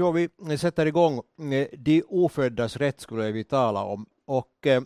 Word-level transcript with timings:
Ja, 0.00 0.10
vi 0.10 0.28
sätter 0.58 0.86
igång. 0.86 1.22
De 1.72 2.02
oföddas 2.08 2.76
rätt 2.76 3.00
skulle 3.00 3.32
vi 3.32 3.44
tala 3.44 3.84
om. 3.84 4.06
Och 4.24 4.66
eh, 4.66 4.82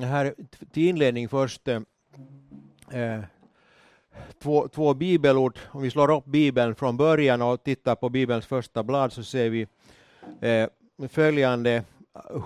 här 0.00 0.34
till 0.72 0.88
inledning 0.88 1.28
först 1.28 1.68
eh, 1.68 1.80
två, 4.38 4.68
två 4.68 4.94
bibelord. 4.94 5.58
Om 5.70 5.82
vi 5.82 5.90
slår 5.90 6.10
upp 6.10 6.24
bibeln 6.24 6.74
från 6.74 6.96
början 6.96 7.42
och 7.42 7.62
tittar 7.62 7.94
på 7.94 8.08
bibelns 8.08 8.46
första 8.46 8.82
blad 8.82 9.12
så 9.12 9.24
ser 9.24 9.50
vi 9.50 9.66
eh, 10.40 10.68
följande 11.08 11.84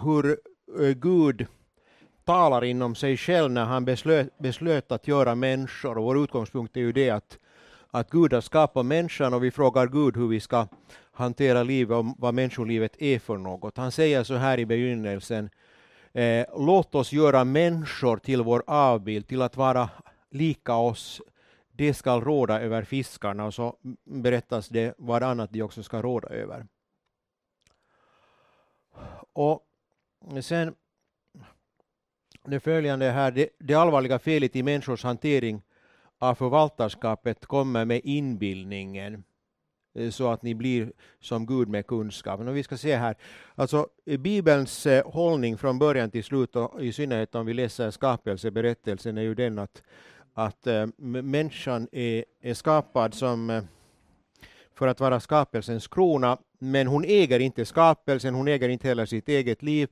hur 0.03 0.39
eh, 0.81 0.89
Gud 0.89 1.47
talar 2.25 2.65
inom 2.65 2.95
sig 2.95 3.17
själv 3.17 3.51
när 3.51 3.65
han 3.65 3.85
beslöt, 3.85 4.39
beslöt 4.39 4.93
att 4.93 5.09
göra 5.09 5.35
människor. 5.35 5.99
Och 5.99 6.05
vår 6.05 6.25
utgångspunkt 6.25 6.77
är 6.77 6.81
ju 6.81 6.93
det 6.93 7.11
att, 7.11 7.39
att 7.97 8.11
Gud 8.11 8.33
har 8.33 8.41
skapat 8.41 8.87
människan 8.87 9.35
och 9.35 9.45
vi 9.45 9.51
frågar 9.51 9.87
Gud 9.87 10.17
hur 10.17 10.29
vi 10.29 10.41
ska 10.41 10.69
hantera 11.13 11.63
livet 11.63 11.97
och 11.97 12.05
vad 12.19 12.35
människolivet 12.35 13.03
är 13.03 13.19
för 13.19 13.37
något. 13.37 13.77
Han 13.77 13.93
säger 13.93 14.25
så 14.25 14.35
här 14.35 14.59
i 14.59 14.67
begynnelsen. 14.67 15.51
Eh, 16.13 16.47
låt 16.57 16.95
oss 16.95 17.13
göra 17.13 17.45
människor 17.45 18.17
till 18.17 18.43
vår 18.43 18.63
avbild, 18.67 19.29
till 19.29 19.43
att 19.43 19.57
vara 19.57 19.91
lika 20.31 20.75
oss. 20.75 21.23
Det 21.73 21.95
ska 21.95 22.21
råda 22.21 22.61
över 22.61 22.83
fiskarna 22.83 23.45
och 23.45 23.55
så 23.55 23.77
berättas 24.05 24.69
det 24.69 24.95
vad 24.99 25.23
annat 25.23 25.53
de 25.53 25.63
också 25.63 25.83
ska 25.83 26.03
råda 26.03 26.29
över. 26.29 26.67
Och 29.33 29.63
sen 30.43 30.75
det 32.45 32.61
följande 32.61 33.11
här, 33.11 33.31
det, 33.31 33.49
det 33.59 33.75
allvarliga 33.75 34.19
felet 34.19 34.57
i 34.57 34.63
människors 34.63 35.05
hantering 35.05 35.63
av 36.19 36.35
förvaltarskapet 36.35 37.47
kommer 37.47 37.85
med 37.85 38.01
inbildningen 38.05 39.25
eh, 39.95 40.11
så 40.11 40.29
att 40.31 40.43
ni 40.43 40.55
blir 40.55 40.93
som 41.21 41.47
Gud 41.47 41.69
med 41.69 41.87
kunskapen. 41.87 42.49
Och 42.49 42.57
vi 42.57 42.63
ska 42.63 42.77
se 42.77 42.97
här, 42.97 43.17
alltså 43.55 43.89
Bibelns 44.19 44.87
eh, 44.87 45.11
hållning 45.11 45.59
från 45.59 45.79
början 45.79 46.11
till 46.11 46.25
slut 46.25 46.57
och 46.57 46.83
i 46.83 46.93
synnerhet 46.93 47.35
om 47.35 47.47
vi 47.47 47.55
läser 47.55 47.91
skapelseberättelsen 47.91 49.19
är 49.19 49.23
ju 49.23 49.35
den 49.35 49.59
att, 49.59 49.83
att 50.35 50.67
äh, 50.67 50.87
människan 50.97 51.89
är, 51.93 52.25
är 52.41 52.55
skapad 52.55 53.15
som 53.15 53.67
för 54.75 54.89
att 54.89 55.01
vara 55.01 55.21
skapelsens 55.21 55.89
krona, 55.89 56.39
men 56.59 56.87
hon 56.87 57.05
äger 57.05 57.41
inte 57.41 57.65
skapelsen, 57.65 58.35
hon 58.35 58.49
äger 58.49 58.69
inte 58.69 58.89
heller 58.89 59.07
sitt 59.07 59.29
eget 59.29 59.63
liv, 59.63 59.89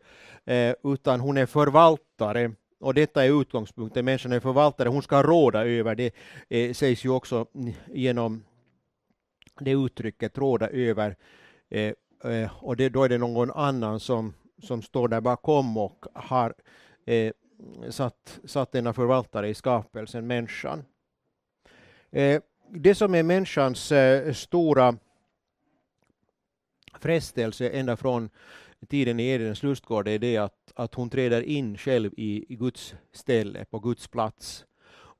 utan 0.85 1.21
hon 1.21 1.37
är 1.37 1.47
förvaltare. 1.47 2.53
Och 2.85 2.95
detta 2.95 3.25
är 3.25 3.41
utgångspunkten, 3.41 4.05
människan 4.05 4.33
är 4.33 4.41
förvaltare, 4.41 4.89
hon 4.89 5.03
ska 5.03 5.23
råda 5.23 5.67
över, 5.67 5.95
det 5.95 6.15
eh, 6.49 6.73
sägs 6.73 7.05
ju 7.05 7.11
också 7.11 7.47
genom 7.93 8.45
det 9.61 9.71
uttrycket, 9.71 10.39
råda 10.39 10.69
över. 10.69 11.17
Eh, 11.71 11.93
eh 12.25 12.65
och 12.65 12.77
det, 12.77 12.89
då 12.89 13.05
är 13.05 13.09
det 13.09 13.19
någon 13.19 13.51
annan 13.51 14.01
som, 14.01 14.35
som 14.63 14.83
står 14.83 15.09
där 15.09 15.21
bakom 15.21 15.77
och 15.77 16.07
har 16.15 16.55
eh, 17.07 17.33
satt, 17.91 18.41
satt 18.45 18.73
denna 18.73 18.93
förvaltare 18.93 19.49
i 19.49 19.55
skapelsen, 19.55 20.27
människan. 20.27 20.85
Eh, 22.11 22.43
det 22.71 22.95
som 22.95 23.15
är 23.15 23.23
människans 23.23 23.93
eh, 23.93 24.33
stora 24.33 24.97
frestelse 26.99 27.69
ända 27.69 27.97
från 27.97 28.31
tiden 28.87 29.21
i 29.21 29.29
Edens 29.29 29.63
lustgård 29.63 30.09
är 30.09 30.19
det 30.19 30.37
att, 30.37 30.73
att 30.75 30.95
hon 30.95 31.11
träder 31.11 31.43
in 31.43 31.79
själv 31.79 32.11
i, 32.17 32.53
i 32.53 32.57
Guds 32.57 32.95
ställe, 33.13 33.65
på 33.65 33.79
Guds 33.79 34.09
plats. 34.09 34.65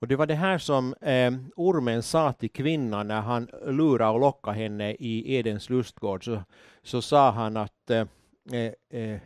Och 0.05 0.09
det 0.09 0.17
var 0.17 0.27
det 0.27 0.35
här 0.35 0.59
som 0.59 0.95
eh, 1.01 1.33
ormen 1.57 2.03
sa 2.03 2.33
till 2.33 2.51
kvinnan 2.51 3.09
när 3.09 3.21
han 3.21 3.49
lurade 3.67 4.11
och 4.11 4.21
lockade 4.21 4.57
henne 4.57 4.93
i 4.93 5.35
Edens 5.35 5.71
lustgård. 5.71 6.25
Så, 6.25 6.43
så 6.83 7.03
sa 7.03 7.31
han 7.31 7.57
att 7.57 7.91
eh, 7.91 8.07
eh, 8.53 8.73
eh 9.01 9.21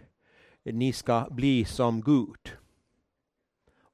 ni 0.65 0.93
ska 0.93 1.27
bli 1.31 1.65
som 1.65 2.01
Gud. 2.01 2.53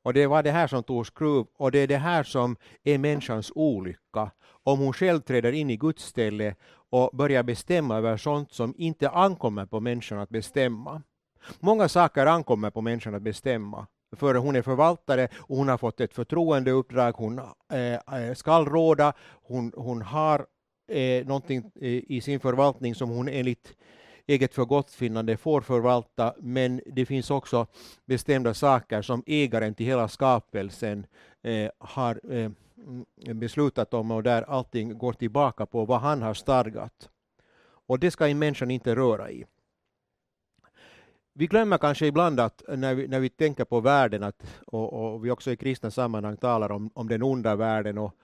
Och 0.04 0.14
det 0.14 0.26
var 0.26 0.42
det 0.42 0.50
här 0.50 0.66
som 0.66 0.82
tog 0.82 1.06
skruv 1.06 1.46
och 1.56 1.70
det 1.70 1.78
är 1.78 1.86
det 1.86 1.96
här 1.96 2.22
som 2.22 2.56
är 2.84 2.98
människans 2.98 3.52
olycka. 3.54 4.30
Om 4.62 4.78
hon 4.78 4.92
själv 4.92 5.20
träder 5.20 5.52
in 5.52 5.70
i 5.70 5.76
Guds 5.76 6.04
ställe 6.04 6.54
och 6.90 7.10
börjar 7.12 7.42
bestämma 7.42 7.96
över 7.96 8.16
sånt 8.16 8.52
som 8.52 8.74
inte 8.78 9.10
ankommer 9.10 9.66
på 9.66 9.80
människan 9.80 10.18
att 10.18 10.28
bestämma. 10.28 11.02
Många 11.60 11.88
saker 11.88 12.26
ankommer 12.26 12.70
på 12.70 12.80
människan 12.80 13.14
att 13.14 13.22
bestämma. 13.22 13.86
För 14.16 14.34
hon 14.34 14.56
är 14.56 14.62
förvaltare 14.62 15.28
och 15.36 15.56
hon 15.56 15.68
har 15.68 15.78
fått 15.78 16.00
ett 16.00 16.14
förtroendeuppdrag, 16.14 17.12
hon 17.12 17.40
eh, 17.72 17.94
eh 17.94 18.34
skall 18.34 18.66
råda, 18.66 19.12
hon, 19.42 19.72
hon 19.76 20.02
har 20.02 20.46
eh, 20.88 21.26
någonting 21.26 21.70
eh, 21.80 22.02
i 22.08 22.20
sin 22.20 22.40
förvaltning 22.40 22.94
som 22.94 23.10
hon 23.10 23.28
enligt 23.28 23.74
eget 24.26 24.54
förgottfinnande 24.54 25.36
får 25.36 25.60
förvalta, 25.60 26.34
men 26.38 26.80
det 26.86 27.06
finns 27.06 27.30
också 27.30 27.66
bestämda 28.04 28.54
saker 28.54 29.02
som 29.02 29.22
ägaren 29.26 29.74
till 29.74 29.86
hela 29.86 30.08
skapelsen 30.08 31.06
eh, 31.42 31.70
har 31.78 32.20
eh, 32.32 32.50
mm, 32.76 33.38
beslutat 33.40 33.94
om 33.94 34.10
och 34.10 34.22
där 34.22 34.42
allting 34.42 34.98
går 34.98 35.12
tillbaka 35.12 35.66
på 35.66 35.84
vad 35.84 36.00
han 36.00 36.22
har 36.22 36.34
stadgat. 36.34 37.10
Och 37.86 37.98
det 37.98 38.10
ska 38.10 38.28
en 38.28 38.38
människa 38.38 38.70
inte 38.70 38.96
röra 38.96 39.30
i. 39.30 39.44
Vi 41.34 41.46
glömmer 41.46 41.78
kanske 41.78 42.06
ibland 42.06 42.40
att 42.40 42.62
när 42.68 42.94
vi, 42.94 43.08
när 43.08 43.20
vi 43.20 43.28
tänker 43.28 43.64
på 43.64 43.80
världen, 43.80 44.22
att, 44.22 44.62
och, 44.66 44.92
och 44.92 45.24
vi 45.24 45.30
också 45.30 45.50
i 45.50 45.56
kristna 45.56 45.90
sammanhang 45.90 46.36
talar 46.36 46.72
om, 46.72 46.90
om 46.94 47.08
den 47.08 47.22
onda 47.22 47.56
världen 47.56 47.98
och, 47.98 48.14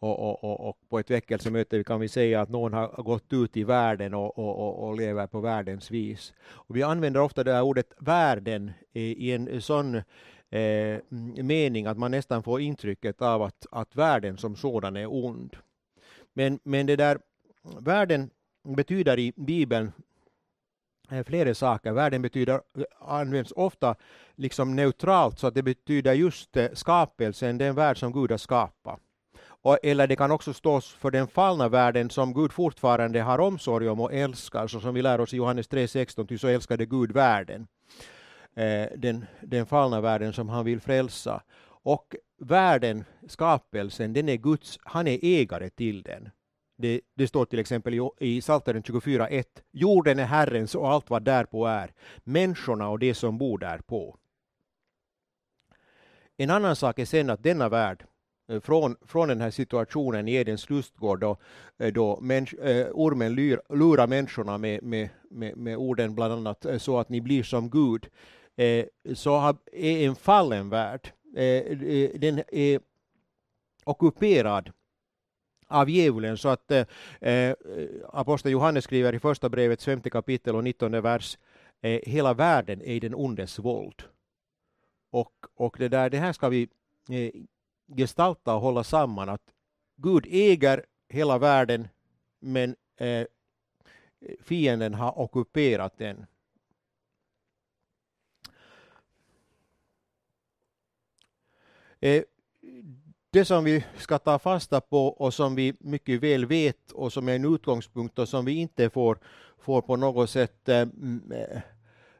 och, 0.00 0.18
och, 0.18 0.44
och, 0.44 0.68
och, 0.68 0.78
på 0.88 0.98
ett 0.98 1.10
väckelsemöte 1.10 1.84
kan 1.84 2.00
vi 2.00 2.08
säga 2.08 2.40
att 2.40 2.48
någon 2.48 2.72
har 2.72 3.02
gått 3.02 3.32
ut 3.32 3.56
i 3.56 3.64
världen 3.64 4.14
och, 4.14 4.38
och, 4.38 4.88
och, 4.88 4.96
lever 4.96 5.26
på 5.26 5.40
världens 5.40 5.90
vis. 5.90 6.32
Och 6.40 6.76
vi 6.76 6.82
använder 6.82 7.20
ofta 7.20 7.44
det 7.44 7.52
här 7.52 7.62
ordet 7.62 7.92
världen 7.98 8.72
i 8.92 9.32
en 9.32 9.62
sån 9.62 9.94
eh, 10.50 11.00
mening 11.42 11.86
att 11.86 11.98
man 11.98 12.10
nästan 12.10 12.42
får 12.42 12.60
intrycket 12.60 13.22
av 13.22 13.42
att, 13.42 13.66
att 13.70 13.96
världen 13.96 14.36
som 14.36 14.56
sådan 14.56 14.96
är 14.96 15.06
ond. 15.06 15.56
Men, 16.32 16.58
men 16.62 16.86
det 16.86 16.96
där 16.96 17.18
världen 17.78 18.30
betyder 18.62 19.18
i 19.18 19.32
Bibeln 19.36 19.92
eh, 21.10 21.24
flera 21.24 21.54
saker. 21.54 21.92
Världen 21.92 22.22
betyder, 22.22 22.60
används 23.00 23.52
ofta 23.56 23.94
liksom 24.34 24.76
neutralt 24.76 25.38
så 25.38 25.46
att 25.46 25.54
det 25.54 25.62
betyder 25.62 26.12
just 26.12 26.56
eh, 26.56 26.68
skapelsen, 26.72 27.58
den 27.58 27.74
värld 27.74 27.98
som 27.98 28.12
Gud 28.12 28.30
har 28.30 28.38
skapat. 28.38 29.00
Och, 29.62 29.78
eller 29.82 30.06
det 30.06 30.16
kan 30.16 30.30
också 30.30 30.52
stå 30.52 30.80
för 30.80 31.10
den 31.10 31.28
fallna 31.28 31.68
världen 31.68 32.10
som 32.10 32.34
Gud 32.34 32.52
fortfarande 32.52 33.20
har 33.20 33.38
omsorg 33.38 33.88
om 33.88 34.00
och 34.00 34.12
älskar, 34.12 34.66
så 34.66 34.80
som 34.80 34.94
vi 34.94 35.02
lär 35.02 35.20
oss 35.20 35.34
i 35.34 35.36
Johannes 35.36 35.68
3.16, 35.68 36.26
ty 36.26 36.38
så 36.38 36.48
älskade 36.48 36.86
Gud 36.86 37.12
världen. 37.12 37.66
Eh, 38.56 38.88
den, 38.96 39.26
den 39.40 39.66
fallna 39.66 40.00
världen 40.00 40.32
som 40.32 40.48
han 40.48 40.64
vill 40.64 40.80
frälsa. 40.80 41.42
Och 41.82 42.16
världen, 42.38 43.04
skapelsen, 43.28 44.12
den 44.12 44.28
är 44.28 44.36
Guds, 44.36 44.78
han 44.82 45.08
är 45.08 45.18
ägare 45.22 45.70
till 45.70 46.02
den. 46.02 46.30
Det, 46.76 47.00
det, 47.14 47.28
står 47.28 47.44
till 47.44 47.58
exempel 47.58 47.94
i, 47.94 48.10
i 48.18 48.40
Psaltaren 48.40 48.82
24.1. 48.82 49.44
Jorden 49.72 50.18
är 50.18 50.24
Herrens 50.24 50.74
och 50.74 50.88
allt 50.88 51.10
vad 51.10 51.22
därpå 51.22 51.66
är, 51.66 51.92
människorna 52.24 52.88
och 52.88 52.98
det 52.98 53.14
som 53.14 53.38
bor 53.38 53.58
därpå. 53.58 54.16
En 56.36 56.50
annan 56.50 56.76
sak 56.76 56.98
är 56.98 57.04
sen 57.04 57.30
att 57.30 57.42
denna 57.42 57.68
värld, 57.68 58.04
Eh, 58.48 58.60
från, 58.60 58.96
från 59.06 59.28
den 59.28 59.40
här 59.40 59.50
situationen 59.50 60.28
i 60.28 60.34
Edens 60.34 60.70
lustgård 60.70 61.20
då, 61.20 61.36
eh, 61.78 61.92
då 61.92 62.20
människ, 62.20 62.52
eh, 62.52 62.86
ormen 62.92 63.34
lyr, 63.34 63.60
lurar 63.68 64.06
människorna 64.06 64.58
med, 64.58 64.82
med, 64.82 65.08
med, 65.30 65.56
med, 65.56 65.76
orden 65.76 66.14
bland 66.14 66.32
annat 66.32 66.64
eh, 66.64 66.78
så 66.78 66.98
att 66.98 67.08
ni 67.08 67.20
blir 67.20 67.42
som 67.42 67.70
Gud, 67.70 68.08
så 69.14 69.36
har, 69.36 69.56
är 69.72 70.06
en 70.06 70.16
fallen 70.16 70.68
värld. 70.68 71.12
den 72.14 72.42
är 72.48 72.80
ockuperad 73.84 74.72
av 75.68 75.90
djävulen 75.90 76.36
så 76.36 76.48
att 76.48 76.70
eh, 77.20 77.54
aposteln 78.12 78.52
Johannes 78.52 78.84
skriver 78.84 79.14
i 79.14 79.18
första 79.18 79.48
brevets 79.48 79.84
femte 79.84 80.10
kapitel 80.10 80.56
och 80.56 80.64
nittonde 80.64 81.00
vers 81.00 81.38
eh, 81.82 82.00
hela 82.02 82.34
världen 82.34 82.82
är 82.82 82.94
i 82.94 83.00
den 83.00 83.14
ondes 83.14 83.58
våld. 83.58 84.02
Och, 85.12 85.32
och 85.54 85.76
det, 85.78 85.88
där, 85.88 86.10
det 86.10 86.18
här 86.18 86.32
ska 86.32 86.48
vi 86.48 86.68
eh, 87.10 87.30
gestalta 87.96 88.54
och 88.54 88.60
hålla 88.60 88.84
samman 88.84 89.28
att 89.28 89.54
Gud 89.96 90.26
äger 90.30 90.86
hela 91.08 91.38
världen 91.38 91.88
men 92.40 92.76
eh, 92.96 93.26
fienden 94.40 94.94
har 94.94 95.18
ockuperat 95.18 95.98
den. 95.98 96.26
Eh, 102.00 102.22
det 103.30 103.44
som 103.44 103.64
vi 103.64 103.84
ska 103.98 104.18
ta 104.18 104.38
fasta 104.38 104.80
på 104.80 105.06
och 105.08 105.34
som 105.34 105.54
vi 105.54 105.74
mycket 105.80 106.20
väl 106.20 106.46
vet 106.46 106.90
och 106.90 107.12
som 107.12 107.28
är 107.28 107.36
en 107.36 107.54
utgångspunkt 107.54 108.18
och 108.18 108.28
som 108.28 108.44
vi 108.44 108.52
inte 108.52 108.90
får, 108.90 109.18
får 109.58 109.82
på 109.82 109.96
något 109.96 110.30
sätt 110.30 110.68
eh, 110.68 110.80
eh 110.80 111.60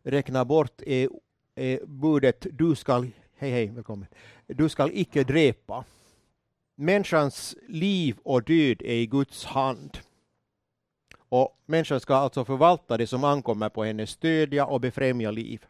räkna 0.03 0.44
bort 0.44 0.82
är, 0.82 1.09
är 1.55 1.87
budet 1.87 2.47
du 2.53 2.75
skall 2.75 3.11
Hej, 3.40 3.50
hej, 3.50 3.67
välkommen. 3.67 4.08
Du 4.46 4.69
skall 4.69 4.90
icke 4.94 5.25
dräpa. 5.25 5.85
Människans 6.75 7.56
liv 7.69 8.19
och 8.23 8.43
död 8.43 8.82
är 8.82 8.94
i 8.94 9.06
Guds 9.06 9.44
hand. 9.44 9.99
Och 11.19 11.62
människan 11.67 12.00
ska 12.00 12.14
alltså 12.14 12.44
förvalta 12.44 12.96
det 12.96 13.06
som 13.06 13.25
ankommer 13.25 13.69
på 13.69 13.85
henne, 13.85 14.06
stödja 14.06 14.67
och 14.67 14.81
befrämja 14.81 15.31
liv. 15.31 15.67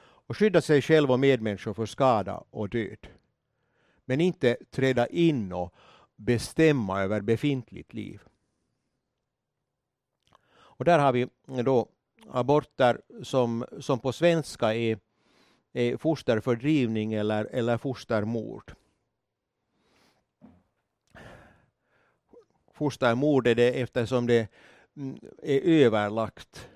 Och 0.00 0.36
skydda 0.36 0.60
sig 0.60 0.82
själv 0.82 1.10
och 1.10 1.20
medmänniskor 1.20 1.74
för 1.74 1.86
skada 1.86 2.44
och 2.50 2.68
död. 2.68 3.06
Men 4.04 4.20
inte 4.20 4.56
träda 4.70 5.06
in 5.06 5.52
och 5.52 5.74
bestämma 6.16 7.02
över 7.02 7.20
befintligt 7.20 7.94
liv. 7.94 8.20
Och 10.50 10.84
där 10.84 10.98
har 10.98 11.12
vi 11.12 11.28
då 11.64 11.88
aborter 12.30 13.00
som, 13.22 13.64
som 13.80 13.98
på 13.98 14.12
svenska 14.12 14.74
är, 14.74 14.98
är 15.72 15.96
fosterfördrivning 15.96 17.12
eller, 17.12 17.44
eller 17.44 17.78
fostermord. 17.78 18.72
Fostermord 22.72 23.46
är 23.46 23.54
det 23.54 23.80
eftersom 23.80 24.26
det 24.26 24.48
mm, 24.96 25.18
är 25.42 25.60
överlagt 25.60 26.68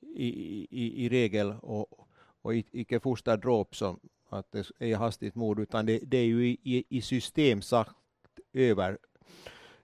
i, 0.00 0.28
i, 0.70 1.04
i 1.04 1.08
regel 1.08 1.54
och, 1.62 2.08
och 2.42 2.54
icke 2.54 3.00
fosterdråp 3.00 3.76
som 3.76 4.00
att 4.28 4.52
det 4.52 4.70
är 4.78 4.96
hastigt 4.96 5.34
mord 5.34 5.60
utan 5.60 5.86
det, 5.86 5.98
det 5.98 6.18
är 6.18 6.24
ju 6.24 6.48
i, 6.48 6.84
i 6.88 7.02
system 7.02 7.62
sagt 7.62 7.94
övervägt. 8.52 9.00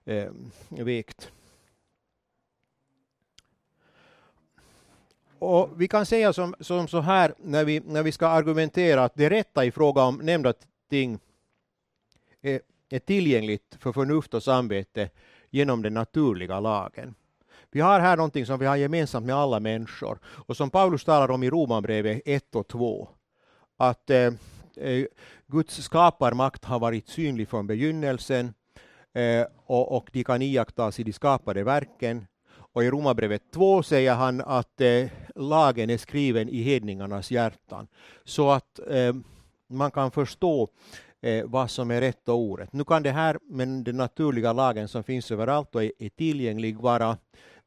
Eh, 0.05 1.27
Och 5.39 5.81
vi 5.81 5.87
kan 5.87 6.05
säga 6.05 6.33
som, 6.33 6.55
som 6.59 6.87
så 6.87 6.99
här 6.99 7.33
när 7.37 7.65
vi, 7.65 7.79
när 7.79 8.03
vi 8.03 8.11
ska 8.11 8.27
argumentera 8.27 9.03
att 9.03 9.15
det 9.15 9.29
rätta 9.29 9.65
i 9.65 9.71
fråga 9.71 10.03
om 10.03 10.17
nämnda 10.17 10.53
ting 10.89 11.19
är, 12.41 12.61
är 12.89 12.99
tillgängligt 12.99 13.77
för 13.79 13.91
förnuft 13.91 14.33
och 14.33 14.43
samvete 14.43 15.09
genom 15.49 15.81
den 15.81 15.93
naturliga 15.93 16.59
lagen. 16.59 17.15
Vi 17.71 17.81
har 17.81 17.99
här 17.99 18.17
någonting 18.17 18.45
som 18.45 18.59
vi 18.59 18.65
har 18.65 18.75
gemensamt 18.75 19.25
med 19.25 19.35
alla 19.35 19.59
människor 19.59 20.19
och 20.25 20.57
som 20.57 20.69
Paulus 20.69 21.03
talar 21.03 21.31
om 21.31 21.43
i 21.43 21.49
Romarbrevet 21.49 22.21
1 22.25 22.55
och 22.55 22.67
2. 22.67 23.09
Att 23.77 24.09
eh, 24.09 24.33
eh, 24.75 25.05
Guds 25.47 25.83
skaparmakt 25.83 26.65
har 26.65 26.79
varit 26.79 27.07
synlig 27.07 27.47
från 27.47 27.67
begynnelsen 27.67 28.53
eh, 29.13 29.45
och, 29.65 29.97
och 29.97 30.09
de 30.13 30.23
kan 30.23 30.41
iakttas 30.41 30.99
i 30.99 31.03
de 31.03 31.13
skapade 31.13 31.63
verken. 31.63 32.27
Och 32.75 32.83
i 32.83 32.89
Romarbrevet 32.89 33.51
2 33.51 33.83
säger 33.83 34.15
han 34.15 34.41
att 34.41 34.81
eh, 34.81 35.07
lagen 35.35 35.89
är 35.89 35.97
skriven 35.97 36.49
i 36.49 36.61
hedningarnas 36.61 37.31
hjärtan. 37.31 37.87
Så 38.23 38.51
att 38.51 38.79
eh, 38.89 39.15
man 39.67 39.91
kan 39.91 40.11
förstå 40.11 40.69
eh, 41.21 41.45
vad 41.45 41.71
som 41.71 41.91
är 41.91 42.01
rätt 42.01 42.29
och 42.29 42.37
orätt. 42.37 42.73
Nu 42.73 42.83
kan 42.83 43.03
det 43.03 43.11
här 43.11 43.39
med 43.41 43.67
den 43.67 43.97
naturliga 43.97 44.53
lagen 44.53 44.87
som 44.87 45.03
finns 45.03 45.31
överallt 45.31 45.75
och 45.75 45.83
är, 45.83 45.91
är 45.99 46.09
tillgänglig 46.09 46.77
vara 46.77 47.17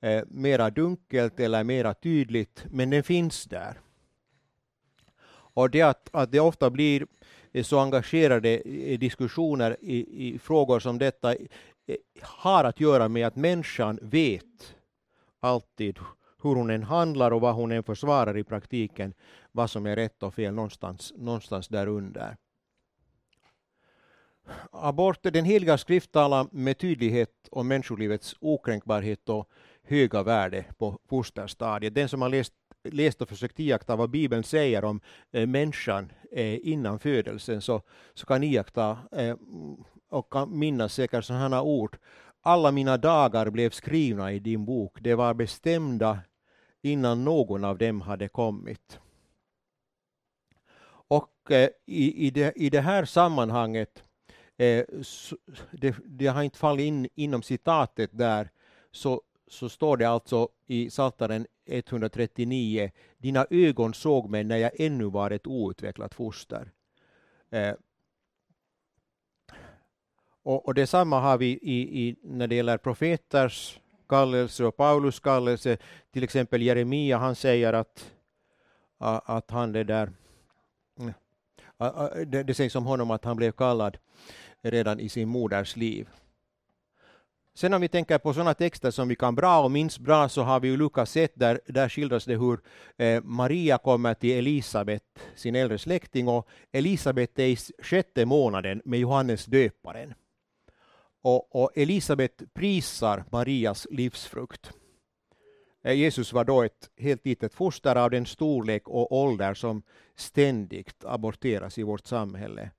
eh, 0.01 0.23
mera 0.29 0.71
dunkelt 0.71 1.41
eller 1.41 1.65
mera 1.65 1.95
tydligt, 1.95 2.65
men 2.71 2.91
den 2.91 3.03
finns 3.03 3.45
där. 3.45 3.81
Och 5.31 5.71
det 5.71 5.83
att, 5.83 6.09
att 6.13 6.33
det 6.33 6.41
ofta 6.41 6.71
blir 6.71 7.07
eh, 7.53 7.65
så 7.65 7.79
engagerade 7.79 8.59
eh, 8.59 8.99
diskussioner 8.99 9.77
i, 9.81 10.29
i 10.29 10.39
frågor 10.39 10.81
som 10.81 10.99
detta 10.99 11.35
eh, 11.35 11.97
har 12.21 12.65
att 12.65 12.81
göra 12.81 13.09
med 13.09 13.27
att 13.27 13.37
människan 13.37 13.99
vet 14.03 14.75
alltid 15.40 15.99
hur 16.43 16.55
hon 16.55 16.70
än 16.70 16.82
handlar 16.82 17.31
och 17.31 17.40
vad 17.40 17.55
hon 17.55 17.73
än 17.73 17.82
försvarar 17.82 18.38
i 18.38 18.44
praktiken, 18.44 19.14
vad 19.52 19.70
som 19.70 19.87
är 19.87 19.96
rätt 19.96 20.23
och 20.23 20.35
fel 20.35 20.55
någonstans, 20.55 21.12
någonstans 21.17 21.69
där 21.69 21.87
under. 21.87 22.37
Abort, 24.73 25.23
den 25.23 25.44
heliga 25.44 25.79
skrift 25.79 26.12
talar 26.12 26.46
med 26.52 26.79
tydlighet 26.79 27.49
om 27.50 27.69
människolivets 27.69 28.35
okränkbarhet 28.40 29.29
och 29.29 29.49
höga 29.82 30.23
värde 30.23 30.64
på 30.79 30.99
fosterstadiet. 31.08 31.94
Den 31.94 32.08
som 32.08 32.23
har 32.23 32.29
läst, 32.29 32.52
läst 32.85 33.23
och 33.23 33.29
försökt 33.29 33.61
iaktta 33.61 33.96
vad 33.96 34.11
Bibeln 34.11 34.44
säger 34.44 34.85
om 34.85 35.00
eh, 35.32 35.46
människan 35.46 36.12
eh, 36.32 36.69
innan 36.69 36.99
födelsen 36.99 37.61
så, 37.61 37.82
så 38.14 38.26
kan 38.26 38.43
iaktta 38.43 38.99
eh, 39.12 39.37
och 40.11 40.32
kan 40.32 40.58
minnas 40.58 40.94
säkert 40.94 41.25
sådana 41.25 41.62
ord 41.62 41.99
alla 42.43 42.73
mina 42.73 42.96
dagar 42.96 43.50
blev 43.50 43.70
skrivna 43.70 44.32
i 44.32 44.38
din 44.38 44.64
bok, 44.64 44.99
de 45.00 45.14
var 45.14 45.35
bestämda 45.35 46.19
innan 46.82 47.25
någon 47.25 47.64
av 47.64 47.79
dem 47.79 48.00
hade 48.00 48.29
kommit. 48.29 49.00
Och 51.08 51.50
eh, 51.50 51.69
i, 51.87 52.26
i, 52.26 52.31
det, 52.31 52.52
i 52.56 52.70
det 52.70 52.81
här 52.81 53.05
sammanhanget, 53.05 54.02
eh, 54.56 54.85
så, 55.02 55.37
det, 55.70 55.96
det, 56.05 56.26
har 56.26 56.43
inte 56.43 56.58
fallit 56.58 56.85
in 56.85 57.08
inom 57.14 57.43
citatet 57.43 58.11
där, 58.12 58.50
så, 58.90 59.23
så 59.49 59.69
står 59.69 59.96
det 59.96 60.05
alltså 60.05 60.49
i 60.67 60.90
Psaltaren 60.90 61.46
139, 61.67 62.90
dina 63.19 63.46
ögon 63.50 63.94
såg 63.94 64.31
mig 64.31 64.44
när 64.44 64.56
jag 64.56 64.81
ännu 64.81 65.05
var 65.05 65.31
ett 65.31 65.46
outvecklat 65.46 66.14
foster. 66.14 66.70
Eh, 67.50 67.75
och, 70.49 70.67
och 70.67 70.75
detsamma 70.75 71.21
har 71.21 71.39
vi 71.39 71.47
i, 71.47 72.03
i, 72.03 72.17
när 72.23 72.47
det 72.47 72.55
gäller 72.55 72.79
profeters 72.79 73.79
kallelse 74.09 74.65
och 74.65 74.77
Paulus 74.77 75.21
kallelse. 75.21 75.77
Till 76.12 76.25
exempel 76.25 76.62
Jeremia, 76.62 77.19
han 77.19 77.35
säger 77.35 77.73
att, 77.73 78.12
att 78.99 79.50
han 79.50 79.73
det 79.73 79.85
där 79.85 80.12
mm. 81.00 81.12
det, 82.31 82.43
det 82.43 82.55
sägs 82.55 82.75
om 82.75 82.87
honom 82.87 83.11
att 83.11 83.25
han 83.25 83.37
blev 83.37 83.53
kallad 83.53 83.99
redan 84.62 85.00
i 85.00 85.09
sin 85.09 85.29
moders 85.29 85.77
liv. 85.77 86.09
Sen 87.55 87.75
om 87.75 87.81
vi 87.81 87.89
tänker 87.89 88.19
på 88.19 88.35
sådana 88.35 88.55
texter 88.55 88.91
som 88.91 89.09
vi 89.09 89.17
kan 89.17 89.35
bra 89.35 89.65
och 89.65 89.71
minns 89.71 89.99
bra 89.99 90.29
så 90.29 90.43
har 90.43 90.61
vi 90.61 90.69
ju 90.69 90.77
Lukas 90.77 91.17
1 91.17 91.33
där, 91.35 91.61
där 91.67 91.89
skildras 91.89 92.25
det 92.25 92.37
hur 92.37 92.61
eh, 92.97 93.23
Maria 93.23 93.79
kommer 93.79 94.15
till 94.15 94.39
Elisabet, 94.39 95.03
sin 95.35 95.55
äldre 95.55 95.79
släkting 95.79 96.29
och 96.29 96.49
Elisabet 96.73 97.39
är 97.39 97.47
i 97.47 97.56
sjätte 97.83 98.27
månaden 98.27 98.83
med 98.85 99.00
Johannes 99.00 99.45
döparen. 99.45 100.15
Och, 101.29 101.63
och 101.63 101.71
Elisabet 101.75 102.43
prisar 102.55 103.25
Marias 103.31 103.87
livsfrukt. 103.91 104.73
Eh, 105.85 105.93
Jesus 105.93 106.33
var 106.33 106.45
då 106.45 106.63
ett 106.63 106.91
helt 106.97 107.27
litet 107.27 107.55
foster 107.55 107.97
av 107.97 108.11
den 108.11 108.27
storlek 108.27 108.89
och 108.89 109.13
ålder 109.13 109.55
som 109.55 109.83
ständigt 110.17 111.05
aborteras 111.05 111.79
i 111.79 111.83
vårt 111.83 112.07
samhälle. 112.07 112.71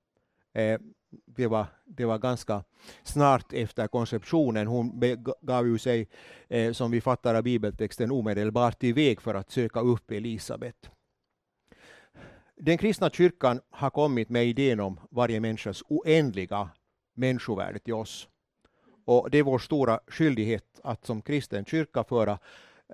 Eh, 0.54 0.80
det 1.26 1.46
var, 1.46 1.66
det 1.84 2.04
var 2.04 2.18
ganska 2.18 2.64
snart 3.02 3.52
efter 3.52 3.86
konceptionen. 3.86 4.66
Hon 4.66 5.00
gav 5.40 5.66
ju 5.66 5.78
sig, 5.78 6.08
eh, 6.48 6.72
som 6.72 6.90
vi 6.90 7.00
fattar 7.00 7.34
av 7.34 7.42
bibeltexten, 7.42 8.10
omedelbart 8.10 8.84
iväg 8.84 9.20
för 9.20 9.34
att 9.34 9.50
söka 9.50 9.80
upp 9.80 10.10
Elisabet. 10.10 10.90
Den 12.56 12.78
kristna 12.78 13.10
kyrkan 13.10 13.60
har 13.70 13.90
kommit 13.90 14.28
med 14.28 14.46
idén 14.46 14.80
om 14.80 15.00
varje 15.10 15.40
människas 15.40 15.82
oändliga 15.88 16.70
människovärde 17.14 17.78
till 17.78 17.94
oss. 17.94 18.28
Och 19.04 19.30
det 19.30 19.38
är 19.38 19.42
vår 19.42 19.58
stora 19.58 20.00
skyldighet 20.06 20.64
att 20.82 21.06
som 21.06 21.22
kristen 21.22 21.64
kyrka 21.64 22.04
föra 22.04 22.38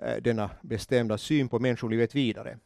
eh, 0.01 0.15
denna 0.21 0.49
bestämda 0.61 1.17
syn 1.17 1.49
på 1.49 1.59
människolivet 1.59 2.15
vidare. 2.15 2.57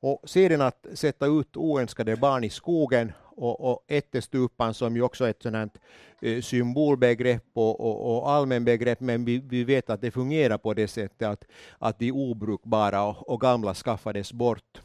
Och 0.00 0.30
sedan 0.30 0.60
att 0.60 0.86
sätta 0.94 1.26
ut 1.26 1.56
oönskade 1.56 2.16
barn 2.16 2.44
i 2.44 2.50
skogen 2.50 3.12
och, 3.36 3.70
och 3.70 3.84
ättestupan 3.88 4.74
som 4.74 4.96
ju 4.96 5.02
också 5.02 5.24
är 5.24 5.30
ett 5.30 5.42
sådant 5.42 5.78
eh, 6.22 6.40
symbolbegrepp 6.40 7.44
och, 7.52 7.80
och, 7.80 8.16
och 8.16 8.30
allmänbegrepp, 8.30 9.00
men 9.00 9.24
vi, 9.24 9.38
vi 9.38 9.64
vet 9.64 9.90
att 9.90 10.00
det 10.00 10.10
fungerar 10.10 10.58
på 10.58 10.74
det 10.74 10.88
sättet 10.88 11.28
att, 11.28 11.44
att 11.78 11.98
de 11.98 12.12
obrukbara 12.12 13.02
och, 13.02 13.28
och 13.28 13.40
gamla 13.40 13.74
skaffades 13.74 14.32
bort 14.32 14.80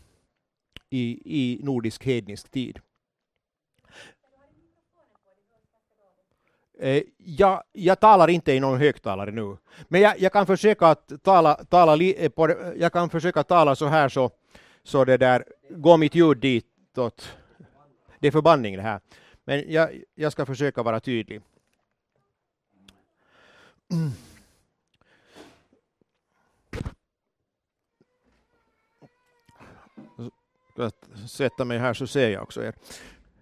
i, 0.90 1.22
i 1.26 1.60
nordisk 1.64 2.06
hednisk 2.06 2.52
tid. 2.52 2.80
Eh, 6.82 7.04
jag, 7.18 7.64
jag, 7.72 8.00
talar 8.00 8.30
inte 8.30 8.54
i 8.54 8.60
någon 8.60 8.80
högtalare 8.80 9.32
nu, 9.32 9.58
men 9.88 10.02
jag, 10.02 10.20
jag, 10.20 10.34
kan 10.34 10.46
försöka 10.46 10.88
att 10.88 11.24
tala, 11.24 11.54
tala 11.54 11.96
li, 11.96 12.26
eh, 12.26 12.30
på, 12.30 12.48
eh, 12.48 12.56
jag 12.78 12.94
kan 12.94 13.10
försöka 13.10 13.44
tala 13.44 13.76
så 13.76 13.86
här 13.86 14.10
så, 14.10 14.32
så 14.84 15.06
det 15.06 15.18
där, 15.18 15.44
går 15.70 15.98
mitt 15.98 16.16
ljud 16.16 16.38
ditåt. 16.38 17.38
Det 18.20 18.28
är 18.28 18.32
förbanning 18.32 18.76
det 18.76 18.82
här. 18.82 19.00
Men 19.44 19.72
jag, 19.72 19.90
jag 20.16 20.32
ska 20.32 20.46
försöka 20.46 20.84
vara 20.84 21.00
tydlig. 21.00 21.42
Jag 30.76 30.92
sätta 31.30 31.66
mig 31.66 31.78
här 31.78 31.94
så 31.94 32.08
ser 32.08 32.30
jag 32.30 32.44
också 32.44 32.64
er 32.64 32.74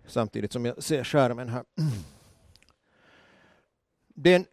samtidigt 0.08 0.52
som 0.52 0.66
jag 0.66 0.84
ser 0.84 1.04
skärmen 1.04 1.50
här. 1.50 1.64
Den 4.20 4.46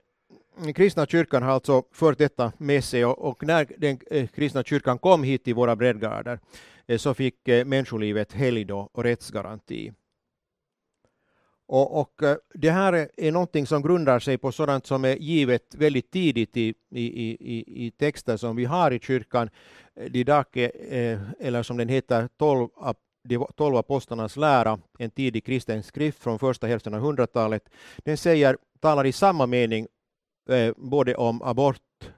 kristna 0.75 1.07
kyrkan 1.07 1.43
har 1.43 1.51
alltså 1.51 1.83
fört 1.93 2.19
detta 2.19 2.53
med 2.59 2.85
sig 2.85 3.05
och, 3.05 3.19
och 3.19 3.43
när 3.43 3.67
den 3.79 3.99
eh, 4.11 4.27
kristna 4.27 4.63
kyrkan 4.65 4.99
kom 4.99 5.23
hit 5.23 5.45
till 5.45 5.55
våra 5.55 5.77
breddgrader 5.77 6.39
eh, 6.87 6.99
så 6.99 7.15
fick 7.15 7.49
eh, 7.49 7.65
människolivet 7.65 8.33
helgd 8.33 8.71
och 8.71 9.05
rättsgaranti. 9.05 9.93
Och, 11.67 12.01
och, 12.01 12.23
eh, 12.23 12.37
det 12.55 12.71
här 12.71 13.09
är, 13.17 13.33
någonting 13.33 13.67
som 13.67 13.83
grundar 13.83 14.19
sig 14.19 14.39
på 14.39 14.53
sådant 14.53 14.87
som 14.87 15.05
är 15.05 15.17
givet 15.17 15.75
väldigt 15.75 16.11
tidigt 16.11 16.57
i, 16.57 16.75
i, 16.91 17.05
i, 17.05 17.87
i 17.87 17.91
texter 17.91 18.37
som 18.37 18.57
vi 18.57 18.65
har 18.65 18.91
i 18.91 19.01
kyrkan. 19.01 19.51
Eh, 19.97 20.11
Didake, 20.11 20.69
eh, 20.69 21.19
eller 21.41 21.63
som 21.63 21.77
den 21.77 21.89
heter, 21.89 22.29
12, 22.39 22.69
de 23.29 23.47
12 23.57 23.77
apostlarnas 23.77 24.37
lära, 24.37 24.79
en 24.99 25.11
tidig 25.11 25.45
kristen 25.45 25.83
skrift 25.83 26.23
från 26.23 26.39
första 26.39 26.67
hälften 26.67 26.95
av 26.95 27.03
100-talet. 27.03 27.69
Den 27.99 28.17
säger, 28.17 28.57
talar 28.85 29.07
i 29.07 29.13
samma 29.13 29.47
mening 29.47 29.87
eh, 30.49 30.75
både 30.77 31.15
om 31.15 31.43
abort 31.43 32.11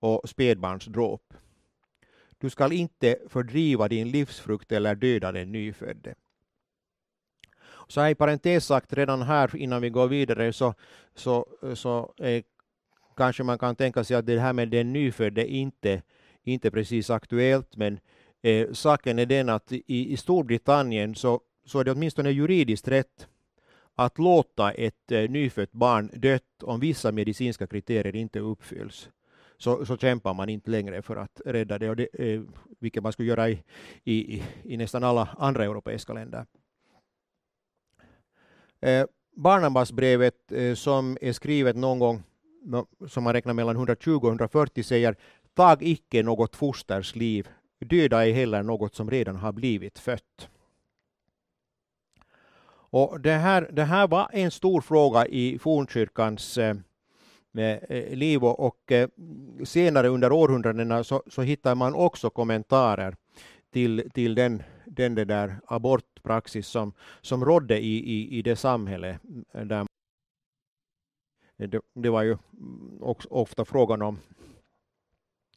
och 0.00 0.28
spädbarnsdråp. 0.28 1.34
Du 2.38 2.50
skall 2.50 2.72
inte 2.72 3.18
fördriva 3.28 3.88
din 3.88 4.10
livsfrukt 4.10 4.72
eller 4.72 4.94
döda 4.94 5.32
den 5.32 5.52
nyfödde. 5.52 6.14
Så 7.88 8.00
här 8.00 8.10
i 8.10 8.14
parentes 8.14 8.66
sagt, 8.66 8.92
redan 8.92 9.22
här 9.22 9.56
innan 9.56 9.82
vi 9.82 9.90
går 9.90 10.08
vidare 10.08 10.52
så, 10.52 10.74
så, 11.14 11.46
så 11.74 12.14
eh, 12.18 12.42
kanske 13.16 13.42
man 13.42 13.58
kan 13.58 13.76
tänka 13.76 14.04
sig 14.04 14.16
att 14.16 14.26
det 14.26 14.40
här 14.40 14.52
med 14.52 14.68
den 14.68 14.92
nyfödde 14.92 15.46
inte, 15.46 16.02
inte 16.42 16.70
precis 16.70 17.10
aktuellt, 17.10 17.76
men 17.76 18.00
eh, 18.42 18.72
saken 18.72 19.18
är 19.18 19.26
den 19.26 19.48
att 19.48 19.72
i, 19.72 20.12
i 20.12 20.16
Storbritannien 20.16 21.14
så, 21.14 21.40
så 21.64 21.80
är 21.80 21.84
det 21.84 21.92
åtminstone 21.92 22.30
juridiskt 22.30 22.88
rätt 22.88 23.28
att 23.94 24.18
låta 24.18 24.70
ett 24.70 25.12
eh, 25.12 25.30
nyfött 25.30 25.72
barn 25.72 26.10
dött 26.14 26.62
om 26.62 26.80
vissa 26.80 27.12
medicinska 27.12 27.66
kriterier 27.66 28.16
inte 28.16 28.40
uppfylls. 28.40 29.10
Så, 29.56 29.86
så 29.86 29.96
kämpar 29.96 30.34
man 30.34 30.48
inte 30.48 30.70
längre 30.70 31.02
för 31.02 31.16
att 31.16 31.40
rädda 31.46 31.78
det, 31.78 31.90
och 31.90 31.96
det 31.96 32.08
eh, 32.12 32.42
vilket 32.78 33.02
man 33.02 33.12
skulle 33.12 33.28
göra 33.28 33.48
i, 33.48 33.62
i, 34.04 34.42
i 34.64 34.76
nästan 34.76 35.04
alla 35.04 35.28
andra 35.38 35.64
europeiska 35.64 36.12
länder. 36.12 36.46
Eh, 38.80 39.06
Barnabasbrevet 39.36 40.52
eh, 40.52 40.74
som 40.74 41.18
är 41.20 41.32
skrivet 41.32 41.76
någon 41.76 41.98
gång 41.98 42.22
som 43.08 43.24
man 43.24 43.32
räknar 43.32 43.54
mellan 43.54 43.76
120 43.76 44.18
och 44.22 44.28
140 44.28 44.82
säger 44.82 45.16
Tag 45.54 45.82
icke 45.82 46.22
något 46.22 46.56
fosters 46.56 47.16
liv, 47.16 47.48
döda 47.78 48.24
ej 48.24 48.32
heller 48.32 48.62
något 48.62 48.94
som 48.94 49.10
redan 49.10 49.36
har 49.36 49.52
blivit 49.52 49.98
fött. 49.98 50.48
Och 52.90 53.20
det, 53.20 53.32
här, 53.32 53.70
det 53.72 53.84
här 53.84 54.08
var 54.08 54.30
en 54.32 54.50
stor 54.50 54.80
fråga 54.80 55.26
i 55.26 55.58
fornkyrkans 55.58 56.58
eh, 56.58 56.76
eh, 57.56 58.16
liv 58.16 58.44
och, 58.44 58.60
och 58.66 58.92
eh, 58.92 59.08
senare 59.64 60.08
under 60.08 60.32
århundradena 60.32 61.04
så, 61.04 61.22
så 61.26 61.42
hittar 61.42 61.74
man 61.74 61.94
också 61.94 62.30
kommentarer 62.30 63.16
till, 63.72 64.10
till 64.14 64.34
den, 64.34 64.62
den 64.84 65.14
där 65.14 65.60
abortpraxis 65.66 66.66
som, 66.66 66.92
som 67.20 67.44
rådde 67.44 67.78
i, 67.78 67.98
i, 67.98 68.38
i 68.38 68.42
det 68.42 68.56
samhälle 68.56 69.18
eh, 69.52 69.64
där 69.64 69.86
det, 71.56 71.80
det 71.94 72.10
var 72.10 72.22
ju 72.22 72.36
också 73.00 73.28
ofta 73.28 73.64
frågan 73.64 74.02
om, 74.02 74.18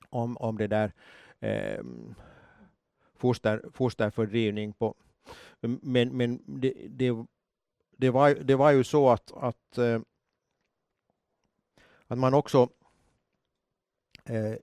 om, 0.10 0.38
om 0.38 0.58
det 0.58 0.68
där 0.68 0.92
eh, 1.40 1.84
foster, 3.16 3.62
fosterfördrivning. 3.74 4.74
På, 4.74 4.96
men 5.68 6.18
men 6.18 6.40
det, 6.46 6.74
det, 6.90 7.26
det, 7.98 8.10
var, 8.10 8.30
det 8.30 8.56
var 8.56 8.72
ju 8.72 8.84
så 8.84 9.10
att, 9.10 9.32
att, 9.36 9.78
eh, 9.78 10.02
att 12.08 12.18
man 12.18 12.34
också 12.34 12.70
eh, 14.26 14.56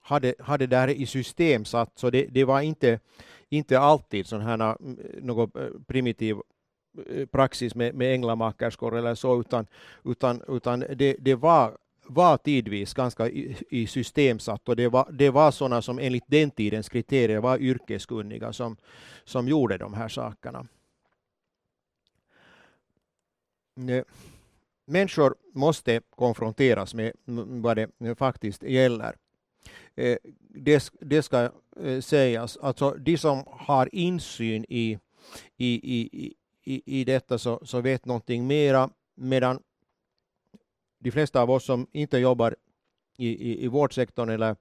hade, 0.00 0.34
hade 0.38 0.66
det 0.66 0.76
här 0.76 0.88
i 0.88 1.06
system 1.06 1.64
satt, 1.64 1.98
så 1.98 2.10
det, 2.10 2.26
det 2.26 2.44
var 2.44 2.60
inte, 2.60 3.00
inte 3.48 3.78
alltid 3.78 4.26
sån 4.26 4.40
här 4.40 4.70
eh, 4.70 4.74
någon 5.22 5.50
primitiv 5.86 6.36
praxis 7.30 7.74
med, 7.74 7.94
med 7.94 8.14
änglamakerskor 8.14 8.96
eller 8.96 9.14
så, 9.14 9.40
utan, 9.40 9.66
utan, 10.04 10.42
utan 10.48 10.80
det, 10.80 11.16
det 11.20 11.34
var, 11.34 11.78
var 12.08 12.36
tidvis 12.36 12.94
ganska 12.94 13.28
i, 13.28 13.56
i 13.70 13.86
systemsatt 13.86 14.68
och 14.68 14.76
det 14.76 14.88
var, 14.88 15.08
det 15.12 15.30
var 15.30 15.50
sådana 15.50 15.82
som 15.82 15.98
enligt 15.98 16.24
den 16.26 16.50
tidens 16.50 16.88
kriterier 16.88 17.38
var 17.40 17.58
yrkeskunniga 17.58 18.52
som, 18.52 18.76
som 19.24 19.48
gjorde 19.48 19.78
de 19.78 19.94
här 19.94 20.08
sakerna. 20.08 20.66
Eh, 23.88 24.04
människor 24.84 25.34
måste 25.54 26.00
konfronteras 26.10 26.94
med 26.94 27.12
vad 27.62 27.76
det 27.76 28.14
faktiskt 28.18 28.62
gäller. 28.62 29.16
Eh, 29.94 30.16
det, 30.38 30.90
det 31.00 31.22
ska 31.22 31.50
eh, 31.82 32.00
sägas. 32.00 32.56
Alltså 32.56 32.90
de 32.90 33.18
som 33.18 33.44
har 33.46 33.88
insyn 33.92 34.64
i, 34.68 34.98
i, 35.56 36.00
i, 36.00 36.34
i, 36.64 37.00
i 37.00 37.04
detta 37.04 37.38
så, 37.38 37.60
så 37.62 37.80
vet 37.80 38.04
någonting 38.04 38.46
mera, 38.46 38.90
medan 39.14 39.60
de 41.06 41.12
flesta 41.12 41.42
av 41.42 41.50
oss 41.50 41.64
som 41.64 41.86
inte 41.92 42.18
jobbar 42.18 42.56
i, 43.16 43.28
i, 43.28 43.64
i 43.64 43.68
vårdsektorn 43.68 44.28
eller 44.28 44.56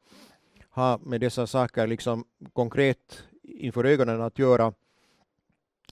har 0.69 0.97
med 0.97 1.21
dessa 1.21 1.47
saker 1.47 1.87
liksom 1.87 2.25
konkret 2.53 3.23
inför 3.43 3.83
ögonen 3.83 4.21
att 4.21 4.39
göra, 4.39 4.73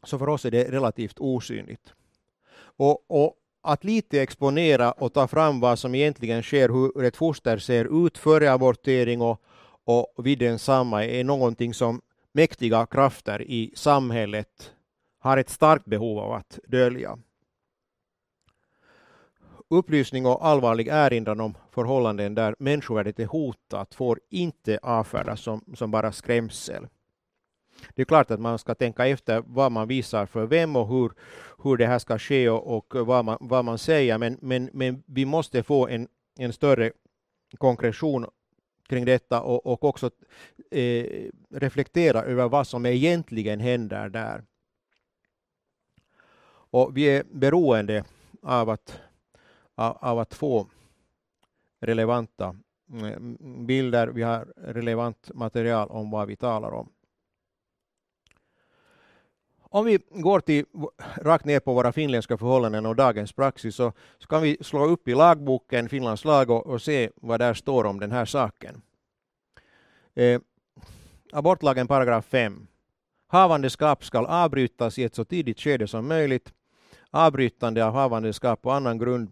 så 0.03 0.19
för 0.19 0.29
oss 0.29 0.45
är 0.45 0.51
det 0.51 0.71
relativt 0.71 1.19
osynligt. 1.19 1.93
Och, 2.55 3.05
och 3.07 3.35
att 3.61 3.83
lite 3.83 4.21
exponera 4.21 4.91
och 4.91 5.13
ta 5.13 5.27
fram 5.27 5.59
vad 5.59 5.79
som 5.79 5.95
egentligen 5.95 6.43
sker, 6.43 6.69
hur 6.69 7.03
ett 7.03 7.17
foster 7.17 7.57
ser 7.57 8.07
ut 8.07 8.17
före 8.17 8.51
abortering 8.51 9.21
och, 9.21 9.41
och 9.83 10.13
vid 10.25 10.39
densamma 10.39 11.05
är 11.05 11.23
någonting 11.23 11.73
som 11.73 12.01
mäktiga 12.31 12.85
krafter 12.85 13.41
i 13.41 13.71
samhället 13.75 14.73
har 15.19 15.37
ett 15.37 15.49
starkt 15.49 15.85
behov 15.85 16.19
av 16.19 16.31
att 16.31 16.59
dölja. 16.67 17.17
Upplysning 19.73 20.25
och 20.25 20.45
allvarlig 20.45 20.87
erinran 20.87 21.39
om 21.39 21.57
förhållanden 21.71 22.35
där 22.35 22.55
människovärdet 22.59 23.19
är 23.19 23.25
hotat 23.25 23.95
får 23.95 24.19
inte 24.29 24.79
avfärdas 24.81 25.41
som, 25.41 25.73
som 25.75 25.91
bara 25.91 26.11
skrämsel. 26.11 26.87
Det 27.95 28.01
är 28.01 28.05
klart 28.05 28.31
att 28.31 28.39
man 28.39 28.59
ska 28.59 28.75
tänka 28.75 29.07
efter 29.07 29.43
vad 29.45 29.71
man 29.71 29.87
visar 29.87 30.25
för 30.25 30.45
vem 30.45 30.75
och 30.75 30.87
hur, 30.87 31.11
hur 31.63 31.77
det 31.77 31.85
här 31.85 31.99
ska 31.99 32.19
ske 32.19 32.49
och, 32.49 32.95
och 32.95 33.07
vad, 33.07 33.25
man, 33.25 33.37
vad 33.41 33.65
man 33.65 33.77
säger, 33.77 34.17
men, 34.17 34.37
men, 34.41 34.69
men 34.73 35.03
vi 35.05 35.25
måste 35.25 35.63
få 35.63 35.87
en, 35.87 36.07
en 36.39 36.53
större 36.53 36.91
konkretion 37.57 38.25
kring 38.89 39.05
detta 39.05 39.41
och, 39.41 39.65
och 39.65 39.83
också 39.83 40.09
eh, 40.71 41.29
reflektera 41.49 42.23
över 42.23 42.49
vad 42.49 42.67
som 42.67 42.85
egentligen 42.85 43.59
händer 43.59 44.09
där. 44.09 44.43
Och 46.71 46.97
vi 46.97 47.03
är 47.03 47.23
beroende 47.31 48.03
av 48.41 48.69
att, 48.69 48.99
av, 49.75 50.19
att 50.19 50.33
få 50.33 50.67
relevanta 51.79 52.55
mm, 52.91 53.65
bilder, 53.65 54.07
vi 54.07 54.21
har 54.21 54.53
relevant 54.57 55.31
material 55.33 55.89
om 55.89 56.11
vad 56.11 56.27
vi 56.27 56.35
talar 56.35 56.71
om. 56.71 56.89
Om 59.59 59.85
vi 59.85 59.99
går 60.09 60.39
till, 60.39 60.65
rakt 61.15 61.45
ner 61.45 61.59
på 61.59 61.73
våra 61.73 61.91
finländska 61.91 62.37
förhållanden 62.37 62.85
och 62.85 62.95
dagens 62.95 63.33
praxis 63.33 63.75
så, 63.75 63.93
så 64.17 64.27
kan 64.27 64.41
vi 64.41 64.57
slå 64.61 64.85
upp 64.85 65.07
i 65.07 65.15
lagboken, 65.15 65.89
Finlands 65.89 66.25
lag, 66.25 66.49
och, 66.49 66.67
och 66.67 66.81
se 66.81 67.09
vad 67.15 67.39
där 67.39 67.53
står 67.53 67.83
om 67.83 67.99
den 67.99 68.11
här 68.11 68.25
saken. 68.25 68.81
Eh, 70.13 70.41
abortlagen 71.31 71.87
paragraf 71.87 72.25
5. 72.25 72.67
Havandeskap 73.27 74.05
skall 74.05 74.25
avbrytas 74.25 74.99
i 74.99 75.03
ett 75.03 75.15
så 75.15 75.25
tidigt 75.25 75.59
skede 75.59 75.87
som 75.87 76.07
möjligt. 76.07 76.53
Avbrytande 77.09 77.85
av 77.85 77.93
havandeskap 77.93 78.61
på 78.61 78.71
annan 78.71 78.97
grund 78.97 79.31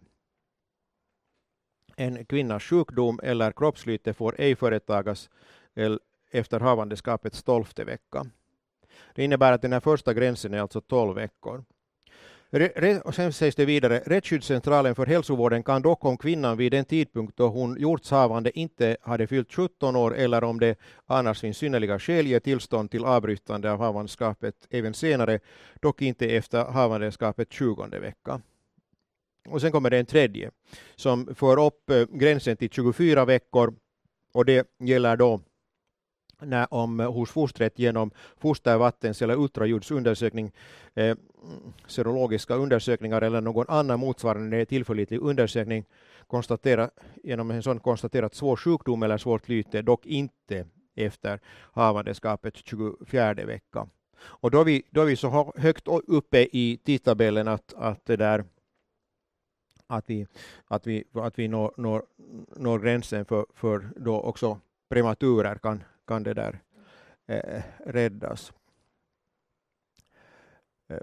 en 1.95 2.25
kvinnas 2.25 2.63
sjukdom 2.63 3.19
eller 3.23 3.51
kroppslyte 3.51 4.13
får 4.13 4.35
ej 4.37 4.55
företagas 4.55 5.29
efter 6.31 6.59
havandeskapets 6.59 7.43
tolfte 7.43 7.83
vecka. 7.83 8.25
Det 9.15 9.23
innebär 9.23 9.51
att 9.51 9.61
den 9.61 9.73
här 9.73 9.79
första 9.79 10.13
gränsen 10.13 10.53
är 10.53 10.61
alltså 10.61 10.81
12 10.81 11.15
veckor. 11.15 11.63
Och 13.03 13.15
sen 13.15 13.33
sägs 13.33 13.55
det 13.55 13.65
vidare, 13.65 14.03
Rättsskyddscentralen 14.05 14.95
för 14.95 15.05
hälsovården 15.05 15.63
kan 15.63 15.81
dock 15.81 16.05
om 16.05 16.17
kvinnan 16.17 16.57
vid 16.57 16.71
den 16.71 16.85
tidpunkt 16.85 17.37
då 17.37 17.47
hon 17.47 17.77
gjorts 17.79 18.11
havande 18.11 18.59
inte 18.59 18.97
hade 19.01 19.27
fyllt 19.27 19.53
17 19.53 19.95
år 19.95 20.15
eller 20.15 20.43
om 20.43 20.59
det 20.59 20.79
annars 21.05 21.41
finns 21.41 21.57
synnerliga 21.57 21.99
skäl 21.99 22.27
ge 22.27 22.39
tillstånd 22.39 22.91
till 22.91 23.05
avbrytande 23.05 23.71
av 23.71 23.79
havandeskapet 23.79 24.55
även 24.69 24.93
senare, 24.93 25.39
dock 25.81 26.01
inte 26.01 26.25
efter 26.27 26.65
havandeskapet 26.65 27.53
20 27.53 27.99
vecka. 27.99 28.41
Och 29.49 29.61
sen 29.61 29.71
kommer 29.71 29.89
det 29.89 29.97
en 29.97 30.05
tredje 30.05 30.51
som 30.95 31.35
för 31.35 31.65
upp 31.65 31.89
eh, 31.89 32.05
gränsen 32.11 32.57
till 32.57 32.69
24 32.69 33.25
veckor 33.25 33.73
och 34.33 34.45
det 34.45 34.67
gäller 34.79 35.17
då 35.17 35.39
när, 36.41 36.73
om, 36.73 36.99
eh, 36.99 37.11
hos 37.11 37.31
fostret 37.31 37.79
genom 37.79 38.11
fostervattens 38.37 39.21
eller 39.21 39.35
ultraljudsundersökning, 39.39 40.51
eh, 40.93 41.15
serologiska 41.87 42.55
undersökningar 42.55 43.21
eller 43.21 43.41
någon 43.41 43.65
annan 43.69 43.99
motsvarande 43.99 44.65
tillförlitlig 44.65 45.21
undersökning 45.21 45.85
konstatera, 46.27 46.89
genom 47.23 47.51
en 47.51 47.63
sån 47.63 47.79
konstaterat 47.79 48.35
svår 48.35 48.55
sjukdom 48.55 49.03
eller 49.03 49.17
svårt 49.17 49.49
lyte, 49.49 49.81
dock 49.81 50.05
inte 50.05 50.65
efter 50.95 51.39
havandeskapet 51.73 52.57
24 52.65 53.33
vecka. 53.33 53.87
Och 54.23 54.51
då 54.51 54.59
är 54.59 54.65
vi, 54.65 54.83
då 54.89 55.01
är 55.01 55.05
vi 55.05 55.15
så 55.15 55.53
högt 55.55 55.87
uppe 55.87 56.47
i 56.51 56.79
tidtabellen 56.85 57.47
att, 57.47 57.73
att 57.73 58.05
det 58.05 58.15
där 58.15 58.43
att 59.91 60.09
vi, 60.09 60.27
att 60.67 60.87
vi, 60.87 61.03
att 61.13 61.39
vi 61.39 61.47
når, 61.47 61.73
når, 61.77 62.03
når 62.55 62.79
gränsen 62.79 63.25
för, 63.25 63.45
för 63.53 63.89
då 63.95 64.21
också 64.21 64.59
prematurer 64.89 65.55
kan, 65.55 65.83
kan 66.07 66.23
det 66.23 66.33
där 66.33 66.59
eh, 67.27 67.61
räddas. 67.85 68.53
Eh, 70.87 70.97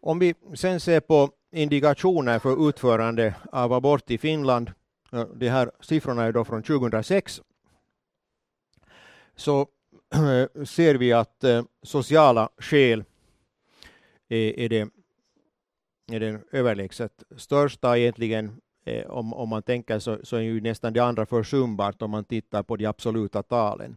om 0.00 0.18
vi 0.18 0.34
sen 0.54 0.80
ser 0.80 1.00
på 1.00 1.30
indikationer 1.50 2.38
för 2.38 2.68
utförande 2.68 3.34
av 3.52 3.72
abort 3.72 4.10
i 4.10 4.18
Finland, 4.18 4.72
de 5.34 5.48
här 5.48 5.70
siffrorna 5.80 6.24
är 6.24 6.32
då 6.32 6.44
från 6.44 6.62
2006, 6.62 7.42
så 9.36 9.60
eh, 10.14 10.64
ser 10.64 10.94
vi 10.94 11.12
att 11.12 11.44
eh, 11.44 11.64
sociala 11.82 12.48
skäl 12.58 13.04
är, 14.28 14.68
det, 14.68 14.88
är 16.12 16.20
den 16.20 16.44
överlägset 16.52 17.22
största 17.36 17.98
egentligen. 17.98 18.60
Eh, 18.84 19.06
om, 19.06 19.34
om 19.34 19.48
man 19.48 19.62
tänker 19.62 19.98
så, 19.98 20.18
så 20.22 20.36
är 20.36 20.40
ju 20.40 20.60
nästan 20.60 20.92
det 20.92 21.00
andra 21.00 21.26
försumbart 21.26 22.02
om 22.02 22.10
man 22.10 22.24
tittar 22.24 22.62
på 22.62 22.76
de 22.76 22.86
absoluta 22.86 23.42
talen. 23.42 23.96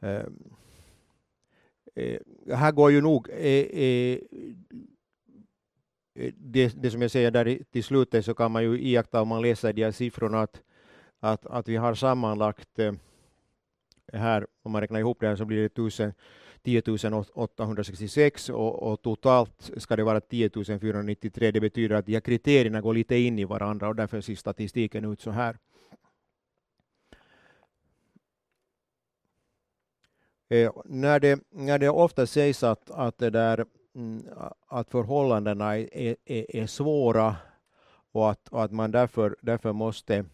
Ehm, 0.00 0.54
eh, 1.94 2.20
här 2.56 2.72
går 2.72 2.90
ju 2.92 3.00
nog 3.00 3.28
eh, 3.30 3.36
eh, 3.36 4.18
eh, 6.14 6.32
det, 6.36 6.82
det 6.82 6.90
som 6.90 7.02
jag 7.02 7.10
säger 7.10 7.30
där 7.30 7.58
till 7.70 7.84
slutet 7.84 8.24
så 8.24 8.34
kan 8.34 8.52
man 8.52 8.62
ju 8.62 8.80
iaktta 8.80 9.22
om 9.22 9.28
man 9.28 9.42
läser 9.42 9.72
de 9.72 9.84
här 9.84 9.92
siffrorna 9.92 10.40
att, 10.40 10.62
att, 11.20 11.46
att 11.46 11.68
vi 11.68 11.76
har 11.76 11.94
sammanlagt 11.94 12.78
här, 14.12 14.46
om 14.62 14.72
man 14.72 14.80
räknar 14.80 15.00
ihop 15.00 15.20
det 15.20 15.28
här 15.28 15.36
så 15.36 15.44
blir 15.44 15.58
det 15.58 15.64
1000, 15.64 16.12
10 16.62 16.82
866 17.34 18.48
och, 18.48 18.82
och, 18.82 19.02
totalt 19.02 19.70
ska 19.76 19.96
det 19.96 20.04
vara 20.04 20.20
10 20.20 20.50
493. 20.80 21.50
Det 21.50 21.60
betyder 21.60 21.96
att 21.96 22.06
de 22.06 22.12
här 22.12 22.20
kriterierna 22.20 22.80
går 22.80 22.94
lite 22.94 23.16
in 23.16 23.38
i 23.38 23.44
varandra 23.44 23.88
och 23.88 23.96
därför 23.96 24.20
ser 24.20 24.34
statistiken 24.34 25.04
ut 25.04 25.20
så 25.20 25.30
här. 25.30 25.56
Eh, 30.48 30.72
när, 30.84 31.20
det, 31.20 31.40
när 31.50 31.78
det 31.78 31.88
ofta 31.88 32.26
sägs 32.26 32.62
att, 32.62 32.90
att, 32.90 33.18
det 33.18 33.30
där, 33.30 33.66
mm, 33.94 34.26
att 34.66 34.90
förhållandena 34.90 35.78
är, 35.78 36.16
är, 36.24 36.56
är 36.56 36.66
svåra 36.66 37.36
och 38.12 38.30
att, 38.30 38.48
och 38.48 38.64
att 38.64 38.72
man 38.72 38.90
därför, 38.90 39.36
därför 39.40 39.72
måste 39.72 40.24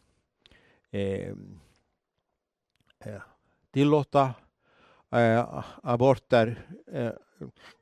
eh, 0.90 1.28
eh 3.04 3.22
tillåta 3.70 4.34
eh, 5.12 5.64
aborter 5.82 6.66
eh, 6.92 7.10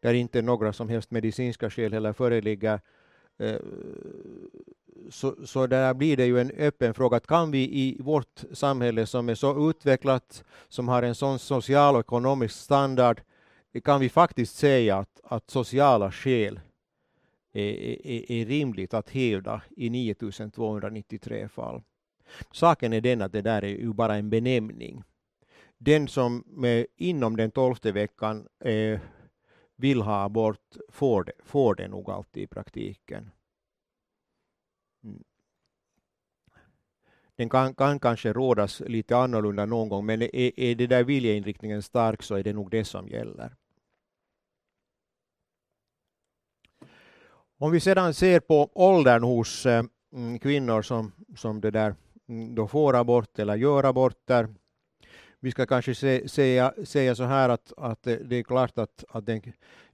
där 0.01 0.15
inte 0.15 0.43
några 0.43 0.73
som 0.73 0.89
helst 0.89 1.11
medicinska 1.11 1.71
skäl 1.71 1.93
heller 1.93 2.13
föreligger 2.13 2.81
Eh, 3.41 3.61
så, 5.11 5.47
så 5.47 5.67
där 5.67 5.95
blir 5.95 6.17
det 6.17 6.27
ju 6.27 6.41
en 6.41 6.51
öppen 6.51 6.95
fråga. 6.95 7.17
Att 7.17 7.27
kan 7.27 7.51
vi 7.51 7.59
i 7.59 7.97
vårt 8.01 8.45
samhälle 8.53 9.07
som 9.07 9.29
är 9.29 9.35
så 9.35 9.71
utvecklat, 9.71 10.45
som 10.69 10.89
har 10.89 11.03
en 11.03 11.15
sån 11.15 11.39
social 11.39 11.95
och 11.95 12.01
ekonomisk 12.01 12.55
standard, 12.55 13.21
kan 13.85 14.01
vi 14.01 14.09
faktiskt 14.09 14.57
säga 14.57 14.97
att, 14.97 15.21
att 15.25 15.51
sociala 15.51 16.13
skäl 16.13 16.61
är, 17.53 17.73
är, 18.07 18.33
är 18.33 18.47
rimligt 18.47 18.95
att 18.95 19.11
hävda 19.11 19.63
i 19.77 19.91
9293 19.91 21.49
fall. 21.49 21.83
Saken 22.53 22.93
är 22.93 23.01
den 23.01 23.23
att 23.23 23.33
det 23.33 23.43
där 23.43 23.65
är 23.65 23.69
ju 23.69 23.93
bara 23.93 24.17
en 24.17 24.31
benämning 24.31 25.03
den 25.83 26.09
som 26.09 26.45
med, 26.47 26.87
inom 26.97 27.37
den 27.37 27.51
tolfte 27.51 27.93
veckan 27.93 28.49
eh, 28.59 29.01
vill 29.77 30.03
ha 30.03 30.25
abort 30.25 30.77
får 30.89 31.25
det, 31.25 31.33
får 31.45 31.75
det 31.75 31.89
nog 31.89 32.11
alltid 32.11 32.43
i 32.43 32.47
praktiken. 32.47 33.31
Mm. 35.05 35.25
Den 37.37 37.49
kan, 37.49 37.75
kan 37.75 37.99
kanske 37.99 38.33
rådas 38.33 38.81
lite 38.81 39.17
annorlunda 39.17 39.67
någon 39.67 39.89
gång, 39.89 40.07
men 40.07 40.23
är, 40.23 40.61
är 40.61 40.75
det 40.75 40.87
där 40.87 41.05
viljeinriktningen 41.05 41.83
stark 41.83 42.23
så 42.23 42.35
är 42.35 42.43
det 42.43 42.53
nog 42.53 42.71
det 42.71 42.85
som 42.85 43.09
gäller. 43.09 43.55
Om 47.59 47.71
vi 47.71 47.81
sedan 47.81 48.15
ser 48.15 48.41
på 48.41 48.71
åldern 48.75 49.23
hos 49.23 49.67
eh, 49.67 49.85
mm, 50.13 50.39
kvinnor 50.39 50.83
som, 50.83 51.13
som 51.37 51.61
det 51.61 51.71
där, 51.71 51.95
mm, 52.29 52.55
då 52.55 52.69
får 52.69 52.97
abort 52.97 53.39
eller 53.39 53.57
gör 53.57 53.85
aborter 53.85 54.49
vi 55.41 55.51
ska 55.51 55.67
kanske 55.67 55.95
se, 55.95 56.29
säga, 56.29 56.75
säga 56.85 57.15
så 57.15 57.25
här 57.25 57.49
att, 57.49 57.73
att 57.77 58.03
det 58.03 58.37
är 58.37 58.43
klart 58.43 58.79
att, 58.79 59.05
att 59.09 59.27
den, 59.27 59.43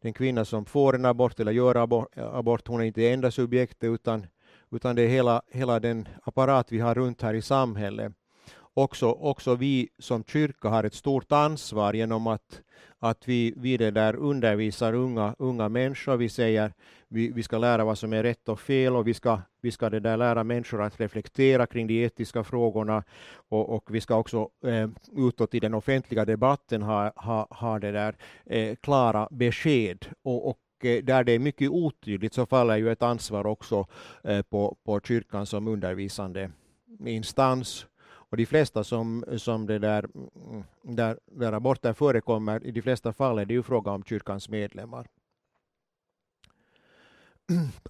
den 0.01 0.13
kvinna 0.13 0.45
som 0.45 0.65
får 0.65 0.95
en 0.95 1.05
abort 1.05 1.41
eller 1.41 1.53
gör 1.53 1.75
abort, 1.75 2.09
abort 2.17 2.69
hon 2.69 2.81
är 2.81 2.85
inte 2.85 3.01
det 3.01 3.13
enda 3.13 3.31
subjektet 3.31 3.89
utan, 3.89 4.27
utan 4.71 4.97
det 4.97 5.03
är 5.03 5.09
hela, 5.09 5.43
hela 5.51 5.81
den 5.81 6.09
apparat 6.23 6.73
vi 6.73 6.79
har 6.79 6.95
runt 6.95 7.23
här 7.23 7.35
i 7.35 7.43
samhället. 7.43 8.13
Också, 8.79 9.11
också 9.11 9.55
vi 9.55 9.89
som 9.99 10.25
kyrka 10.25 10.69
har 10.69 10.85
ett 10.85 10.95
stort 10.95 11.33
ansvar 11.33 11.93
genom 11.93 12.27
att, 12.27 12.61
att 12.99 13.29
vi, 13.29 13.55
vi 13.57 13.77
det 13.77 13.91
där 13.91 14.17
undervisar 14.17 14.93
unga, 14.93 15.35
unga 15.39 15.69
människor. 15.69 16.17
Vi 16.17 16.29
säger 16.29 16.73
vi, 17.09 17.33
vi 17.33 17.43
ska 17.43 17.59
lära 17.59 17.85
vad 17.85 17.99
som 17.99 18.13
är 18.13 18.23
rätt 18.23 18.49
och 18.49 18.61
fel 18.61 18.97
och 18.97 19.07
vi 19.07 19.15
ska, 19.15 19.41
vi 19.61 19.71
ska 19.71 19.91
det 19.91 20.01
där 20.01 20.17
lära 20.17 20.45
människor 20.45 20.83
att 20.83 21.01
reflektera 21.01 21.67
kring 21.67 21.87
de 21.87 22.05
etiska 22.05 22.45
frågorna 22.45 23.05
och, 23.49 23.69
och 23.69 23.95
vi 23.95 24.01
ska 24.01 24.17
också 24.17 24.49
eh, 24.65 24.89
utåt 25.17 25.55
i 25.55 25.61
den 25.61 25.75
offentliga 25.75 26.25
debatten 26.25 26.83
ha, 26.83 27.13
ha, 27.17 27.47
ha 27.51 27.79
det 27.79 27.93
där 27.93 28.17
eh, 28.47 28.77
klara 28.77 29.29
besked 29.31 30.07
och, 30.23 30.49
och 30.49 30.59
eh, 30.83 31.05
där 31.05 31.25
det 31.25 31.33
är 31.33 31.39
mycket 31.39 31.71
otydligt 31.71 32.35
så 32.35 32.47
faller 32.47 32.77
ju 32.77 32.93
ett 32.93 33.03
ansvar 33.03 33.47
också 33.47 33.87
eh, 34.25 34.43
på, 34.43 34.77
på 34.85 35.01
kyrkan 35.01 35.47
som 35.47 35.69
undervisande 35.69 36.51
instans. 37.07 37.87
Och 38.31 38.37
de 38.37 38.47
flesta 38.47 38.85
som, 38.85 39.25
som 39.37 39.67
det 39.67 39.79
där, 39.79 40.09
där, 40.83 41.19
där 41.27 41.53
aborter 41.53 41.93
förekommer, 41.93 42.67
i 42.67 42.71
de 42.71 42.83
flesta 42.83 43.13
fall 43.13 43.39
är 43.39 43.45
det 43.45 43.55
ju 43.55 43.63
fråga 43.63 43.91
om 43.91 44.05
kyrkans 44.05 44.49
medlemmar. 44.49 45.07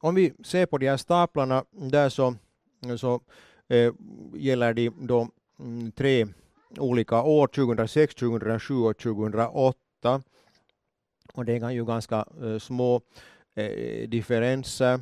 Om 0.00 0.14
vi 0.14 0.32
ser 0.44 0.66
på 0.66 0.78
de 0.78 0.88
här 0.88 0.96
staplarna 0.96 1.64
där 1.70 2.08
så, 2.08 2.34
så 2.98 3.20
eh, 3.68 3.92
gäller 4.34 4.74
de 4.74 4.90
då 4.90 5.28
mm, 5.58 5.92
tre 5.92 6.26
olika 6.78 7.22
år, 7.22 7.46
2006, 7.46 8.14
2007 8.14 8.74
och 8.74 8.98
2008. 8.98 10.22
Och 11.34 11.44
det 11.44 11.56
är 11.56 11.70
ju 11.70 11.84
ganska 11.84 12.26
eh, 12.42 12.58
små 12.58 13.00
eh, 13.54 14.08
differenser. 14.08 15.00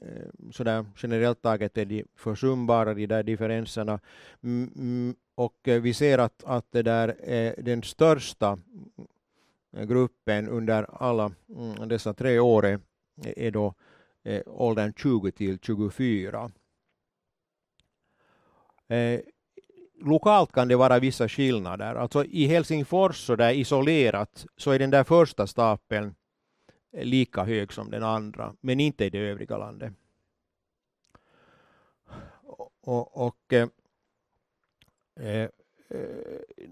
Eh, 0.00 0.50
sådär 0.52 0.84
generellt 0.96 1.42
taget 1.42 1.78
är 1.78 1.84
de 1.84 2.04
försumbara, 2.16 2.94
de 2.94 3.06
där 3.06 3.22
differenserna. 3.22 4.00
Mm, 4.42 5.14
och 5.34 5.68
eh, 5.68 5.82
vi 5.82 5.94
ser 5.94 6.18
att, 6.18 6.44
att 6.44 6.66
det 6.70 6.82
där 6.82 7.16
är 7.22 7.62
den 7.62 7.82
största 7.82 8.58
eh, 9.76 9.84
gruppen 9.84 10.48
under 10.48 11.02
alla 11.02 11.32
mm, 11.56 11.88
dessa 11.88 12.14
tre 12.14 12.38
år 12.38 12.66
är, 12.66 12.80
är 13.24 13.50
då 13.50 13.74
eh, 14.24 14.42
åldern 14.46 14.92
20 14.96 15.30
till 15.30 15.58
24. 15.58 16.50
Eh, 18.88 19.20
lokalt 20.04 20.52
kan 20.52 20.68
det 20.68 20.76
vara 20.76 20.98
vissa 20.98 21.28
skillnader. 21.28 21.94
Alltså 21.94 22.24
i 22.24 22.46
Helsingfors 22.46 23.16
så 23.26 23.36
där 23.36 23.52
isolerat 23.52 24.46
så 24.56 24.70
är 24.70 24.78
den 24.78 24.90
där 24.90 25.04
första 25.04 25.46
stapeln 25.46 26.14
lika 26.92 27.44
hög 27.44 27.72
som 27.72 27.90
den 27.90 28.02
andra, 28.02 28.54
men 28.60 28.80
inte 28.80 29.04
i 29.04 29.10
det 29.10 29.18
övriga 29.18 29.58
landet. 29.58 29.92
Och, 32.80 33.26
och 33.26 33.52
eh, 33.52 33.68
eh 35.20 35.48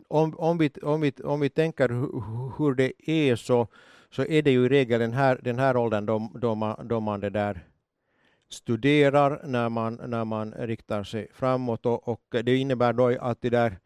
om, 0.09 0.35
om, 0.39 0.59
vi, 0.59 0.71
om, 0.83 1.01
vi, 1.01 1.13
om 1.25 1.41
vi 1.41 1.49
tänker 1.49 1.89
hur, 2.59 2.75
det 2.75 3.11
är 3.11 3.37
så, 3.37 3.69
så 4.11 4.25
är 4.25 4.43
det 4.43 4.51
ju 4.51 4.65
i 4.65 4.69
regel 4.69 5.01
den 5.01 5.13
här, 5.13 5.41
den 5.43 5.59
här 5.59 5.77
åldern 5.77 6.07
då, 6.07 6.31
då, 6.35 6.55
man, 6.55 6.89
då 6.89 7.01
man 7.01 7.21
det 7.21 7.31
där 7.31 7.67
studerar 8.49 9.41
när 9.45 9.69
man, 9.69 10.01
när 10.07 10.25
man 10.25 10.53
riktar 10.53 11.05
sig 11.05 11.29
framåt 11.33 11.87
och, 11.87 12.09
och 12.09 12.23
det 12.31 12.57
innebär 12.57 12.93
då 12.93 13.07
att 13.21 13.43
det 13.43 13.51
där, 13.51 13.79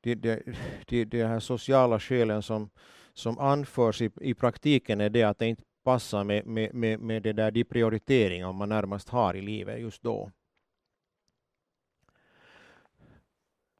de, 0.00 0.14
de, 0.14 0.42
de, 0.86 1.04
de 1.04 1.24
här 1.24 1.40
sociala 1.40 2.00
skälen 2.00 2.42
som, 2.42 2.70
som 3.14 3.38
anförs 3.38 4.02
i, 4.02 4.10
i 4.20 4.34
praktiken 4.34 5.00
är 5.00 5.10
det 5.10 5.22
att 5.22 5.38
det 5.38 5.46
inte 5.46 5.62
passar 5.88 6.24
med, 6.24 6.46
med, 6.46 6.74
med, 6.74 7.00
med 7.00 7.22
det 7.22 7.32
där, 7.32 7.50
de 7.50 7.64
prioriteringar 7.64 8.52
man 8.52 8.68
närmast 8.68 9.08
har 9.08 9.36
i 9.36 9.40
livet 9.40 9.80
just 9.80 10.02
då. 10.02 10.30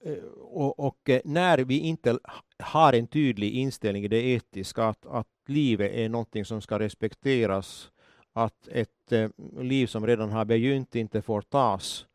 Eh, 0.04 0.24
och, 0.40 0.80
och, 0.80 1.10
eh, 1.10 1.20
när 1.24 1.58
vi 1.58 1.78
inte 1.78 2.18
har 2.58 2.92
en 2.92 3.06
tydlig 3.06 3.52
inställning 3.52 4.04
i 4.04 4.08
det 4.08 4.22
etiska, 4.22 4.84
att, 4.84 5.06
att 5.06 5.28
livet 5.46 5.92
är 5.92 6.08
någonting 6.08 6.44
som 6.44 6.60
ska 6.60 6.78
respekteras, 6.78 7.90
att 8.32 8.68
ett 8.68 9.12
eh, 9.12 9.30
liv 9.60 9.86
som 9.86 10.06
redan 10.06 10.30
har 10.30 10.44
begynt 10.44 10.94
inte 10.94 11.22
får 11.22 11.42
tas, 11.42 12.06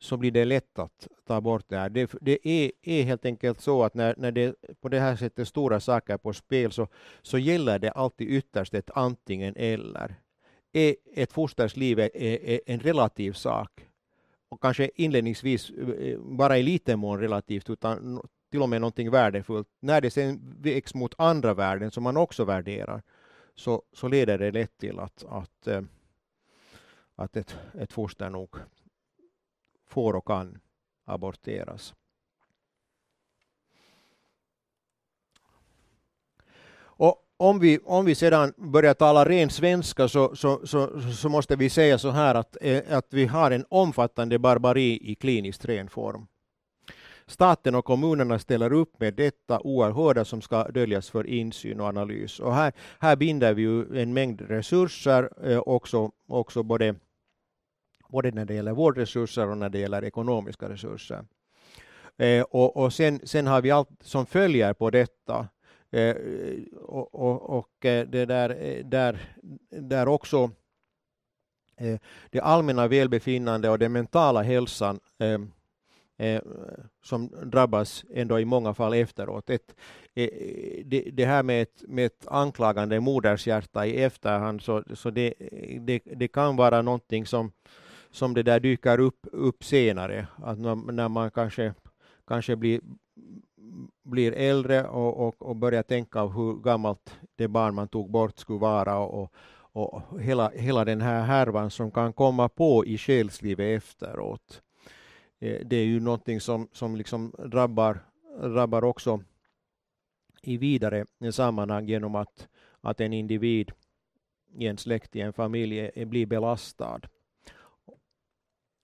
så 0.00 0.16
blir 0.16 0.30
det 0.30 0.44
lätt 0.44 0.78
att 0.78 1.08
ta 1.26 1.40
bort 1.40 1.64
det 1.68 1.76
här. 1.76 1.88
Det, 1.90 2.14
det 2.20 2.48
är, 2.48 2.72
är, 2.82 3.02
helt 3.02 3.24
enkelt 3.24 3.60
så 3.60 3.82
att 3.82 3.94
när, 3.94 4.14
när 4.18 4.32
det 4.32 4.54
på 4.80 4.88
det 4.88 5.00
här 5.00 5.16
sättet 5.16 5.48
stora 5.48 5.80
saker 5.80 6.16
på 6.16 6.32
spel 6.32 6.72
så, 6.72 6.88
så 7.22 7.38
gäller 7.38 7.78
det 7.78 7.90
alltid 7.90 8.30
ytterst 8.30 8.74
ett 8.74 8.90
antingen 8.94 9.54
eller. 9.56 10.14
Är 10.72 10.94
ett 11.14 11.32
fosters 11.32 11.76
liv 11.76 11.98
är, 11.98 12.10
är 12.14 12.60
en 12.66 12.80
relativ 12.80 13.32
sak 13.32 13.86
och 14.48 14.62
kanske 14.62 14.90
inledningsvis 14.94 15.70
eh, 15.70 16.18
bara 16.20 16.58
i 16.58 16.62
liten 16.62 16.98
mån 16.98 17.20
relativt 17.20 17.70
utan 17.70 18.22
till 18.50 18.62
och 18.62 18.68
med 18.68 18.80
någonting 18.80 19.10
värdefullt. 19.10 19.68
När 19.80 20.00
det 20.00 20.10
sen 20.10 20.56
vägs 20.60 20.94
mot 20.94 21.14
andra 21.18 21.54
värden 21.54 21.90
som 21.90 22.02
man 22.02 22.16
också 22.16 22.44
värderar 22.44 23.02
så, 23.54 23.82
så 23.92 24.08
leder 24.08 24.38
det 24.38 24.50
lätt 24.50 24.78
till 24.78 24.98
att, 24.98 25.24
att, 25.28 25.66
eh, 25.66 25.82
att 27.14 27.36
ett, 27.36 27.56
ett 27.74 27.92
foster 27.92 28.30
nog 28.30 28.56
får 29.90 30.16
och 30.16 30.26
kan 30.26 30.58
aborteras. 31.06 31.94
Och 37.00 37.26
om 37.36 37.58
vi, 37.58 37.78
om 37.84 38.04
vi 38.04 38.14
sedan 38.14 38.52
börjar 38.56 38.94
tala 38.94 39.24
ren 39.24 39.50
svenska 39.50 40.08
så, 40.08 40.36
så, 40.36 40.66
så, 40.66 41.00
så, 41.00 41.28
måste 41.28 41.56
vi 41.56 41.70
säga 41.70 41.98
så 41.98 42.10
här 42.10 42.34
att, 42.34 42.56
eh, 42.60 42.82
att 42.90 43.06
vi 43.10 43.26
har 43.26 43.50
en 43.50 43.64
omfattande 43.68 44.38
barbari 44.38 44.98
i 45.02 45.14
kliniskt 45.14 45.64
ren 45.64 45.88
form. 45.88 46.26
Staten 47.26 47.74
och 47.74 47.84
kommunerna 47.84 48.38
ställer 48.38 48.72
upp 48.72 49.00
med 49.00 49.14
detta 49.14 49.60
oerhörda 49.60 50.24
som 50.24 50.40
ska 50.42 50.64
döljas 50.64 51.10
för 51.10 51.26
insyn 51.26 51.80
och 51.80 51.86
analys. 51.86 52.40
Och 52.40 52.54
här, 52.54 52.72
här 52.98 53.16
binder 53.16 53.54
vi 53.54 53.62
ju 53.62 54.00
en 54.02 54.12
mängd 54.12 54.40
resurser, 54.40 55.50
eh, 55.50 55.58
också, 55.58 56.10
också 56.28 56.62
både, 56.62 56.94
både 58.10 58.30
när 58.30 58.44
det 58.44 58.54
gäller 58.54 58.72
vårdresurser 58.72 59.48
och 59.48 59.58
när 59.58 59.68
det 59.68 59.78
gäller 59.78 60.04
ekonomiska 60.04 60.68
resurser. 60.68 61.24
Eh, 62.18 62.42
och, 62.42 62.76
och 62.76 62.92
sen, 62.92 63.20
sen 63.24 63.46
har 63.46 63.62
vi 63.62 63.70
allt 63.70 63.88
som 64.00 64.26
följer 64.26 64.72
på 64.72 64.90
detta. 64.90 65.48
Eh, 65.90 66.16
och, 66.76 67.14
och, 67.14 67.58
och 67.58 67.86
eh, 67.86 68.06
det 68.06 68.26
där, 68.26 68.50
eh, 68.50 68.84
där, 68.84 69.36
där 69.70 70.08
också 70.08 70.50
eh, 71.76 72.00
det 72.30 72.40
allmänna 72.40 72.88
välbefinnande 72.88 73.70
och 73.70 73.78
den 73.78 73.92
mentala 73.92 74.42
hälsan 74.42 75.00
eh, 75.18 75.40
eh, 76.20 76.42
som 77.02 77.30
drabbas 77.44 78.04
ändå 78.14 78.40
i 78.40 78.44
många 78.44 78.74
fall 78.74 78.94
efteråt. 78.94 79.50
Ett, 79.50 79.74
eh, 80.14 80.28
det, 80.84 81.10
det, 81.12 81.24
här 81.24 81.42
med 81.42 81.62
ett, 81.62 81.82
med 81.88 82.06
ett 82.06 82.26
anklagande 82.26 83.00
modershjärta 83.00 83.86
i 83.86 84.02
efterhand, 84.02 84.62
så, 84.62 84.84
så 84.94 85.10
det, 85.10 85.34
det, 85.80 86.02
det 86.04 86.28
kan 86.28 86.56
vara 86.56 86.82
någonting 86.82 87.26
som, 87.26 87.52
som 88.10 88.34
det 88.34 88.42
där 88.42 88.60
dyker 88.60 89.00
upp, 89.00 89.26
upp 89.32 89.64
senare. 89.64 90.26
Att 90.36 90.58
när, 90.58 91.08
man 91.08 91.30
kanske, 91.30 91.74
kanske 92.26 92.56
blir, 92.56 92.80
blir 94.02 94.32
äldre 94.32 94.84
och, 94.84 95.28
och, 95.28 95.42
och 95.42 95.56
börjar 95.56 95.82
tänka 95.82 96.26
på 96.26 96.32
hur 96.32 96.62
gammalt 96.62 97.18
det 97.36 97.48
barn 97.48 97.74
man 97.74 97.88
tog 97.88 98.10
bort 98.10 98.38
skulle 98.38 98.58
vara 98.58 98.98
och, 98.98 99.32
och 99.72 100.20
hela, 100.20 100.50
hela 100.50 100.84
den 100.84 101.00
här 101.00 101.22
härvan 101.22 101.70
som 101.70 101.90
kan 101.90 102.12
komma 102.12 102.48
på 102.48 102.86
i 102.86 102.98
själslivet 102.98 103.82
efteråt. 103.82 104.62
Eh, 105.38 105.66
det 105.66 105.76
är 105.76 105.84
ju 105.84 106.00
någonting 106.00 106.40
som, 106.40 106.68
som 106.72 106.96
liksom 106.96 107.34
drabbar, 107.38 107.98
drabbar 108.40 108.84
också 108.84 109.20
i 110.42 110.56
vidare 110.56 111.04
sammanhang 111.32 111.88
genom 111.88 112.14
att, 112.14 112.48
att 112.80 113.00
en 113.00 113.12
individ 113.12 113.72
i 114.58 114.66
en 114.66 114.78
släkt, 114.78 115.16
i 115.16 115.20
en 115.20 115.32
familj, 115.32 115.90
blir 116.06 116.26
belastad. 116.26 117.00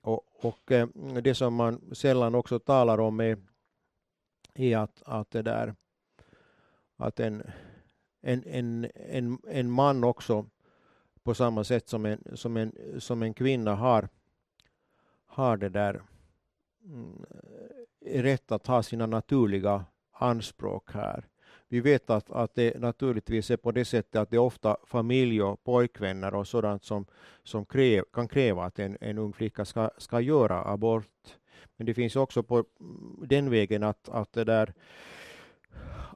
Och, 0.06 0.44
och 0.44 0.72
eh, 0.72 0.88
det 1.22 1.34
som 1.34 1.54
man 1.54 1.94
sällan 1.94 2.34
också 2.34 2.58
talar 2.58 3.00
om 3.00 3.20
är, 3.20 3.38
är 4.54 4.78
att, 4.78 5.02
att 5.06 5.30
det 5.30 5.42
där 5.42 5.74
att 6.96 7.20
en, 7.20 7.42
en, 8.20 8.42
en, 8.46 8.90
en, 8.94 9.38
en 9.48 9.70
man 9.70 10.04
också 10.04 10.46
på 11.22 11.34
samma 11.34 11.64
sätt 11.64 11.88
som 11.88 12.06
en, 12.06 12.22
som 12.34 12.56
en, 12.56 12.72
som 12.98 13.22
en 13.22 13.34
kvinna 13.34 13.74
har, 13.74 14.08
har 15.26 15.56
det 15.56 15.68
där 15.68 16.02
mm, 16.84 17.24
rätt 18.06 18.52
att 18.52 18.66
ha 18.66 18.82
sina 18.82 19.06
naturliga 19.06 19.84
anspråk 20.12 20.92
här. 20.92 21.26
Vi 21.68 21.80
vet 21.80 22.10
att, 22.10 22.30
att 22.30 22.54
det 22.54 22.80
naturligtvis 22.80 23.50
är 23.50 23.56
på 23.56 23.72
det 23.72 23.84
sättet 23.84 24.16
att 24.16 24.30
det 24.30 24.36
är 24.36 24.40
ofta 24.40 24.76
familj 24.84 25.42
och 25.42 25.64
pojkvänner 25.64 26.34
och 26.34 26.48
sådant 26.48 26.84
som, 26.84 27.06
som 27.44 27.64
kräv, 27.64 28.04
kan 28.12 28.28
kräva 28.28 28.64
att 28.64 28.78
en, 28.78 28.98
en 29.00 29.18
ung 29.18 29.32
flicka 29.32 29.64
ska, 29.64 29.90
ska 29.98 30.20
göra 30.20 30.64
abort. 30.64 31.38
Men 31.76 31.86
det 31.86 31.94
finns 31.94 32.16
också 32.16 32.42
på 32.42 32.56
mm, 32.56 33.28
den 33.28 33.50
vägen 33.50 33.82
att, 33.82 34.08
att 34.08 34.32
det 34.32 34.44
där 34.44 34.74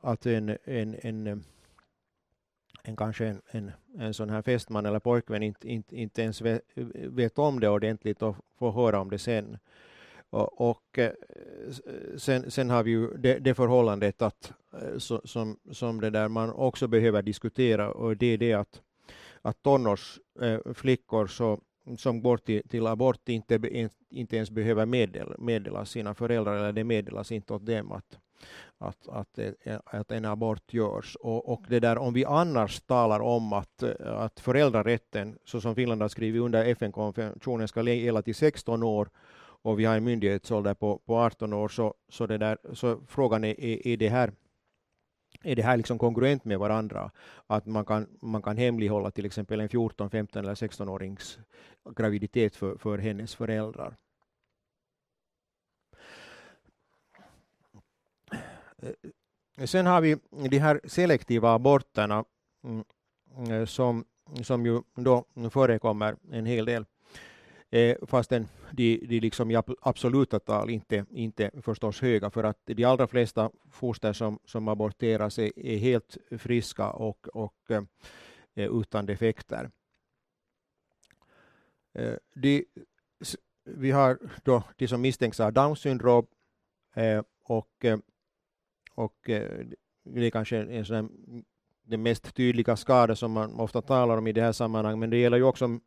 att 0.02 0.26
en, 0.26 0.56
en, 0.64 0.96
en, 1.02 1.44
en 2.82 2.96
kanske 2.96 3.26
en, 3.26 3.42
en, 3.50 3.72
en 3.98 4.14
sån 4.14 4.30
här 4.30 4.42
fästman 4.42 4.86
eller 4.86 4.98
pojkvän 4.98 5.42
inte, 5.42 5.68
inte, 5.68 5.96
inte 5.96 6.22
ens 6.22 6.40
vet, 6.40 6.62
vet 6.94 7.38
om 7.38 7.60
det 7.60 7.68
ordentligt 7.68 8.22
och 8.22 8.36
får 8.58 8.72
höra 8.72 9.00
om 9.00 9.10
det 9.10 9.18
sen. 9.18 9.58
Och, 10.30 10.70
och 10.70 10.98
eh, 10.98 11.04
eh, 11.04 11.12
sen, 12.16 12.50
sen, 12.50 12.70
har 12.70 12.82
vi 12.82 12.90
ju 12.90 13.16
det, 13.16 13.38
det 13.38 13.54
förhållandet 13.54 14.22
att, 14.22 14.52
eh, 14.72 14.98
så, 14.98 15.20
som, 15.24 15.58
som 15.70 16.00
det 16.00 16.10
där 16.10 16.28
man 16.28 16.50
också 16.50 16.88
behöver 16.88 17.22
diskutera 17.22 17.90
och 17.90 18.16
det 18.16 18.26
är 18.26 18.38
det 18.38 18.52
att, 18.52 18.80
att 19.42 19.62
tonårsflickor 19.62 21.26
så, 21.26 21.60
som 21.96 22.22
går 22.22 22.36
till, 22.36 22.68
till 22.68 22.86
abort 22.86 23.28
inte, 23.28 23.60
inte 24.10 24.36
ens 24.36 24.50
behöver 24.50 24.86
meddela, 24.86 25.34
meddela 25.38 25.84
sina 25.84 26.14
föräldrar 26.14 26.56
eller 26.56 26.72
det 26.72 26.84
meddelas 26.84 27.32
inte 27.32 27.54
åt 27.54 27.66
dem 27.66 27.92
att, 27.92 28.18
att, 28.78 29.08
att, 29.08 29.38
att 29.84 30.10
en 30.10 30.24
abort 30.24 30.72
görs. 30.72 31.16
Och, 31.16 31.52
och 31.52 31.64
det 31.68 31.80
där 31.80 31.98
om 31.98 32.14
vi 32.14 32.24
annars 32.24 32.80
talar 32.80 33.20
om 33.20 33.52
att, 33.52 33.82
att 34.00 34.40
föräldrarätten, 34.40 35.38
så 35.44 35.60
som 35.60 35.74
Finland 35.74 36.02
har 36.02 36.08
skrivit 36.08 36.42
under 36.42 36.64
FN-konventionen, 36.64 37.68
ska 37.68 37.82
gälla 37.82 38.22
till 38.22 38.34
16 38.34 38.82
år 38.82 39.08
och 39.62 39.78
vi 39.78 39.84
har 39.84 39.96
en 39.96 40.04
myndighetsålder 40.04 40.74
på, 40.74 40.98
på 40.98 41.16
18 41.16 41.52
år, 41.52 41.68
så, 41.68 41.94
så, 42.08 42.26
det 42.26 42.38
där, 42.38 42.58
så 42.72 43.00
frågan 43.06 43.44
är, 43.44 43.60
är, 43.60 43.86
är 43.86 43.96
det 43.96 44.08
här 44.08 44.32
är 45.42 45.56
det 45.56 45.62
här 45.62 45.76
liksom 45.76 45.98
kongruent 45.98 46.44
med 46.44 46.58
varandra? 46.58 47.10
Att 47.46 47.66
man 47.66 47.84
kan, 47.84 48.06
man 48.22 48.42
kan 48.42 48.56
hemlighålla 48.56 49.10
till 49.10 49.26
exempel 49.26 49.60
en 49.60 49.68
14, 49.68 50.10
15 50.10 50.44
eller 50.44 50.54
16-årings 50.54 51.38
graviditet 51.96 52.56
för, 52.56 52.76
för 52.76 52.98
hennes 52.98 53.34
föräldrar. 53.34 53.96
Eh, 58.78 59.66
sen 59.66 59.86
har 59.86 60.00
vi 60.00 60.16
de 60.30 60.58
här 60.58 60.80
selektiva 60.84 61.54
aborterna 61.54 62.24
mm, 62.64 62.84
eh, 63.50 63.66
som, 63.66 64.04
som 64.42 64.66
ju 64.66 64.82
då 64.94 65.24
förekommer 65.50 66.16
en 66.30 66.46
hel 66.46 66.64
del 66.64 66.86
eh, 67.70 67.96
fastän 68.06 68.48
de, 68.72 68.98
de 69.08 69.20
liksom 69.20 69.50
i 69.50 69.56
absoluta 69.80 70.38
tal 70.38 70.70
inte, 70.70 71.04
inte 71.10 71.50
förstås 71.62 72.00
höga, 72.00 72.30
för 72.30 72.44
att 72.44 72.58
de 72.66 72.84
allra 72.84 73.06
flesta 73.06 73.50
foster 73.70 74.12
som, 74.12 74.38
som 74.44 74.68
aborteras 74.68 75.38
är, 75.38 75.58
är 75.58 75.78
helt 75.78 76.16
friska 76.38 76.90
och, 76.90 77.28
och 77.28 77.70
eh, 77.70 77.82
eh 78.54 78.70
utan 78.80 79.06
defekter. 79.06 79.70
Eh, 81.94 82.14
de, 82.34 82.64
vi 83.64 83.90
har 83.90 84.18
då 84.44 84.62
de 84.76 84.88
som 84.88 85.00
misstänks 85.00 85.38
ha 85.38 85.50
Downs 85.50 85.80
syndrom 85.80 86.26
eh, 86.94 87.22
och, 87.44 87.84
eh, 87.84 87.98
och 88.94 89.30
eh, 89.30 89.66
det 90.04 90.26
är 90.26 90.30
kanske 90.30 90.56
en 90.56 90.84
sån 90.84 91.44
den 91.90 92.02
mest 92.02 92.34
tydliga 92.34 92.76
skada 92.76 93.16
som 93.16 93.32
man 93.32 93.60
ofta 93.60 93.82
talar 93.82 94.16
om 94.16 94.26
i 94.26 94.32
det 94.32 94.42
här 94.42 94.52
sammanhanget, 94.52 94.98
men 94.98 95.10
det 95.10 95.16
gäller 95.16 95.36
ju 95.36 95.44
också 95.44 95.78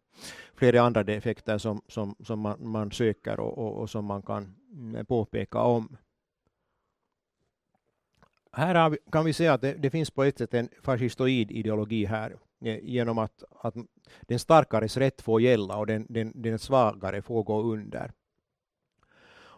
flera 0.56 0.82
andra 0.82 1.04
defekter 1.04 1.58
som, 1.58 1.82
som, 1.88 2.16
som 2.24 2.40
man, 2.40 2.58
man 2.60 2.92
söker 2.92 3.40
och, 3.40 3.58
och, 3.58 3.82
och, 3.82 3.90
som 3.90 4.06
man 4.06 4.22
kan 4.22 4.56
eh, 4.98 5.04
påpeka 5.04 5.60
om. 5.60 5.98
Här 8.52 8.90
vi, 8.90 8.98
kan 9.12 9.26
vi 9.26 9.34
se 9.34 9.48
att 9.48 9.62
det, 9.62 9.74
det, 9.74 9.90
finns 9.90 10.12
på 10.12 10.24
ett 10.24 10.38
sätt 10.38 10.54
en 10.54 10.70
fascistoid 10.82 11.52
ideologi 11.52 12.06
här, 12.06 12.36
eh, 12.66 12.80
genom 12.84 13.18
att, 13.18 13.44
att 13.62 13.76
den 14.22 14.40
starkares 14.40 14.98
rätt 14.98 15.22
får 15.22 15.42
gälla 15.42 15.78
och 15.78 15.88
den, 15.88 16.06
den, 16.10 16.32
den 16.36 16.60
svagare 16.60 17.22
får 17.22 17.44
gå 17.44 17.62
under. 17.62 18.12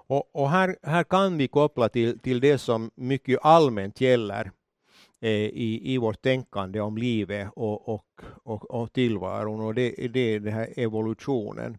Och, 0.08 0.36
och, 0.36 0.50
här, 0.50 0.78
här 0.84 1.04
kan 1.04 1.38
vi 1.38 1.48
koppla 1.48 1.90
till, 1.90 2.20
till 2.20 2.40
det 2.40 2.58
som 2.58 2.92
mycket 2.96 3.40
allmänt 3.42 4.02
gäller 4.02 4.52
Eh, 5.26 5.32
i, 5.32 5.94
i 5.94 5.98
vårt 5.98 6.22
tänkande 6.22 6.80
om 6.80 6.98
livet 6.98 7.50
och, 7.56 7.90
och, 7.90 8.22
och, 8.44 8.72
och 8.72 8.94
tillvaron 8.94 9.62
och 9.62 9.76
det, 9.76 9.90
det 9.90 10.20
är 10.20 10.40
den 10.40 10.54
här 10.54 10.74
evolutionen. 10.76 11.78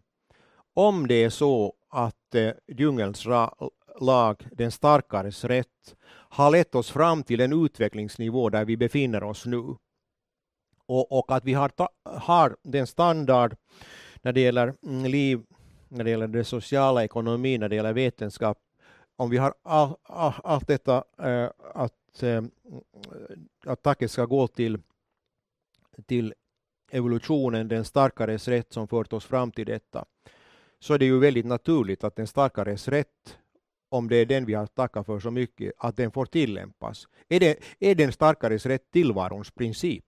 Om 0.73 1.07
det 1.07 1.23
är 1.23 1.29
så 1.29 1.73
att 1.89 2.35
eh, 2.35 2.51
djungelns 2.67 3.25
lag, 3.99 4.47
den 4.51 4.71
starkares 4.71 5.43
rätt, 5.43 5.95
har 6.09 6.51
lett 6.51 6.75
oss 6.75 6.91
fram 6.91 7.23
till 7.23 7.39
en 7.39 7.65
utvecklingsnivå 7.65 8.49
där 8.49 8.65
vi 8.65 8.77
befinner 8.77 9.23
oss 9.23 9.45
nu 9.45 9.75
och, 10.85 11.11
och 11.11 11.31
att 11.31 11.45
vi 11.45 11.53
har, 11.53 11.71
har 12.03 12.57
den 12.63 12.87
standard 12.87 13.55
när 14.21 14.33
det 14.33 14.41
gäller 14.41 14.73
mm, 14.85 15.11
liv 15.11 15.43
när 15.89 16.03
det 16.03 16.09
gäller 16.09 16.27
den 16.27 16.45
sociala 16.45 17.03
ekonomin, 17.03 17.59
när 17.59 17.69
det 17.69 17.75
gäller 17.75 17.93
vetenskap, 17.93 18.57
om 19.17 19.29
vi 19.29 19.37
har 19.37 19.53
all, 19.63 19.95
all, 20.03 20.33
allt 20.43 20.67
detta 20.67 21.03
eh, 21.23 21.49
att, 21.73 21.93
eh, 22.23 22.43
att 23.65 23.83
tacket 23.83 24.11
ska 24.11 24.25
gå 24.25 24.47
till, 24.47 24.79
till 26.05 26.33
evolutionen, 26.91 27.67
den 27.67 27.85
starkares 27.85 28.47
rätt 28.47 28.73
som 28.73 28.87
fört 28.87 29.13
oss 29.13 29.25
fram 29.25 29.51
till 29.51 29.65
detta, 29.65 30.05
så 30.79 30.93
är 30.93 30.99
det 30.99 31.05
ju 31.05 31.19
väldigt 31.19 31.45
naturligt 31.45 32.03
att 32.03 32.15
den 32.15 32.27
starkares 32.27 32.87
rätt, 32.87 33.37
om 33.89 34.07
det 34.07 34.15
är 34.15 34.25
den 34.25 34.45
vi 34.45 34.53
har 34.53 34.65
tackat 34.65 35.05
för 35.05 35.19
så 35.19 35.31
mycket, 35.31 35.73
att 35.77 35.97
den 35.97 36.11
får 36.11 36.25
tillämpas. 36.25 37.07
Är, 37.27 37.39
det, 37.39 37.59
är 37.79 37.95
den 37.95 38.11
starkares 38.11 38.65
rätt 38.65 38.91
tillvarons 38.91 39.51
princip, 39.51 40.05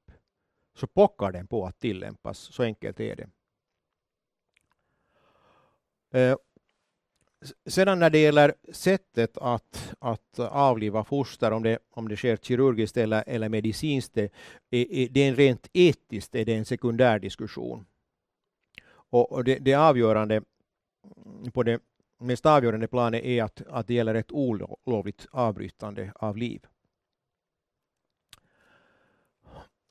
så 0.76 0.88
pockar 0.88 1.32
den 1.32 1.48
på 1.48 1.66
att 1.66 1.80
tillämpas. 1.80 2.38
Så 2.38 2.64
enkelt 2.64 3.00
är 3.00 3.16
det. 3.16 3.30
Äh, 6.12 6.36
sedan 7.66 8.00
när 8.00 8.10
det 8.10 8.22
gäller 8.22 8.54
sättet 8.72 9.38
att, 9.38 9.94
att 10.00 10.40
avliva 10.40 11.04
foster, 11.04 11.52
om 11.52 11.64
det, 11.64 11.80
om 11.90 12.08
det 12.08 12.18
sker 12.18 12.38
kirurgiskt 12.38 12.98
eller, 12.98 13.24
eller 13.28 13.50
medicinskt, 13.50 14.14
det, 14.14 14.32
är, 14.70 15.10
det 15.10 15.20
är 15.20 15.30
en 15.30 15.36
rent 15.36 15.70
etiskt 15.74 16.36
är 16.36 16.46
det 16.46 16.56
en 16.56 16.66
sekundär 16.66 17.20
diskussion. 17.20 17.86
Och, 18.92 19.32
och 19.32 19.44
det, 19.44 19.60
det 19.60 19.74
avgörande 19.74 20.42
på 21.54 21.64
det 21.64 21.80
mest 22.20 22.46
avgörande 22.46 22.88
planet 22.88 23.24
är 23.24 23.44
att, 23.44 23.62
att 23.68 23.88
det 23.88 23.94
gäller 23.94 24.16
ett 24.16 24.32
olovligt 24.32 25.28
avbrytande 25.32 26.12
av 26.16 26.38
liv. 26.38 26.66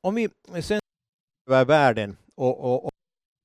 Om 0.00 0.14
vi 0.14 0.28
sen 0.62 0.80
över 1.50 1.64
världen 1.64 2.16
och, 2.34 2.60
och, 2.60 2.84
och 2.84 2.92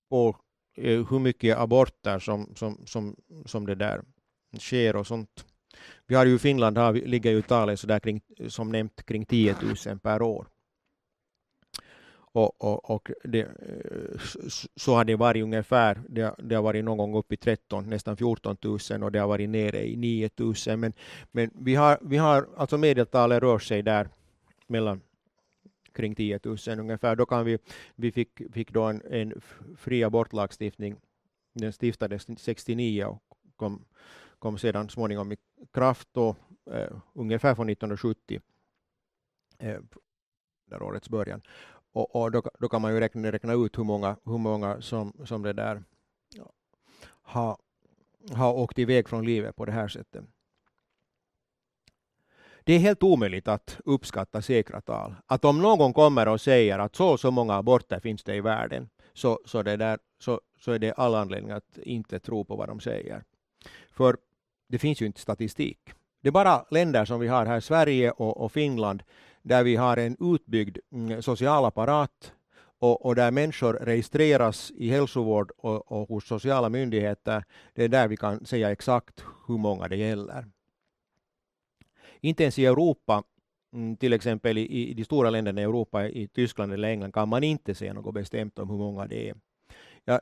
på 0.10 0.43
Eh, 0.76 1.08
hur 1.10 1.20
mycket 1.20 1.58
aborter 1.58 2.20
som, 2.20 2.56
som, 2.56 2.78
som, 2.86 3.16
som 3.46 3.66
det 3.66 3.76
där 3.76 4.02
sker 4.60 4.96
och 4.96 5.08
sånt. 5.08 5.46
Vi 6.08 6.16
har 6.16 6.26
ju 6.26 6.40
Finland 6.40 6.78
har, 6.78 6.94
ligger 6.94 7.32
ju 7.32 7.42
talet 7.42 7.80
så 7.80 7.88
där 7.88 8.00
kring, 8.00 8.22
som 8.48 8.72
nämnt 8.72 9.06
kring 9.06 9.26
10 9.26 9.56
000 9.86 10.00
per 10.00 10.22
år. 10.22 10.48
Och, 12.36 12.64
och, 12.64 12.90
och 12.90 13.12
det, 13.24 13.40
eh, 13.40 14.20
så 14.76 14.96
har 14.96 15.06
det 15.06 15.16
varit 15.16 15.44
ungefär. 15.44 16.02
Det, 16.10 16.36
det, 16.38 16.56
har 16.56 16.62
varit 16.64 16.84
någon 16.84 16.98
gång 16.98 17.16
upp 17.16 17.32
i 17.32 17.38
13, 17.38 17.90
nästan 17.90 18.18
14 18.18 18.58
000 18.62 19.04
och 19.04 19.12
det 19.12 19.20
har 19.20 19.28
varit 19.28 19.50
nere 19.50 19.88
i 19.88 19.96
9 19.96 20.30
000. 20.38 20.56
Men, 20.78 20.94
men 21.32 21.52
vi 21.54 21.76
har, 21.76 21.98
vi 22.02 22.18
har 22.18 22.48
alltså 22.58 22.78
medeltalet 22.78 23.44
rör 23.44 23.60
sig 23.60 23.82
där 23.82 24.10
mellan 24.68 25.02
kring 25.94 26.16
10 26.16 26.40
000 26.44 26.58
ungefär. 26.68 27.16
Då 27.16 27.26
kan 27.26 27.46
vi, 27.46 27.58
vi 27.96 28.12
fick, 28.12 28.42
fick 28.54 28.72
då 28.72 28.84
en, 28.84 29.02
en 29.10 29.42
fri 29.78 30.04
abortlagstiftning. 30.04 30.96
Den 31.54 31.74
stiftades 31.74 32.28
69 32.40 33.06
och 33.06 33.22
kom, 33.56 33.86
kom 34.40 34.58
sedan 34.58 34.90
småningom 34.90 35.32
i 35.32 35.38
kraft 35.74 36.08
då, 36.12 36.36
eh, 36.72 36.98
ungefär 37.14 37.56
från 37.56 37.70
1970, 37.70 38.42
eh, 39.60 39.80
där 40.66 40.82
årets 40.82 41.10
början. 41.10 41.42
Och, 41.94 42.16
och 42.16 42.32
då, 42.32 42.44
då, 42.60 42.70
kan 42.70 42.82
man 42.82 42.94
ju 42.94 43.00
räkna, 43.00 43.32
räkna 43.32 43.54
ut 43.54 43.78
hur 43.78 43.84
många, 43.84 44.18
hur 44.26 44.38
många 44.38 44.82
som, 44.82 45.14
som 45.26 45.42
det 45.42 45.54
där 45.54 45.84
har, 47.06 47.58
har 48.32 48.54
åkt 48.54 48.80
iväg 48.80 49.10
från 49.10 49.26
livet 49.26 49.56
på 49.56 49.66
det 49.66 49.72
här 49.72 49.88
sättet. 49.88 50.26
Det 52.66 52.74
är 52.74 52.80
helt 52.80 53.04
omöjligt 53.04 53.48
att 53.48 53.78
uppskatta 53.86 54.42
säkra 54.42 54.82
tal. 54.82 55.16
Att 55.26 55.46
om 55.46 55.62
någon 55.62 55.94
kommer 55.94 56.28
och 56.28 56.42
säger 56.42 56.80
att 56.80 56.96
så 56.96 57.10
och 57.10 57.20
så 57.20 57.32
många 57.32 57.54
aborter 57.54 58.00
finns 58.00 58.24
det 58.24 58.36
i 58.36 58.42
världen, 58.42 58.90
så, 59.14 59.40
så, 59.46 59.64
det 59.64 59.78
där, 59.78 60.00
så, 60.20 60.42
så 60.60 60.72
är 60.72 60.80
det 60.80 60.94
all 60.94 61.16
anledning 61.16 61.52
att 61.52 61.78
inte 61.78 62.20
tro 62.20 62.46
på 62.46 62.56
vad 62.56 62.68
de 62.68 62.80
säger. 62.80 63.24
För 63.92 64.18
det 64.68 64.80
finns 64.80 65.02
ju 65.02 65.06
inte 65.06 65.20
statistik. 65.20 65.80
Det 66.22 66.28
är 66.28 66.32
bara 66.32 66.66
länder 66.70 67.06
som 67.06 67.20
vi 67.20 67.28
har 67.28 67.46
här, 67.46 67.60
Sverige 67.60 68.12
och, 68.12 68.38
och 68.38 68.52
Finland, 68.52 69.04
där 69.42 69.64
vi 69.64 69.76
har 69.76 69.98
en 69.98 70.18
utbyggd 70.20 70.78
mm, 70.92 71.22
social 71.22 71.66
apparat 71.66 72.34
och, 72.80 73.06
och, 73.06 73.16
där 73.16 73.32
människor 73.32 73.74
registreras 73.74 74.72
i 74.76 74.90
hälsovård 74.90 75.52
och, 75.58 75.92
och 75.92 76.10
hos 76.10 76.28
sociala 76.28 76.70
myndigheter. 76.70 77.44
Det 77.74 77.84
är 77.84 77.90
där 77.90 78.08
vi 78.08 78.18
kan 78.18 78.46
säga 78.46 78.72
exakt 78.72 79.24
hur 79.48 79.58
många 79.58 79.88
det 79.88 79.96
gäller. 79.96 80.46
Inte 82.24 82.44
ens 82.44 82.60
i 82.60 82.66
Europa, 82.66 83.24
mm, 83.74 83.98
till 83.98 84.14
exempel 84.14 84.58
i, 84.58 84.90
i 84.90 84.94
de 84.94 85.04
stora 85.04 85.30
länderna 85.30 85.62
i 85.62 85.64
Europa, 85.64 86.08
i 86.08 86.28
Tyskland 86.28 86.74
eller 86.74 86.88
England, 86.88 87.12
kan 87.12 87.30
man 87.30 87.44
inte 87.44 87.76
säga 87.76 87.94
något 87.94 88.14
bestämt 88.14 88.60
om 88.60 88.70
hur 88.70 88.78
många 88.78 89.08
det 89.08 89.30
är. 89.30 89.36
Jag 90.06 90.22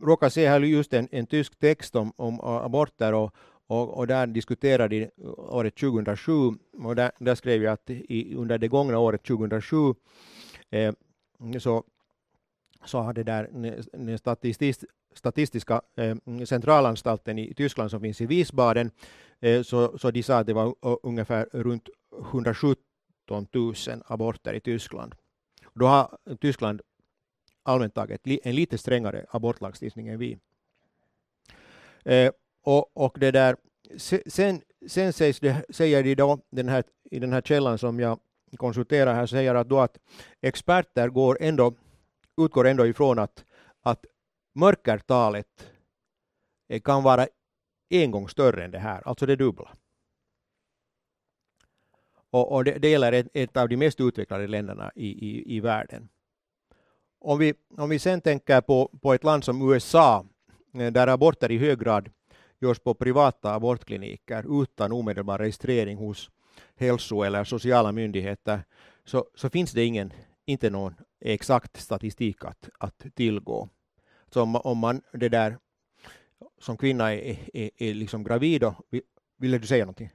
råkar 0.00 0.28
se 0.28 0.48
här 0.48 0.60
just 0.60 0.92
en, 0.92 1.08
en 1.10 1.26
tysk 1.26 1.58
text 1.58 1.96
om, 1.96 2.12
om 2.16 2.40
aborter 2.40 3.12
och, 3.14 3.34
och, 3.66 3.98
och, 3.98 4.06
där 4.06 4.26
diskuterade 4.26 4.98
de 4.98 5.10
året 5.38 5.76
2007 5.76 6.32
och 6.84 6.96
där, 6.96 7.10
där 7.18 7.34
skrev 7.34 7.62
jag 7.62 7.72
att 7.72 7.90
i, 7.90 8.34
under 8.34 8.58
det 8.58 8.68
gångna 8.68 8.98
året 8.98 9.22
2007 9.22 9.94
eh, 10.70 10.92
så, 11.58 11.84
så 12.84 13.00
hade 13.00 13.22
där 13.22 13.48
den 13.92 14.18
statistisk, 14.18 14.84
statistiska 15.14 15.82
eh, 15.96 16.44
centralanstalten 16.44 17.38
i 17.38 17.54
Tyskland 17.54 17.90
som 17.90 18.00
finns 18.00 18.20
i 18.20 18.26
Wiesbaden 18.26 18.90
Eh, 19.42 19.62
så, 19.62 19.98
så 19.98 20.10
de 20.10 20.22
sa 20.22 20.38
att 20.38 20.46
det 20.46 20.52
var 20.52 20.74
ungefär 21.02 21.48
runt 21.52 21.88
117 22.20 22.76
000 23.30 23.74
aborter 24.06 24.54
i 24.54 24.60
Tyskland. 24.60 25.14
Då 25.74 25.86
har 25.86 26.18
Tyskland 26.40 26.82
allmänt 27.62 27.94
taget 27.94 28.20
en 28.24 28.54
lite 28.54 28.78
strängare 28.78 29.26
abortlagstiftning 29.30 30.08
än 30.08 30.18
vi. 30.18 30.38
Eh, 32.04 32.32
och, 32.64 32.96
och 32.96 33.16
det 33.20 33.30
där, 33.30 33.56
sen, 34.26 34.62
sen 34.86 35.12
sägs 35.12 35.40
det, 35.40 35.64
säger 35.68 36.02
de 36.02 36.14
då, 36.14 36.38
den 36.50 36.68
här, 36.68 36.84
i 37.10 37.18
den 37.18 37.32
här 37.32 37.42
källan 37.42 37.78
som 37.78 38.00
jag 38.00 38.18
konsulterar 38.56 39.14
här, 39.14 39.26
säger 39.26 39.54
att, 39.54 39.68
då 39.68 39.80
att 39.80 39.98
experter 40.40 41.08
går 41.08 41.38
ändå, 41.40 41.74
utgår 42.36 42.66
ändå 42.66 42.86
ifrån 42.86 43.18
att, 43.18 43.44
att 43.82 44.04
mörkertalet 44.54 45.70
eh, 46.68 46.80
kan 46.80 47.02
vara 47.02 47.28
en 47.92 48.10
gång 48.10 48.28
större 48.28 48.64
än 48.64 48.70
det 48.70 48.78
här, 48.78 49.08
alltså 49.08 49.26
det 49.26 49.36
dubbla. 49.36 49.68
Och, 52.30 52.52
och 52.52 52.64
det, 52.64 52.78
det 52.78 52.88
gäller 52.88 53.12
ett, 53.12 53.26
ett, 53.34 53.56
av 53.56 53.68
de 53.68 53.76
mest 53.76 54.00
utvecklade 54.00 54.46
länderna 54.46 54.92
i, 54.94 55.06
i, 55.06 55.56
i 55.56 55.60
världen. 55.60 56.08
Om 57.18 57.38
vi, 57.38 57.54
om 57.76 57.90
vi 57.90 57.98
sen 57.98 58.20
tänker 58.20 58.60
på, 58.60 58.90
på 59.02 59.14
ett 59.14 59.24
land 59.24 59.44
som 59.44 59.72
USA, 59.72 60.26
eh, 60.74 60.92
där 60.92 61.06
aborter 61.06 61.50
i 61.50 61.58
hög 61.58 61.78
grad 61.78 62.10
görs 62.60 62.78
på 62.78 62.94
privata 62.94 63.54
abortkliniker 63.54 64.62
utan 64.62 64.92
omedelbar 64.92 65.38
registrering 65.38 65.96
hos 65.96 66.30
hälso 66.76 67.22
eller 67.22 67.44
sociala 67.44 67.92
myndigheter, 67.92 68.64
så, 69.04 69.26
så 69.34 69.50
finns 69.50 69.72
det 69.72 69.84
ingen, 69.84 70.12
inte 70.46 70.70
någon 70.70 70.94
exakt 71.20 71.76
statistik 71.80 72.44
att, 72.44 72.68
att 72.78 73.04
tillgå. 73.14 73.68
Så 74.30 74.42
om, 74.42 74.56
om 74.56 74.78
man 74.78 75.02
det 75.12 75.28
där 75.28 75.58
som 76.62 76.76
kvinna 76.76 77.14
är, 77.14 77.38
är, 77.54 77.70
är 77.76 77.94
liksom 77.94 78.24
gravid 78.24 78.64
och, 78.64 78.74
ville 79.38 79.58
du 79.58 79.66
säga 79.66 79.84
någonting? 79.84 80.10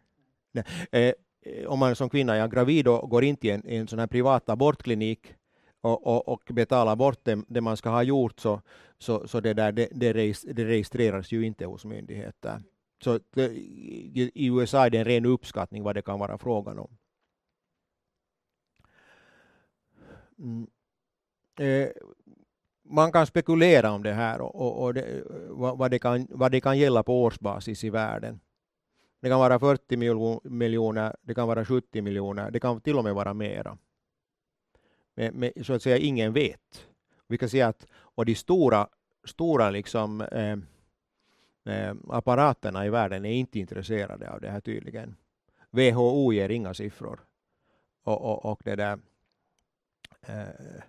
Nej. 0.52 0.64
Eh, 0.92 1.14
eh, 1.42 1.68
om 1.68 1.80
man 1.80 1.96
som 1.96 2.10
kvinna 2.10 2.36
är 2.36 2.48
gravid 2.48 2.88
och 2.88 3.10
går 3.10 3.24
in 3.24 3.38
till 3.38 3.50
en, 3.50 3.68
en 3.68 3.88
sån 3.88 4.00
här 4.00 4.08
privat 4.08 4.50
abortklinik 4.50 5.34
och, 5.82 6.08
och, 6.08 6.28
och 6.28 6.42
betalar 6.54 6.96
bort 6.96 7.20
det, 7.24 7.44
det, 7.48 7.62
man 7.62 7.78
ska 7.78 7.90
ha 7.90 8.04
gjort 8.04 8.40
så, 8.40 8.62
så, 8.98 9.28
så 9.28 9.40
det, 9.40 9.54
där, 9.54 9.72
det, 9.72 9.90
det, 9.92 10.14
registreras 10.66 11.32
ju 11.32 11.46
inte 11.46 11.66
hos 11.66 11.86
myndigheter. 11.86 12.64
Så 13.04 13.20
det, 13.34 13.46
i 14.34 14.46
USA 14.46 14.86
är 14.86 14.90
det 14.90 14.98
en 14.98 15.06
ren 15.06 15.26
uppskattning 15.26 15.84
vad 15.84 15.96
det 15.96 16.02
kan 16.02 16.20
vara 16.20 16.38
frågan 16.38 16.80
om. 16.80 16.98
Mm. 20.40 20.68
Eh, 21.60 21.90
man 22.89 23.12
kan 23.12 23.28
spekulera 23.28 23.91
om 23.91 24.04
det 24.04 24.13
här 24.13 24.41
och, 24.41 24.56
och, 24.56 24.84
och 24.84 24.93
det, 24.93 25.23
vad, 25.50 25.91
det 25.91 26.00
kan, 26.00 26.28
vad 26.30 26.52
det 26.52 26.62
kan 26.62 26.78
gälla 26.78 27.04
på 27.04 27.23
årsbasis 27.23 27.84
i 27.84 27.89
världen. 27.89 28.39
Det 29.21 29.30
kan 29.30 29.39
vara 29.39 29.60
40 29.60 29.97
miljoner, 30.50 31.15
det 31.21 31.34
kan 31.34 31.47
vara 31.47 31.65
70 31.65 32.02
miljoner, 32.02 32.52
det 32.52 32.60
kan 32.60 32.82
till 32.82 32.97
och 32.97 33.04
med 33.04 33.15
vara 33.15 33.34
mera. 33.34 33.78
Men, 35.15 35.34
men 35.34 35.52
så 35.63 35.73
att 35.73 35.82
säga 35.82 35.97
ingen 35.97 36.34
vet. 36.34 36.88
Vi 37.28 37.38
kan 37.38 37.50
säga 37.50 37.67
att 37.67 37.86
och 37.93 38.26
de 38.26 38.36
stora, 38.36 38.88
stora 39.23 39.69
liksom, 39.69 40.21
eh, 40.21 40.58
eh, 41.65 41.95
apparaterna 42.10 42.86
i 42.86 42.89
världen 42.89 43.26
är 43.26 43.34
inte 43.34 43.60
intresserade 43.60 44.32
av 44.32 44.41
det 44.41 44.50
här 44.50 44.60
tydligen. 44.60 45.15
WHO 45.69 46.34
ger 46.34 46.50
inga 46.50 46.73
siffror. 46.73 47.19
Och, 48.04 48.21
och, 48.21 48.52
och 48.52 48.62
det 48.63 48.76
där 48.76 49.00
eh, 50.21 50.82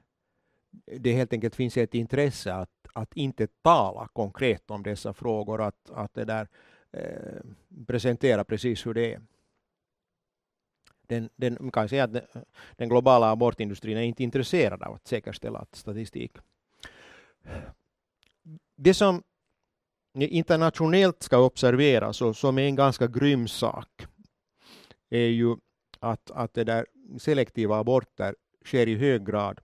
det 0.86 1.12
helt 1.12 1.32
enkelt 1.32 1.54
finns 1.54 1.76
ett 1.76 1.94
intresse 1.94 2.54
att, 2.54 2.70
att 2.92 3.16
inte 3.16 3.46
tala 3.46 4.08
konkret 4.12 4.70
om 4.70 4.82
dessa 4.82 5.12
frågor, 5.12 5.62
att, 5.62 5.90
att 5.90 6.14
det 6.14 6.24
där, 6.24 6.48
eh, 6.92 7.40
presentera 7.86 8.44
precis 8.44 8.86
hur 8.86 8.94
det 8.94 9.14
är. 9.14 9.20
Den, 11.06 11.30
den, 11.36 11.56
man 11.60 11.70
kan 11.70 11.88
säga 11.88 12.04
att 12.04 12.12
den, 12.12 12.24
den 12.76 12.88
globala 12.88 13.30
abortindustrin 13.30 13.96
är 13.96 14.02
inte 14.02 14.22
intresserad 14.22 14.82
av 14.82 14.94
att 14.94 15.06
säkerställa 15.06 15.66
statistik. 15.72 16.32
Det 18.76 18.94
som 18.94 19.22
internationellt 20.14 21.22
ska 21.22 21.38
observeras 21.38 22.22
och 22.22 22.36
som 22.36 22.58
är 22.58 22.62
en 22.62 22.76
ganska 22.76 23.06
grym 23.06 23.48
sak 23.48 24.06
är 25.10 25.26
ju 25.26 25.56
att, 26.00 26.30
att 26.30 26.54
det 26.54 26.64
där 26.64 26.86
selektiva 27.18 27.78
aborter 27.78 28.34
sker 28.64 28.88
i 28.88 28.94
hög 28.94 29.26
grad 29.26 29.60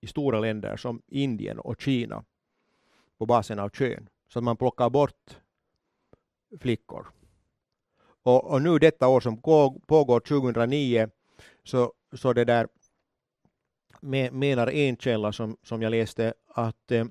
i 0.00 0.06
stora 0.06 0.40
länder 0.40 0.76
som 0.76 1.02
Indien 1.06 1.58
och 1.58 1.80
Kina 1.80 2.24
på 3.18 3.26
basen 3.26 3.58
av 3.58 3.68
kön. 3.68 4.08
Så 4.32 4.38
att 4.38 4.44
man 4.44 4.56
plockar 4.56 4.90
bort 4.90 5.38
flickor. 6.60 7.06
Och, 8.22 8.50
och 8.50 8.62
nu 8.62 8.78
detta 8.78 9.08
år 9.08 9.20
som 9.20 9.42
pågår 9.86 10.20
2009 10.20 11.08
så, 11.64 11.92
så 12.12 12.32
det 12.32 12.44
där 12.44 12.68
menar 14.30 14.66
en 14.66 14.96
källa 14.96 15.32
som, 15.32 15.56
som 15.62 15.82
jag 15.82 15.90
läste 15.90 16.34
att 16.46 16.90
eh, 16.90 17.04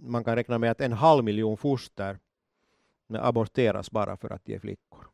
man 0.00 0.24
kan 0.24 0.36
räkna 0.36 0.58
med 0.58 0.70
att 0.70 0.80
en 0.80 0.92
halv 0.92 1.24
miljon 1.24 1.56
foster 1.56 2.18
eh, 3.14 3.24
aborteras 3.24 3.90
bara 3.90 4.16
för 4.16 4.32
att 4.32 4.44
de 4.44 4.54
är 4.54 4.58
flickor. 4.58 5.06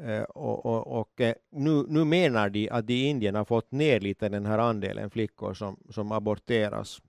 Eh, 0.00 0.22
och, 0.22 0.66
och, 0.66 1.00
och 1.00 1.20
eh, 1.20 1.34
nu, 1.50 1.84
nu, 1.88 2.04
menar 2.04 2.48
de 2.48 2.68
att 2.70 2.86
de 2.86 2.94
i 2.94 3.04
Indien 3.06 3.34
har 3.34 3.44
fått 3.44 3.72
ner 3.72 4.00
lite 4.00 4.28
den 4.28 4.46
här 4.46 4.58
andelen 4.58 5.10
flickor 5.10 5.54
som, 5.54 5.76
som 5.90 6.12
aborteras 6.12 7.02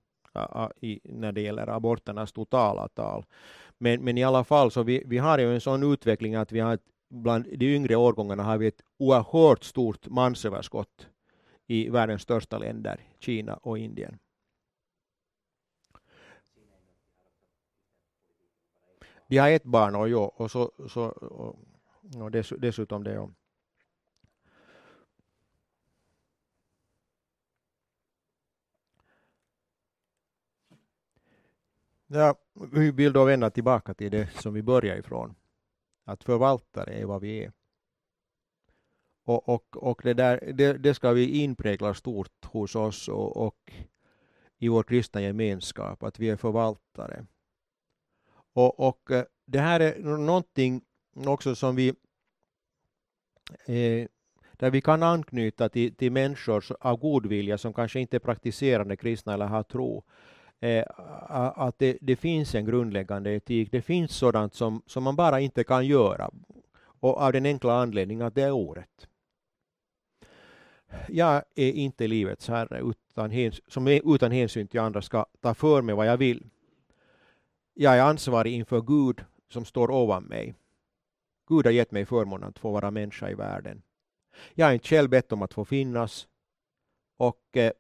i, 0.82 1.00
när 1.04 1.32
det 1.32 1.42
gäller 1.42 1.68
aborternas 1.70 2.32
totala 2.32 2.88
tal. 2.88 3.26
Men, 3.78 4.04
men 4.04 4.18
i 4.18 4.24
alla 4.24 4.44
fall 4.44 4.72
så 4.72 4.84
vi, 4.84 5.04
vi 5.06 5.18
har 5.18 5.40
ju 5.40 5.54
en 5.54 5.62
sån 5.62 5.94
utveckling 5.94 6.36
att 6.36 6.52
vi 6.52 6.60
har 6.60 6.80
bland 7.10 7.46
de 7.58 7.76
yngre 7.76 7.96
årgångarna 7.96 8.44
har 8.44 8.58
vi 8.58 8.68
ett 8.68 8.82
oerhört 8.98 9.64
stort 9.64 10.08
mansöverskott 10.08 11.08
i 11.68 11.90
världens 11.90 12.22
största 12.22 12.58
länder, 12.58 13.00
Kina 13.20 13.54
och 13.56 13.78
Indien. 13.78 14.18
De 19.28 19.38
har 19.38 19.50
ett 19.50 19.64
barn 19.64 19.96
och, 19.96 20.10
jo, 20.10 20.22
och, 20.22 20.52
så, 20.52 20.72
så, 20.90 21.04
och, 21.06 21.60
och 22.22 22.32
dess, 22.32 22.54
dessutom 22.58 23.04
det. 23.04 23.18
om 23.20 23.36
Ja, 32.08 32.36
vi 32.72 32.92
vill 32.92 33.14
då 33.14 33.26
vända 33.26 33.50
tillbaka 33.50 33.94
till 33.94 34.12
det 34.12 34.30
som 34.42 34.54
vi 34.54 34.62
börjar 34.62 34.98
ifrån. 34.98 35.36
Att 36.04 36.24
förvaltare 36.24 36.94
är 36.94 37.06
vad 37.06 37.22
vi 37.22 37.44
är. 37.44 37.52
Och, 39.24 39.50
och, 39.50 39.78
och 39.78 40.02
det, 40.04 40.14
där, 40.14 40.52
det, 40.54 40.74
det 40.74 40.94
ska 40.94 41.12
vi 41.12 41.44
inprägla 41.44 41.94
stort 41.94 42.46
hos 42.46 42.76
oss 42.76 43.08
och, 43.08 43.38
och 43.38 43.74
i 44.58 44.68
vår 44.68 44.84
kristna 44.84 45.22
gemenskap, 45.22 46.04
att 46.04 46.20
vi 46.20 46.30
är 46.30 46.36
förvaltare. 46.36 47.26
Och, 48.54 48.80
och 48.80 49.12
eh, 49.12 49.26
det 49.46 49.60
här 49.60 49.80
är 49.80 50.00
någonting 50.00 50.82
också 51.16 51.56
som 51.56 51.76
vi 51.76 51.88
eh, 53.66 54.08
där 54.58 54.72
vi 54.72 54.82
kan 54.82 55.04
anknyta 55.04 55.70
till, 55.70 55.96
till 55.96 56.12
människor 56.12 56.66
av 56.80 56.98
god 56.98 57.26
vilja 57.26 57.58
som 57.58 57.74
kanske 57.74 58.00
inte 58.00 58.18
är 58.18 58.20
praktiserande 58.20 58.96
kristna 58.96 59.34
eller 59.34 59.46
har 59.46 59.64
tro. 59.64 60.04
Eh, 60.60 60.86
att 61.56 61.80
det, 61.80 61.98
det, 62.02 62.16
finns 62.16 62.56
en 62.56 62.66
grundläggande 62.66 63.32
etik. 63.32 63.72
Det 63.72 63.82
finns 63.82 64.16
sådant 64.16 64.54
som, 64.54 64.82
som 64.86 65.04
man 65.04 65.16
bara 65.16 65.40
inte 65.40 65.64
kan 65.64 65.88
göra. 65.88 66.32
Och 66.78 67.18
av 67.18 67.34
den 67.34 67.46
enkla 67.46 67.74
anledningen 67.74 68.26
att 68.26 68.36
det 68.36 68.42
är 68.42 68.52
orätt. 68.52 69.08
Jag 71.08 71.44
är 71.56 71.72
inte 71.72 72.08
livets 72.08 72.48
herre 72.48 72.82
utan 72.82 73.32
hänsyn, 73.32 73.66
som 73.68 73.88
är, 73.88 74.16
utan 74.16 74.32
hänsyn 74.32 74.68
till 74.68 74.80
andra 74.80 75.02
ska 75.02 75.26
ta 75.42 75.54
för 75.54 75.82
mig 75.82 75.96
vad 75.96 76.08
jag 76.08 76.18
vill. 76.18 76.48
Jag 77.74 77.98
är 77.98 78.02
ansvarig 78.02 78.54
inför 78.54 78.82
Gud 78.82 79.26
som 79.50 79.66
står 79.66 79.92
ovan 79.92 80.24
mig. 80.24 80.54
Gud 81.48 81.66
har 81.66 81.72
gett 81.72 81.92
mig 81.92 82.06
förmånen 82.06 82.50
att 82.50 82.60
få 82.60 82.72
vara 82.72 82.92
människa 82.92 83.30
i 83.30 83.34
världen. 83.34 83.82
Jag 84.54 84.66
har 84.66 84.74
inte 84.74 84.88
själv 84.88 85.10
bett 85.10 85.32
om 85.32 85.42
att 85.42 85.54
få 85.54 85.66
finnas 85.66 86.28
och 87.18 87.58
eh, 87.58 87.72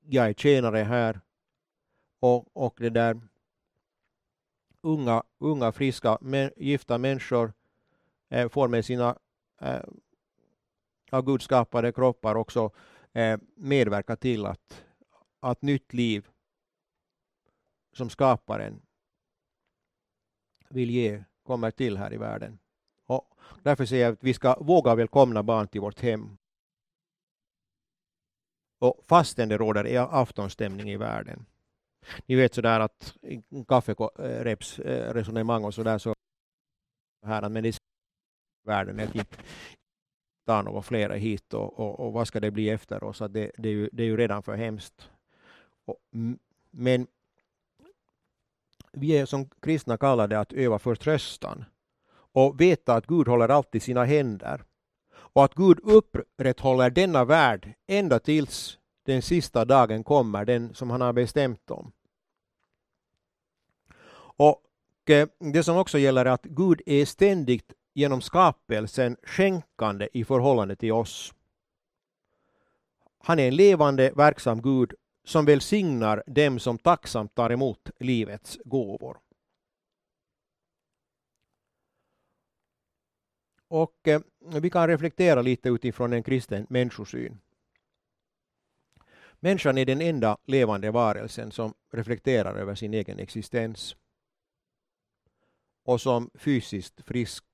jag 0.00 0.28
är 0.28 0.34
tjänare 0.34 0.78
här 0.78 1.20
och, 2.20 2.56
och 2.56 2.74
det 2.78 2.90
där 2.90 3.20
unga, 4.80 5.22
unga 5.38 5.72
friska 5.72 6.18
men, 6.20 6.50
gifta 6.56 6.98
människor 6.98 7.52
eh, 8.28 8.48
får 8.48 8.68
med 8.68 8.84
sina 8.84 9.18
eh, 9.60 9.82
av 11.10 11.24
Gud 11.24 11.42
skapade 11.42 11.92
kroppar 11.92 12.34
också 12.34 12.70
eh, 13.12 13.38
medverka 13.54 14.16
till 14.16 14.46
att, 14.46 14.84
att 15.40 15.62
nytt 15.62 15.92
liv 15.92 16.28
som 17.92 18.10
skaparen 18.10 18.82
vill 20.68 20.90
ge 20.90 21.24
kommer 21.42 21.70
till 21.70 21.96
här 21.96 22.12
i 22.12 22.16
världen. 22.16 22.58
Och 23.06 23.34
därför 23.62 23.84
säger 23.86 24.04
jag 24.04 24.12
att 24.12 24.24
vi 24.24 24.34
ska 24.34 24.56
våga 24.60 24.94
välkomna 24.94 25.42
barn 25.42 25.68
till 25.68 25.80
vårt 25.80 26.00
hem. 26.00 26.36
Och 28.78 29.04
fastän 29.06 29.48
det 29.48 29.56
råder 29.56 29.86
e-, 29.86 30.08
aftonstämning 30.10 30.90
i 30.90 30.96
världen. 30.96 31.46
Ni 32.26 32.34
vet 32.34 32.54
sådär 32.54 32.80
att 32.80 33.16
kafferepsresonemang 33.68 35.60
eh, 35.60 35.64
eh, 35.64 35.66
och 35.66 35.74
sådär 35.74 35.98
så 35.98 36.14
här 37.26 37.48
men 37.48 37.64
i 37.64 37.72
världen 38.66 39.00
är 39.00 39.06
typ 39.06 39.36
ta 40.46 40.62
några 40.62 40.82
flera 40.82 41.14
hit 41.14 41.54
och, 41.54 41.80
och, 41.80 42.00
och, 42.00 42.12
vad 42.12 42.28
ska 42.28 42.40
det 42.40 42.50
bli 42.50 42.70
efter 42.70 43.04
oss? 43.04 43.22
Att 43.22 43.32
Det, 43.32 43.52
det, 43.58 43.68
är 43.68 43.72
ju, 43.72 43.88
det 43.92 44.02
är 44.02 44.06
ju 44.06 44.16
redan 44.16 44.42
för 44.42 44.56
hemskt. 44.56 45.10
Och, 45.84 45.98
men 46.70 47.06
vi 48.92 49.18
är 49.18 49.26
som 49.26 49.48
kristna 49.48 49.96
kallade 49.96 50.40
att 50.40 50.52
öva 50.52 50.78
förtröstan 50.78 51.64
och 52.36 52.60
veta 52.60 52.94
att 52.94 53.06
Gud 53.06 53.28
håller 53.28 53.48
alltid 53.48 53.82
sina 53.82 54.04
händer 54.04 54.64
och 55.14 55.44
att 55.44 55.54
Gud 55.54 55.78
upprätthåller 55.82 56.90
denna 56.90 57.24
värld 57.24 57.74
ända 57.86 58.18
tills 58.18 58.78
den 59.06 59.22
sista 59.22 59.64
dagen 59.64 60.04
kommer, 60.04 60.44
den 60.44 60.74
som 60.74 60.90
han 60.90 61.00
har 61.00 61.12
bestämt 61.12 61.70
om. 61.70 61.92
Och 64.38 64.62
eh, 65.10 65.28
det 65.38 65.62
som 65.62 65.76
också 65.76 65.98
gäller 65.98 66.24
är 66.24 66.30
att 66.30 66.44
Gud 66.44 66.82
är 66.86 67.04
ständigt 67.04 67.72
genom 67.94 68.20
skapelsen 68.20 69.16
skänkande 69.22 70.08
i 70.12 70.24
förhållande 70.24 70.76
till 70.76 70.92
oss. 70.92 71.34
Han 73.18 73.38
är 73.38 73.48
en 73.48 73.56
levande, 73.56 74.12
verksam 74.16 74.62
Gud 74.62 74.94
som 75.24 75.44
välsignar 75.44 76.22
dem 76.26 76.58
som 76.58 76.78
tacksamt 76.78 77.34
tar 77.34 77.50
emot 77.50 77.90
livets 77.98 78.58
gåvor. 78.64 79.16
Och 83.76 84.08
eh, 84.08 84.20
vi 84.38 84.70
kan 84.70 84.88
reflektera 84.88 85.42
lite 85.42 85.68
utifrån 85.68 86.12
en 86.12 86.22
kristen 86.22 86.66
människosyn. 86.70 87.38
Människan 89.40 89.78
är 89.78 89.84
den 89.84 90.00
enda 90.00 90.38
levande 90.44 90.90
varelsen 90.90 91.52
som 91.52 91.74
reflekterar 91.92 92.54
över 92.54 92.74
sin 92.74 92.94
egen 92.94 93.18
existens 93.18 93.96
och 95.84 96.00
som 96.00 96.30
fysiskt 96.34 97.00
frisk 97.00 97.44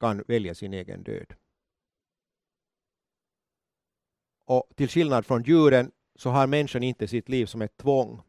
kan 0.00 0.24
välja 0.28 0.54
sin 0.54 0.74
egen 0.74 1.02
död. 1.02 1.34
Och 4.44 4.70
till 4.76 4.88
skillnad 4.88 5.26
från 5.26 5.42
djuren 5.42 5.92
så 6.14 6.30
har 6.30 6.46
människan 6.46 6.82
inte 6.82 7.08
sitt 7.08 7.28
liv 7.28 7.46
som 7.46 7.62
ett 7.62 7.76
tvång 7.76 8.22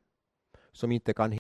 som 0.72 0.92
inte 0.92 1.14
kan 1.14 1.38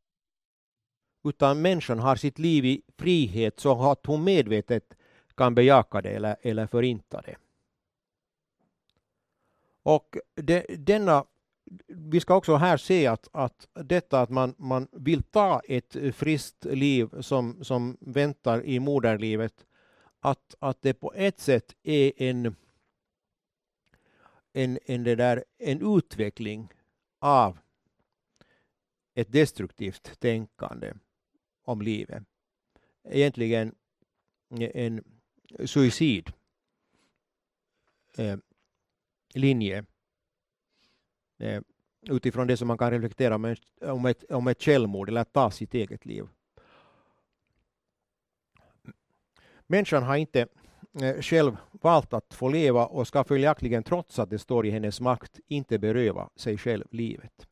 utan 1.24 1.62
människan 1.62 2.00
har 2.00 2.16
sitt 2.16 2.40
liv 2.40 2.66
i 2.66 2.82
frihet 2.98 3.60
så 3.60 3.92
att 3.92 4.06
hon 4.06 4.24
medvetet 4.24 4.96
kan 5.40 5.56
bejaka 5.56 6.02
det 6.02 6.10
eller, 6.10 6.36
eller 6.42 6.68
förinta 6.68 7.22
det. 7.22 7.36
Och 9.84 10.18
de, 10.36 10.66
denna, 10.78 11.26
vi 11.88 12.20
ska 12.20 12.36
också 12.36 12.56
här 12.56 12.78
se 12.78 13.08
att, 13.08 13.30
att 13.32 13.68
detta 13.74 14.22
att 14.22 14.30
man, 14.30 14.56
man 14.58 14.88
vill 14.92 15.24
ta 15.24 15.62
ett 15.68 15.96
friskt 16.16 16.66
liv 16.66 17.22
som, 17.22 17.64
som 17.64 17.98
väntar 18.00 18.64
i 18.66 18.80
moderlivet 18.80 19.66
att, 20.20 20.56
att 20.60 20.82
det 20.82 20.94
på 20.94 21.14
ett 21.14 21.40
sätt 21.40 21.76
är 21.84 22.12
en, 22.18 22.56
en, 24.54 24.80
en, 24.86 25.04
det 25.04 25.16
där, 25.16 25.44
en 25.58 25.98
utveckling 25.98 26.74
av 27.20 27.60
ett 29.16 29.32
destruktivt 29.32 30.20
tänkande 30.20 30.94
om 31.64 31.82
livet. 31.82 32.24
Egentligen 33.04 33.76
en 34.60 35.19
suicid 35.66 36.32
eh, 38.18 38.38
linje 39.34 39.86
eh, 41.40 41.62
utifrån 42.02 42.48
det 42.48 42.58
som 42.58 42.68
man 42.68 42.78
kan 42.78 42.92
reflektera 42.92 43.36
om, 43.36 43.56
om, 43.82 44.06
ett, 44.06 44.32
om 44.32 44.48
ett 44.48 44.64
självmord 44.64 45.10
eller 45.10 45.22
att 45.22 45.34
ta 45.34 45.52
sitt 45.52 45.74
eget 45.74 46.06
liv. 46.06 46.28
Människan 49.68 50.04
har 50.04 50.16
inte 50.16 50.48
eh, 51.02 51.22
själv 51.22 51.58
valt 51.72 52.14
att 52.14 52.34
få 52.34 52.50
leva 52.50 52.86
och 52.86 53.08
ska 53.08 53.24
följaktligen 53.24 53.84
trots 53.84 54.20
att 54.20 54.30
det 54.30 54.40
står 54.40 54.66
i 54.66 54.70
hennes 54.70 55.02
makt 55.02 55.40
inte 55.48 55.80
beröva 55.80 56.30
sig 56.36 56.58
själv 56.58 56.86
livet. 56.92 57.48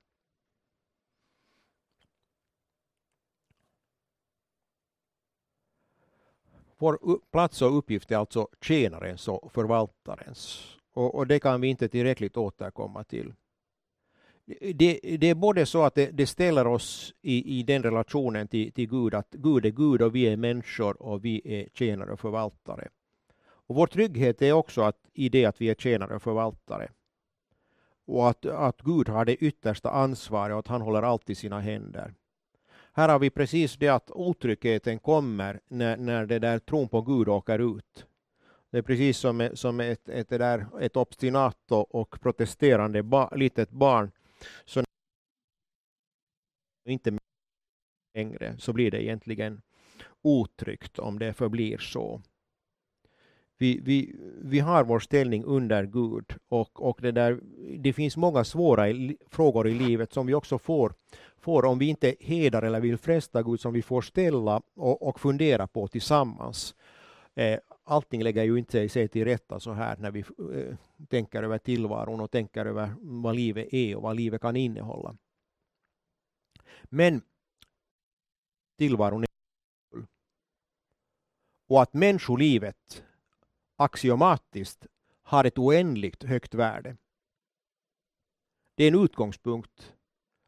Vår 6.77 7.19
plats 7.31 7.61
och 7.61 7.77
uppgift 7.77 8.11
är 8.11 8.17
alltså 8.17 8.47
tjänarens 8.61 9.27
och 9.27 9.51
förvaltarens. 9.51 10.75
Och, 10.93 11.15
och 11.15 11.27
det 11.27 11.39
kan 11.39 11.61
vi 11.61 11.67
inte 11.67 11.87
tillräckligt 11.87 12.37
återkomma 12.37 13.03
till. 13.03 13.33
Det, 14.59 14.99
det, 15.19 15.27
är 15.27 15.35
både 15.35 15.65
så 15.65 15.83
att 15.83 15.95
det, 15.95 16.11
det 16.11 16.27
ställer 16.27 16.67
oss 16.67 17.13
i, 17.21 17.59
i 17.59 17.63
den 17.63 17.83
relationen 17.83 18.47
till, 18.47 18.71
till, 18.71 18.89
Gud, 18.89 19.13
att 19.13 19.29
Gud 19.31 19.65
är 19.65 19.69
Gud 19.69 20.01
och 20.01 20.15
vi 20.15 20.27
är 20.27 20.37
människor 20.37 21.01
och 21.01 21.25
vi 21.25 21.41
är 21.45 21.67
tjänare 21.73 22.11
och 22.11 22.19
förvaltare. 22.19 22.87
Och 23.39 23.75
vår 23.75 23.87
trygghet 23.87 24.41
är 24.41 24.51
också 24.51 24.81
att, 24.81 24.97
i 25.13 25.29
det 25.29 25.45
att 25.45 25.61
vi 25.61 25.69
är 25.69 25.75
tjänare 25.75 26.15
och 26.15 26.21
förvaltare. 26.21 26.91
Och 28.05 28.29
att, 28.29 28.45
att 28.45 28.81
Gud 28.81 29.09
har 29.09 29.25
det 29.25 29.35
yttersta 29.35 29.89
ansvaret 29.89 30.53
och 30.53 30.59
att 30.59 30.67
han 30.67 30.81
håller 30.81 31.01
allt 31.01 31.29
i 31.29 31.35
sina 31.35 31.59
händer. 31.59 32.13
Här 32.97 33.09
har 33.09 33.19
vi 33.19 33.29
precis 33.29 33.77
det 33.77 33.87
att 33.87 34.11
otryggheten 34.11 34.99
kommer 34.99 35.59
när, 35.67 35.97
när 35.97 36.25
det 36.25 36.39
där 36.39 36.59
tron 36.59 36.89
på 36.89 37.01
Gud 37.01 37.29
åker 37.29 37.77
ut. 37.77 38.05
Det 38.71 38.77
är 38.77 38.81
precis 38.81 39.17
som, 39.17 39.49
som 39.53 39.79
ett, 39.79 40.09
ett, 40.09 40.29
där, 40.29 40.67
ett 40.81 40.95
obstinat 40.95 41.71
och 41.71 42.21
protesterande 42.21 43.03
ba, 43.03 43.29
litet 43.35 43.69
barn. 43.69 44.11
Så 44.65 44.83
inte 46.87 47.17
längre 48.15 48.55
så 48.57 48.73
blir 48.73 48.91
det 48.91 49.03
egentligen 49.03 49.61
otryggt 50.21 50.99
om 50.99 51.19
det 51.19 51.33
förblir 51.33 51.77
så. 51.77 52.21
Vi, 53.57 53.79
vi, 53.83 54.15
vi 54.41 54.59
har 54.59 54.83
vår 54.83 54.99
ställning 54.99 55.43
under 55.43 55.85
Gud 55.85 56.33
och, 56.47 56.89
och 56.89 56.99
det, 57.01 57.11
där, 57.11 57.39
det 57.77 57.93
finns 57.93 58.17
många 58.17 58.43
svåra 58.43 58.85
frågor 59.29 59.67
i 59.67 59.73
livet 59.73 60.13
som 60.13 60.27
vi 60.27 60.33
också 60.33 60.57
får, 60.57 60.93
får 61.39 61.65
om 61.65 61.79
vi 61.79 61.85
inte 61.85 62.15
hedrar 62.19 62.61
eller 62.61 62.79
vill 62.79 62.97
fresta 62.97 63.43
Gud 63.43 63.59
som 63.59 63.73
vi 63.73 63.81
får 63.81 64.01
ställa 64.01 64.61
och, 64.75 65.07
och 65.07 65.19
fundera 65.19 65.67
på 65.67 65.87
tillsammans. 65.87 66.75
Eh, 67.35 67.59
allting 67.83 68.23
lägger 68.23 68.43
ju 68.43 68.57
inte 68.57 68.89
sig 68.89 69.07
till 69.07 69.25
rätta 69.25 69.59
så 69.59 69.73
här 69.73 69.97
när 69.97 70.11
vi 70.11 70.19
eh, 70.19 70.75
tänker 71.09 71.43
över 71.43 71.57
tillvaron 71.57 72.21
och 72.21 72.31
tänker 72.31 72.65
över 72.65 72.93
vad 72.99 73.35
livet 73.35 73.73
är 73.73 73.95
och 73.95 74.01
vad 74.01 74.15
livet 74.15 74.41
kan 74.41 74.55
innehålla. 74.55 75.17
Men 76.83 77.21
tillvaron 78.77 79.23
är 79.23 79.27
och 81.67 81.81
att 81.81 81.93
människolivet 81.93 83.03
axiomatiskt 83.75 84.87
har 85.21 85.43
ett 85.43 85.57
oändligt 85.57 86.23
högt 86.23 86.53
värde. 86.53 86.97
Det 88.75 88.83
är 88.83 88.87
en 88.87 89.03
utgångspunkt 89.03 89.96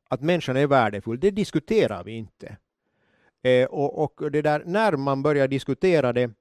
att 0.09 0.21
människan 0.21 0.57
är 0.57 0.67
värdefull. 0.67 1.19
Det 1.19 1.31
diskuterar 1.31 2.03
vi 2.03 2.11
inte. 2.11 2.57
Eh, 3.43 3.65
och, 3.65 4.03
och, 4.03 4.31
det 4.31 4.41
där, 4.41 4.63
när 4.65 4.91
man 4.97 5.23
börjar 5.23 5.47
diskutera 5.47 6.13
det 6.13 6.31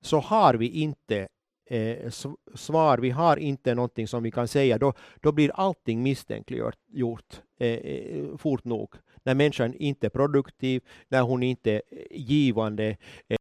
så 0.00 0.18
har 0.18 0.54
vi 0.54 0.68
inte 0.68 1.28
eh, 1.66 2.10
svar, 2.54 2.98
vi 2.98 3.10
har 3.10 3.36
inte 3.36 3.74
någonting 3.74 4.08
som 4.08 4.22
vi 4.22 4.30
kan 4.30 4.48
säga, 4.48 4.78
då, 4.78 4.92
då 5.20 5.32
blir 5.32 5.50
allting 5.54 6.02
misstänkliggjort 6.02 7.42
eh, 7.58 7.68
eh, 7.68 8.36
fort 8.36 8.64
nog. 8.64 8.94
När 9.22 9.34
människan 9.34 9.74
inte 9.74 10.06
är 10.06 10.10
produktiv, 10.10 10.82
när 11.08 11.22
hon 11.22 11.42
inte 11.42 11.72
är 11.72 11.82
givande, 12.10 12.96
eh, 13.28 13.36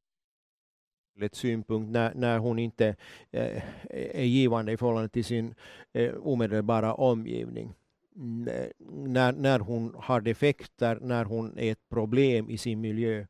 synpunkt 1.32 1.92
när, 1.92 2.14
när 2.14 2.38
hon 2.40 2.60
inte 2.60 2.96
eh, 3.32 3.64
är 3.90 4.24
givande 4.24 4.72
i 4.72 4.78
förhållande 4.78 5.10
till 5.10 5.26
sin 5.26 5.56
eh, 5.94 6.14
omedelbara 6.14 6.94
omgivning. 6.94 7.74
När, 8.18 9.32
när 9.32 9.60
hon 9.60 9.96
har 9.98 10.22
defekter, 10.22 11.00
när 11.02 11.26
hon 11.26 11.60
är 11.60 11.72
ett 11.72 11.90
problem 11.90 12.50
i 12.50 12.58
sin 12.58 12.82
miljö. 12.82 13.26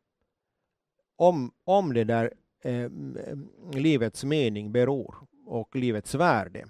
Om, 1.15 1.51
om 1.63 1.93
det 1.93 2.03
där 2.03 2.33
eh, 2.61 2.75
mm, 2.75 3.49
livets 3.73 4.23
mening 4.23 4.71
beror 4.71 5.15
och 5.45 5.75
livets 5.75 6.15
värde 6.15 6.65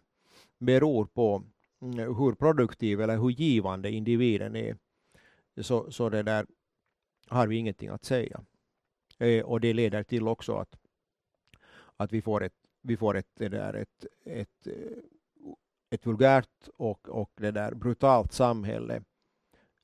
beror 0.59 1.05
på 1.05 1.43
mm, 1.81 2.15
hur 2.15 2.33
produktiv 2.33 3.01
eller 3.01 3.17
hur 3.17 3.29
givande 3.29 3.91
individen 3.91 4.55
är, 4.55 4.77
så, 5.61 5.91
så 5.91 6.09
det 6.09 6.23
där 6.23 6.45
har 7.27 7.47
vi 7.47 7.55
ingenting 7.55 7.89
att 7.89 8.05
säga. 8.05 8.45
Eh, 9.17 9.45
och 9.45 9.61
det 9.61 9.73
leder 9.73 10.03
till 10.03 10.27
också 10.27 10.55
att, 10.55 10.75
att 11.97 12.11
vi 12.11 12.21
får 12.21 12.43
ett, 12.43 12.55
vi 12.81 12.97
får 12.97 13.17
ett, 13.17 13.29
det 13.33 13.49
där, 13.49 13.73
ett, 13.73 14.05
ett, 14.25 14.67
eh, 14.67 14.97
ett 15.95 16.05
vulgärt 16.05 16.69
och, 16.77 17.09
och 17.09 17.31
det 17.35 17.51
där 17.51 17.73
brutalt 17.73 18.33
samhälle 18.33 19.01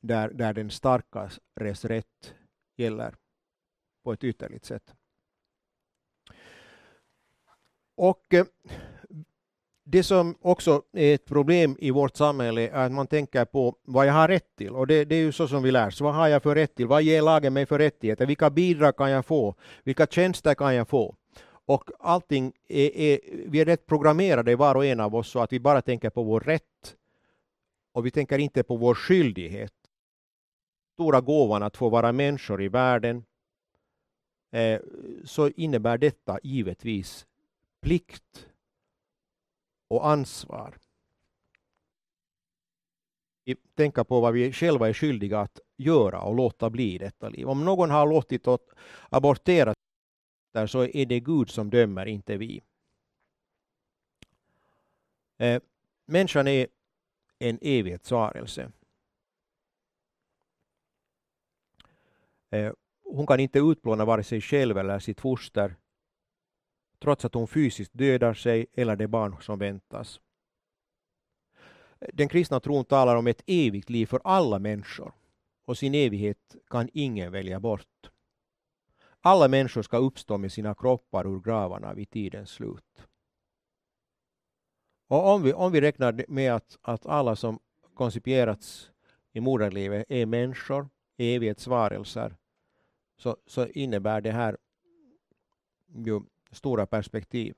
där, 0.02 0.30
där 0.30 0.54
den 0.54 0.70
starkas 0.70 1.40
rätt 1.86 2.34
gäller 2.78 3.16
på 4.04 4.14
ett 4.14 4.24
ytterligt 4.24 4.66
sätt. 4.66 4.94
Och 7.96 8.34
eh, 8.34 8.46
det 9.84 10.04
som 10.04 10.36
också 10.42 10.82
är 10.94 11.16
ett 11.16 11.26
problem 11.26 11.78
i 11.80 11.92
vårt 11.92 12.18
samhälle 12.18 12.68
är 12.68 12.86
att 12.86 12.92
man 12.92 13.08
tänker 13.08 13.46
på 13.46 13.76
vad 13.84 14.06
jag 14.06 14.14
har 14.14 14.28
rätt 14.28 14.56
till. 14.56 14.70
Och 14.70 14.88
det, 14.88 15.06
det, 15.06 15.16
är 15.16 15.20
ju 15.20 15.32
så 15.32 15.48
som 15.48 15.64
vi 15.64 15.72
lär 15.72 15.88
oss. 15.88 16.02
Vad 16.02 16.16
har 16.16 16.28
jag 16.28 16.44
för 16.44 16.56
rätt 16.56 16.76
till? 16.76 16.88
Vad 16.88 17.04
ger 17.04 17.22
lagen 17.22 17.54
mig 17.54 17.66
för 17.66 17.80
rättigheter? 17.80 18.26
Vilka 18.26 18.50
bidrag 18.50 18.98
kan 18.98 19.12
jag 19.12 19.26
få? 19.26 19.56
Vilka 19.84 20.08
tjänster 20.08 20.54
kan 20.56 20.76
jag 20.76 20.88
få? 20.88 21.16
Och 21.72 21.92
allting 22.00 22.54
är, 22.68 22.96
är, 22.96 23.20
vi 23.48 23.60
är 23.60 23.66
rätt 23.66 23.86
programmerade 23.86 24.56
var 24.56 24.76
och 24.76 24.86
en 24.86 25.00
av 25.00 25.16
oss 25.16 25.30
så 25.30 25.40
att 25.40 25.54
vi 25.54 25.60
bara 25.60 25.82
tänker 25.82 26.10
på 26.10 26.24
vår 26.24 26.40
rätt. 26.40 26.96
Och 27.92 28.06
vi 28.06 28.12
tänker 28.12 28.40
inte 28.40 28.64
på 28.64 28.76
vår 28.76 28.96
skyldighet. 28.96 29.74
Stora 30.94 31.22
gåvan 31.22 31.64
att 31.64 31.78
få 31.78 31.90
vara 31.90 32.12
människor 32.12 32.62
i 32.62 32.68
världen. 32.68 33.26
Eh, 34.52 34.80
så 35.26 35.50
innebär 35.50 35.98
detta 35.98 36.40
givetvis 36.44 37.28
plikt 37.82 38.48
och 39.88 40.08
ansvar. 40.08 40.78
Vi 43.46 43.56
tänker 43.56 44.04
på 44.04 44.22
vad 44.22 44.34
vi 44.34 44.54
själva 44.54 44.90
är 44.90 44.94
skyldiga 44.94 45.40
att 45.40 45.60
göra 45.78 46.22
och 46.22 46.36
låta 46.36 46.70
bli 46.70 46.94
i 46.94 46.98
detta 46.98 47.30
liv. 47.30 47.50
Om 47.50 47.66
någon 47.66 47.90
har 47.90 48.08
låtit 48.08 48.48
abortera 49.10 49.74
så 50.54 50.84
är 50.84 51.06
det 51.06 51.20
Gud 51.20 51.50
som 51.50 51.70
dömer, 51.70 52.06
inte 52.06 52.38
vi. 52.38 52.64
Eh, 55.38 55.62
människan 56.06 56.48
är 56.48 56.68
en 57.40 57.60
evighetsvarelse. 57.62 58.72
Eh, 62.50 62.74
hon 63.04 63.28
kan 63.28 63.40
inte 63.40 63.60
utplåna 63.60 64.06
vare 64.06 64.24
sig 64.24 64.42
själv 64.42 64.78
eller 64.78 65.00
sitt 65.00 65.22
foster 65.22 65.76
trots 67.00 67.26
att 67.26 67.34
hon 67.34 67.48
fysiskt 67.48 67.94
dödar 67.94 68.34
sig 68.34 68.66
eller 68.74 68.96
det 68.96 69.08
barn 69.08 69.42
som 69.42 69.60
väntas. 69.60 70.22
Den 72.14 72.30
kristna 72.30 72.60
tron 72.60 72.86
talar 72.86 73.16
om 73.16 73.28
ett 73.28 73.44
evigt 73.46 73.90
liv 73.90 74.06
för 74.06 74.22
alla 74.24 74.60
människor 74.60 75.14
och 75.66 75.78
sin 75.78 75.96
evighet 75.96 76.56
kan 76.68 76.90
ingen 76.94 77.32
välja 77.32 77.60
bort. 77.60 78.12
Alla 79.22 79.48
människor 79.48 79.82
ska 79.82 79.98
uppstå 79.98 80.38
med 80.38 80.52
sina 80.52 80.76
kroppar 80.76 81.28
ur 81.28 81.40
gravarna 81.40 81.94
vid 81.94 82.10
tidens 82.10 82.50
slut. 82.50 83.08
Och 85.08 85.28
om 85.28 85.44
vi, 85.44 85.54
om 85.54 85.72
vi 85.72 85.82
räknar 85.82 86.26
med 86.28 86.54
att, 86.54 86.78
att 86.82 87.06
alla 87.06 87.36
som 87.36 87.60
koncipierats 87.94 88.92
i 89.32 89.42
moderlivet 89.42 90.06
är 90.10 90.26
människor, 90.26 90.90
evighetsvarelser, 91.18 92.36
så, 93.18 93.38
så 93.46 93.68
innebär 93.68 94.22
det 94.22 94.32
här 94.32 94.58
ju 95.96 96.22
stora 96.52 96.86
perspektiv 96.86 97.56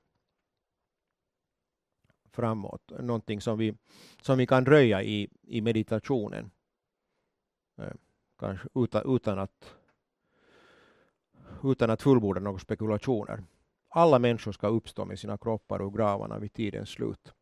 framåt. 2.34 2.92
Någonting 3.00 3.40
som 3.40 3.58
vi, 3.58 3.74
som 4.20 4.38
vi 4.38 4.46
kan 4.46 4.66
röja 4.66 5.02
i, 5.02 5.28
i 5.42 5.60
meditationen. 5.60 6.50
Eh, 7.76 7.92
kanske 8.38 8.68
utan, 8.74 9.16
utan, 9.16 9.38
att, 9.38 9.74
utan 11.64 11.90
att 11.90 12.02
fullborda 12.02 12.40
några 12.40 12.58
spekulationer. 12.58 13.44
Alla 13.88 14.18
människor 14.18 14.52
ska 14.52 14.68
uppstå 14.68 15.04
med 15.04 15.18
sina 15.18 15.38
kroppar 15.38 15.82
ur 15.82 15.90
gravarna 15.90 16.38
vid 16.38 16.52
tidens 16.52 16.88
slut. 16.88 17.32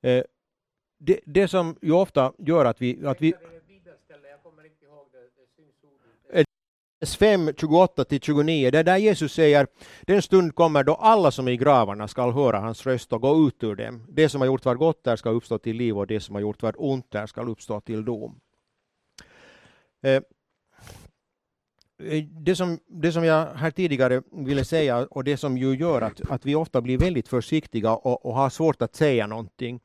Eh, 0.00 0.24
det, 0.98 1.20
det 1.26 1.48
som 1.48 1.76
ju 1.82 1.92
ofta 1.92 2.32
gör 2.38 2.64
att 2.64 2.82
vi, 2.82 3.06
att 3.06 3.22
vi 3.22 3.34
5, 7.06 7.48
28-29, 7.48 8.70
det 8.70 8.82
där 8.82 8.96
Jesus 8.96 9.32
säger 9.32 9.66
den 10.02 10.22
stund 10.22 10.54
kommer 10.54 10.84
då 10.84 10.94
alla 10.94 11.30
som 11.30 11.48
är 11.48 11.52
i 11.52 11.56
gravarna 11.56 12.08
skall 12.08 12.32
höra 12.32 12.60
hans 12.60 12.86
röst 12.86 13.12
och 13.12 13.20
gå 13.20 13.48
ut 13.48 13.64
ur 13.64 13.76
dem. 13.76 14.06
Det 14.08 14.28
som 14.28 14.40
har 14.40 14.46
gjort 14.46 14.64
vad 14.64 14.78
gott 14.78 15.04
där 15.04 15.16
ska 15.16 15.30
uppstå 15.30 15.58
till 15.58 15.76
liv 15.76 15.98
och 15.98 16.06
det 16.06 16.20
som 16.20 16.34
har 16.34 16.42
gjort 16.42 16.62
vad 16.62 16.74
ont 16.78 17.10
där 17.10 17.26
ska 17.26 17.42
uppstå 17.42 17.80
till 17.80 18.04
dom. 18.04 18.40
Eh, 20.02 20.22
Eh, 22.04 22.24
det 22.24 22.56
som, 22.56 22.78
det 22.86 23.12
som 23.12 23.24
jag 23.24 23.46
här 23.46 23.70
tidigare 23.70 24.22
ville 24.32 24.64
säga 24.64 25.06
och 25.10 25.24
det 25.24 25.36
som 25.36 25.58
ju 25.58 25.74
gör 25.74 26.02
att, 26.02 26.30
att 26.30 26.46
vi 26.46 26.54
ofta 26.54 26.80
blir 26.80 26.98
väldigt 26.98 27.28
försiktiga 27.28 27.92
och, 27.92 28.26
och 28.26 28.34
har 28.34 28.50
svårt 28.50 28.82
att 28.82 28.96
säga 28.96 29.26
någonting 29.26 29.80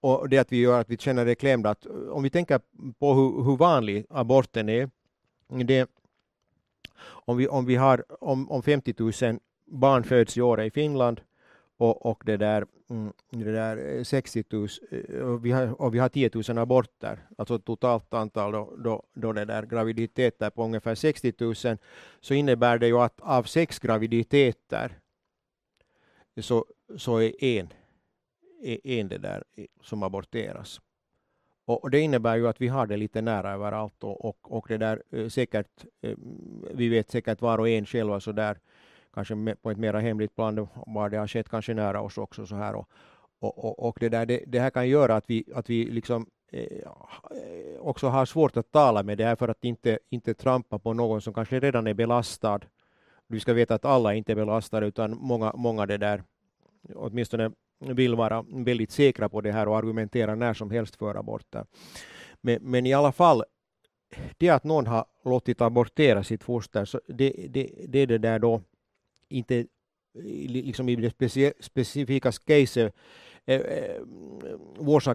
och 0.00 0.28
det 0.28 0.38
att 0.38 0.52
vi 0.52 0.56
gör 0.56 0.80
att 0.80 0.90
vi 0.90 0.96
känner 0.96 1.24
det 1.24 1.34
klämda. 1.34 1.70
Att 1.70 1.86
eh, 1.86 1.92
om 1.92 2.22
vi 2.22 2.30
tänker 2.30 2.60
på 2.98 3.14
hur, 3.14 3.44
hur 3.44 3.56
vanlig 3.56 4.06
aborten 4.10 4.68
är, 4.68 4.90
det 5.64 5.90
Om, 7.02 7.36
vi, 7.36 7.48
om, 7.48 7.66
vi 7.66 7.76
har, 7.76 8.04
om, 8.20 8.50
om 8.50 8.62
50 8.62 8.94
000 8.98 9.38
barn 9.66 10.04
föds 10.04 10.36
i 10.36 10.40
år 10.40 10.62
i 10.62 10.70
Finland 10.70 11.20
och, 11.80 12.06
och 12.06 12.22
det 12.26 12.36
där, 12.36 12.66
mm, 12.90 13.12
det 13.30 13.52
där 13.52 13.96
eh, 13.96 14.02
60 14.02 14.44
000, 14.50 14.68
eh, 14.90 15.20
och 15.20 15.44
vi, 15.44 15.50
har, 15.50 15.82
och 15.82 15.94
vi 15.94 15.98
har 15.98 16.08
10 16.08 16.30
000 16.48 16.58
aborter, 16.58 17.18
alltså 17.38 17.58
totalt 17.58 18.14
antal 18.14 18.52
då, 18.52 18.74
då, 18.78 19.02
då 19.14 19.32
det 19.32 19.44
där 19.44 19.62
graviditeter 19.66 20.50
på 20.50 20.64
ungefär 20.64 20.94
60 20.94 21.34
000, 21.38 21.54
så 22.20 22.34
innebär 22.34 22.78
det 22.78 22.86
ju 22.86 22.98
att 22.98 23.20
av 23.20 23.42
sex 23.42 23.78
graviditeter 23.78 24.98
så, 26.40 26.64
så 26.96 27.20
är 27.20 27.44
en, 27.44 27.68
är 28.62 28.86
en 28.86 29.08
det 29.08 29.18
där 29.18 29.44
eh, 29.56 29.64
som 29.82 30.02
aborteras. 30.02 30.80
Och 31.64 31.90
det 31.90 32.00
innebär 32.00 32.36
ju 32.36 32.48
att 32.48 32.60
vi 32.60 32.68
har 32.68 32.86
det 32.86 32.96
lite 32.96 33.22
nära 33.22 33.52
överallt 33.52 34.04
och, 34.04 34.24
och, 34.24 34.52
och 34.52 34.66
det 34.68 34.78
där 34.78 35.28
säkert, 35.28 35.84
vi 36.74 36.88
vet 36.88 37.10
säkert 37.10 37.40
var 37.40 37.58
och 37.58 37.68
en 37.68 37.86
själva 37.86 38.20
så 38.20 38.32
där 38.32 38.58
kanske 39.14 39.54
på 39.62 39.70
ett 39.70 39.78
mera 39.78 40.00
hemligt 40.00 40.34
plan 40.36 40.68
var 40.86 41.08
det 41.08 41.16
har 41.16 41.26
skett 41.26 41.48
kanske 41.48 41.74
nära 41.74 42.00
oss 42.00 42.18
också 42.18 42.46
så 42.46 42.54
här 42.54 42.74
och, 42.74 42.88
och, 43.40 43.64
och, 43.64 43.88
och 43.88 43.96
det, 44.00 44.08
där, 44.08 44.26
det, 44.26 44.44
det, 44.46 44.60
här 44.60 44.70
kan 44.70 44.88
göra 44.88 45.16
att 45.16 45.24
vi, 45.26 45.44
att 45.54 45.70
vi 45.70 45.84
liksom 45.84 46.26
eh, 46.52 46.90
också 47.78 48.08
har 48.08 48.26
svårt 48.26 48.56
att 48.56 48.72
tala 48.72 49.02
med 49.02 49.18
det 49.18 49.24
här 49.24 49.36
för 49.36 49.48
att 49.48 49.64
inte, 49.64 49.98
inte 50.10 50.34
trampa 50.34 50.78
på 50.78 50.92
någon 50.92 51.20
som 51.20 51.34
kanske 51.34 51.60
redan 51.60 51.86
är 51.86 51.94
belastad. 51.94 52.60
Vi 53.26 53.40
ska 53.40 53.52
veta 53.52 53.74
att 53.74 53.84
alla 53.84 54.14
inte 54.14 54.32
är 54.32 54.36
belastade 54.36 54.86
utan 54.86 55.16
många, 55.20 55.52
många 55.56 55.86
det 55.86 55.96
där 55.96 56.22
åtminstone 56.94 57.50
vill 57.78 58.14
vara 58.14 58.44
väldigt 58.48 58.90
säkra 58.90 59.28
på 59.28 59.40
det 59.40 59.52
här 59.52 59.68
och 59.68 59.76
argumentera 59.76 60.34
när 60.34 60.54
som 60.54 60.70
helst 60.70 60.96
för 60.96 61.14
aborter. 61.14 61.64
Men, 62.40 62.58
men 62.62 62.86
i 62.86 62.94
alla 62.94 63.12
fall, 63.12 63.44
det 64.38 64.48
att 64.48 64.64
någon 64.64 64.86
har 64.86 65.04
låtit 65.24 65.60
abortera 65.60 66.24
sitt 66.24 66.44
foster, 66.44 66.84
så 66.84 67.00
det, 67.06 67.46
det, 67.48 67.70
det 67.88 67.98
är 67.98 68.06
det 68.06 68.18
där 68.18 68.38
då 68.38 68.60
inte 69.30 69.58
eh, 69.58 69.64
liksom 70.48 70.88
i 70.88 70.96
det 70.96 71.54
specifika 71.60 72.32
caset 72.32 72.94
eh, 73.46 73.60
eh, 73.60 74.02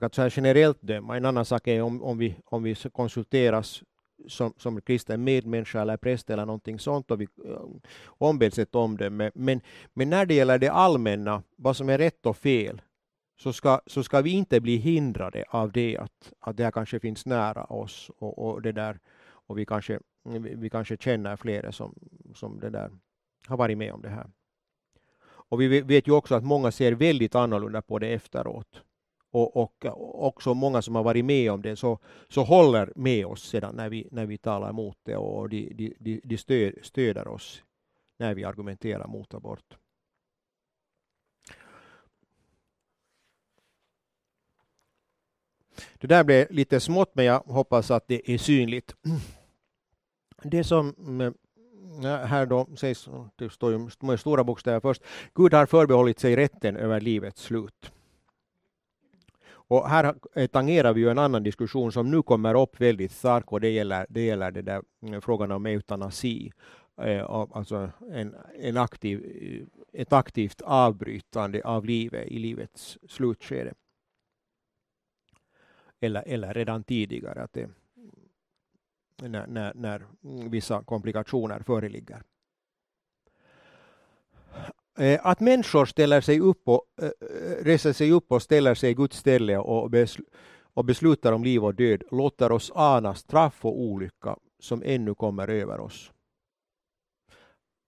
att 0.02 0.16
så 0.16 0.22
här 0.22 0.34
generellt 0.36 0.82
döma. 0.82 1.18
En 1.18 1.26
annan 1.26 1.46
sak 1.46 1.68
är 1.68 1.82
om, 1.82 2.04
om, 2.04 2.18
vi, 2.18 2.36
om 2.46 2.64
vi 2.64 2.76
konsulteras 2.76 3.84
som, 4.28 4.54
som 4.58 4.82
kristen 4.82 5.24
medmänniska 5.24 5.82
eller 5.82 5.98
präst 5.98 6.30
eller 6.30 6.46
någonting 6.46 6.80
sånt 6.80 7.12
och 7.12 7.22
vi 7.22 7.28
eh, 7.46 7.66
ombeds 8.06 8.60
ett 8.60 8.76
omdöme. 8.76 9.32
Men, 9.36 9.62
men 9.94 10.10
när 10.10 10.26
det 10.26 10.34
gäller 10.34 10.60
det 10.60 10.70
allmänna, 10.70 11.44
vad 11.56 11.78
som 11.78 11.90
är 11.90 11.98
rätt 11.98 12.26
och 12.26 12.38
fel, 12.38 12.82
så 13.38 13.54
ska, 13.54 13.82
så 13.86 14.04
ska 14.04 14.22
vi 14.22 14.32
inte 14.32 14.62
bli 14.62 14.76
hindrade 14.76 15.44
av 15.50 15.72
det 15.72 15.98
att, 15.98 16.34
att 16.40 16.58
det 16.58 16.64
här 16.64 16.72
kanske 16.72 17.00
finns 17.00 17.26
nära 17.26 17.64
oss 17.64 18.12
och, 18.18 18.40
och 18.40 18.62
det 18.62 18.72
där 18.72 19.00
och 19.48 19.58
vi 19.58 19.66
kanske, 19.66 20.00
vi 20.56 20.70
kanske 20.70 20.98
känner 20.98 21.36
flera 21.36 21.72
som, 21.72 21.96
som 22.36 22.60
det 22.60 22.70
där 22.70 22.92
har 23.48 23.58
varit 23.58 23.78
med 23.78 23.94
om 23.94 24.02
det 24.02 24.10
här. 24.10 24.28
Och 25.26 25.62
vi 25.62 25.82
vet 25.82 26.08
ju 26.08 26.12
också 26.12 26.36
att 26.36 26.44
många 26.44 26.72
ser 26.72 26.92
väldigt 26.92 27.36
annorlunda 27.36 27.82
på 27.82 28.00
det 28.00 28.08
efteråt 28.08 28.82
och, 29.36 29.58
och 29.58 29.86
också 30.28 30.54
många 30.54 30.82
som 30.82 30.96
har 30.96 31.04
varit 31.04 31.26
med 31.26 31.52
om 31.52 31.62
det 31.62 31.76
så, 31.76 32.00
så 32.30 32.44
håller 32.44 32.94
med 32.96 33.26
oss 33.26 33.50
sedan 33.50 33.76
när 33.76 33.90
vi, 33.90 34.08
när 34.12 34.26
vi 34.26 34.38
talar 34.38 34.70
emot 34.70 34.98
det 35.04 35.16
och 35.16 35.50
de, 35.50 35.74
de, 35.74 35.96
de, 36.00 36.22
de 36.24 36.38
stöd, 36.38 36.74
stöder 36.82 37.28
oss 37.28 37.64
när 38.18 38.34
vi 38.34 38.44
argumenterar 38.44 39.08
mot 39.08 39.34
abort. 39.34 39.78
Det 45.94 46.08
där 46.08 46.24
blev 46.24 46.52
lite 46.52 46.80
smått 46.80 47.16
men 47.16 47.26
jag 47.26 47.40
hoppas 47.40 47.92
att 47.92 48.08
det 48.08 48.32
är 48.32 48.38
synligt. 48.38 48.96
Det 50.44 50.64
som 50.64 50.96
mm, 50.98 51.34
här 52.04 52.46
då 52.46 52.68
sägs, 52.76 53.10
det 53.36 53.50
står 53.50 53.72
ju 53.72 53.90
med 54.00 54.20
stora 54.20 54.44
bokstäver 54.44 54.80
först, 54.80 55.04
Gud 55.34 55.54
har 55.54 55.66
förbehållit 55.66 56.20
sig 56.20 56.36
rätten 56.36 56.78
över 56.78 57.02
livets 57.02 57.42
slut. 57.42 57.92
Och 59.68 59.90
här 59.90 60.16
eh, 60.36 60.48
tangerar 60.48 60.94
vi 60.94 61.02
ju 61.02 61.10
en 61.10 61.20
annan 61.20 61.44
diskussion 61.44 61.92
som 61.92 62.12
nu 62.12 62.22
kommer 62.22 62.62
upp 62.62 62.82
väldigt 62.82 63.12
starkt 63.12 63.48
och 63.48 63.62
det 63.62 63.70
gäller, 63.70 64.06
det 64.10 64.22
gäller 64.22 64.52
det 64.52 64.62
där 64.62 64.82
mm, 65.02 65.22
frågan 65.22 65.52
om 65.52 65.66
eutanasi. 65.66 66.52
Eh, 67.02 67.30
alltså 67.30 67.92
en, 68.12 68.36
en 68.60 68.78
aktiv, 68.78 69.26
eh, 69.42 70.02
ett 70.02 70.14
aktivt 70.14 70.62
avbrytande 70.62 71.62
av 71.64 71.86
livet 71.86 72.28
i 72.28 72.40
livets 72.40 72.98
slutskede. 73.10 73.74
Eller, 76.02 76.24
eller 76.28 76.54
redan 76.54 76.84
tidigare, 76.84 77.44
att 77.44 77.54
det, 77.54 77.70
när, 79.22 79.48
när, 79.48 79.74
när 79.76 80.06
vissa 80.50 80.84
komplikationer 80.84 81.60
föreligger. 81.60 82.22
Eh, 85.00 85.20
att 85.24 85.40
människor 85.40 85.86
ställer 85.86 86.22
sig 86.22 86.40
upp 86.40 86.68
och, 86.68 86.86
äh, 87.02 87.10
reser 87.64 87.94
sig 87.94 88.12
upp 88.12 88.32
och 88.32 88.42
ställer 88.42 88.76
sig 88.76 88.92
i 88.92 88.94
Guds 88.94 89.18
ställe 89.18 89.58
och, 89.58 89.90
besl 89.90 90.22
och 90.74 90.86
beslutar 90.86 91.34
om 91.34 91.44
liv 91.44 91.66
och 91.66 91.76
död 91.76 92.04
låter 92.12 92.52
oss 92.52 92.72
ana 92.76 93.16
straff 93.16 93.66
och 93.66 93.82
olycka 93.82 94.38
som 94.60 94.84
ännu 94.86 95.16
kommer 95.16 95.48
över 95.48 95.80
oss. 95.80 96.12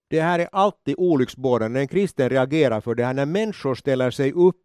Det 0.10 0.22
här 0.22 0.40
är 0.40 0.50
alltid 0.52 0.96
olycksbådande 0.98 1.74
när 1.74 1.82
en 1.82 1.88
kristen 1.88 2.30
reagerar 2.30 2.82
för 2.82 2.96
det 2.96 3.06
här 3.06 3.14
när 3.14 3.26
människor 3.26 3.76
ställer 3.76 4.12
sig 4.12 4.34
upp 4.34 4.64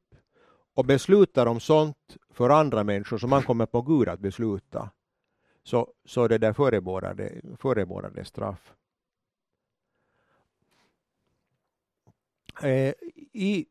och 0.74 0.84
beslutar 0.84 1.46
om 1.46 1.60
sånt 1.60 2.16
för 2.30 2.50
andra 2.50 2.84
människor 2.84 3.18
som 3.18 3.30
man 3.30 3.42
kommer 3.42 3.66
på 3.66 3.82
Gud 3.82 4.08
att 4.08 4.20
besluta. 4.20 4.90
Så, 5.64 5.92
så 6.04 6.28
det 6.28 6.38
där 6.38 6.52
förebådade, 6.52 7.40
förebådade 7.58 8.24
straff. 8.24 8.74
eh, 12.62 12.94
i, 13.32 13.66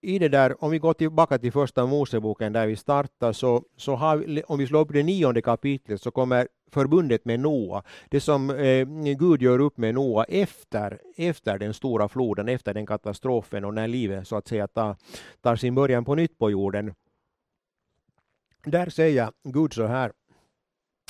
i 0.00 0.18
det 0.18 0.28
där, 0.28 0.64
om 0.64 0.70
vi 0.70 0.78
går 0.78 0.94
tillbaka 0.94 1.38
till 1.38 1.52
första 1.52 1.86
Moseboken 1.86 2.52
där 2.52 2.66
vi 2.66 2.76
startar, 2.76 3.32
så, 3.32 3.64
så 3.76 3.94
har 3.94 4.16
vi, 4.16 4.42
om 4.42 4.58
vi 4.58 4.66
slår 4.66 4.80
upp 4.80 4.92
det 4.92 5.02
nionde 5.02 5.42
kapitlet 5.42 6.02
så 6.02 6.10
kommer 6.10 6.48
förbundet 6.70 7.24
med 7.24 7.40
Noa, 7.40 7.82
det 8.10 8.20
som 8.20 8.50
eh, 8.50 8.86
Gud 9.18 9.42
gör 9.42 9.58
upp 9.58 9.76
med 9.76 9.94
Noa 9.94 10.24
efter, 10.24 11.00
efter 11.16 11.58
den 11.58 11.74
stora 11.74 12.08
floden, 12.08 12.48
efter 12.48 12.74
den 12.74 12.86
katastrofen 12.86 13.64
och 13.64 13.74
när 13.74 13.88
livet 13.88 14.28
så 14.28 14.36
att 14.36 14.48
säga 14.48 14.68
tar, 14.68 14.96
tar 15.40 15.56
sin 15.56 15.74
början 15.74 16.04
på 16.04 16.14
nytt 16.14 16.38
på 16.38 16.50
jorden. 16.50 16.94
Där 18.64 18.90
säger 18.90 19.30
Gud 19.44 19.72
så 19.72 19.86
här, 19.86 20.12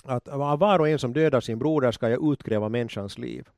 att 0.09 0.29
av 0.29 0.59
var 0.59 0.79
och 0.79 0.89
en 0.89 0.99
som 0.99 1.13
dödar 1.13 1.41
sin 1.41 1.59
broder 1.59 1.93
ska 1.93 2.09
jag 2.09 2.33
utkräva 2.33 2.69
människans 2.69 3.19
liv. 3.19 3.49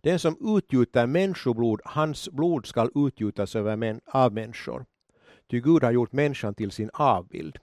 Den 0.00 0.18
som 0.18 0.56
utgjuter 0.56 1.06
människoblod, 1.06 1.80
hans 1.84 2.28
blod 2.28 2.66
skall 2.66 2.90
utgjutas 2.94 3.56
över 3.56 3.76
män, 3.76 4.00
av 4.06 4.32
människor. 4.32 4.86
Ty 5.50 5.60
Gud 5.60 5.82
har 5.82 5.92
gjort 5.92 6.12
människan 6.12 6.54
till 6.54 6.70
sin 6.70 6.90
avbild. 6.92 7.58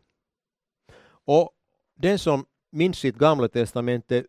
Och 1.07 1.51
den 1.95 2.19
som 2.19 2.45
minns 2.71 2.97
sitt 2.97 3.15
gamla 3.17 3.47
testamente 3.47 4.25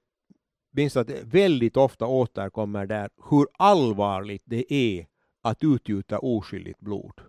minns 0.71 0.97
att 0.97 1.07
det 1.07 1.23
väldigt 1.25 1.77
ofta 1.77 2.07
återkommer 2.07 2.87
där 2.87 3.11
hur 3.31 3.47
allvarligt 3.59 4.43
det 4.45 4.73
är 4.73 5.07
att 5.43 5.65
utgjuta 5.65 6.19
oskyldigt 6.19 6.81
blod. 6.81 7.21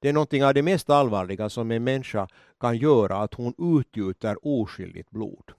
Det 0.00 0.08
är 0.08 0.12
någonting 0.12 0.44
av 0.44 0.54
det 0.54 0.62
mest 0.62 0.90
allvarliga 0.90 1.48
som 1.48 1.70
en 1.70 1.84
människa 1.84 2.28
kan 2.60 2.76
göra, 2.76 3.16
att 3.16 3.34
hon 3.34 3.78
utgjuter 3.78 4.46
oskyldigt 4.46 5.10
blod. 5.10 5.52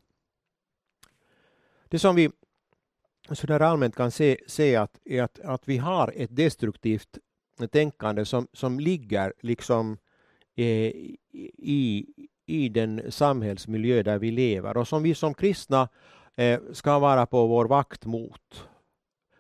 Det 1.88 2.00
som 2.00 2.16
vi 2.16 2.30
så 3.32 3.48
där 3.48 3.60
allmänt 3.60 3.96
kan 3.96 4.12
se, 4.12 4.38
se 4.48 4.76
att, 4.76 5.00
att, 5.22 5.40
att 5.40 5.68
vi 5.68 5.78
har 5.78 6.14
ett 6.16 6.36
destruktivt 6.36 7.18
tänkande 7.72 8.26
som, 8.26 8.48
som 8.54 8.80
ligger 8.80 9.34
liksom 9.40 9.98
eh, 10.56 10.66
i, 11.58 12.06
i 12.46 12.70
den 12.70 13.12
samhällsmiljö 13.12 14.04
där 14.04 14.18
vi 14.18 14.32
lever 14.32 14.78
och 14.78 14.88
som 14.88 15.04
vi 15.04 15.16
som 15.16 15.34
kristna 15.34 15.90
eh, 16.36 16.60
ska 16.72 17.00
vara 17.00 17.26
på 17.26 17.48
vår 17.48 17.66
vakt 17.66 18.06
mot. 18.06 18.68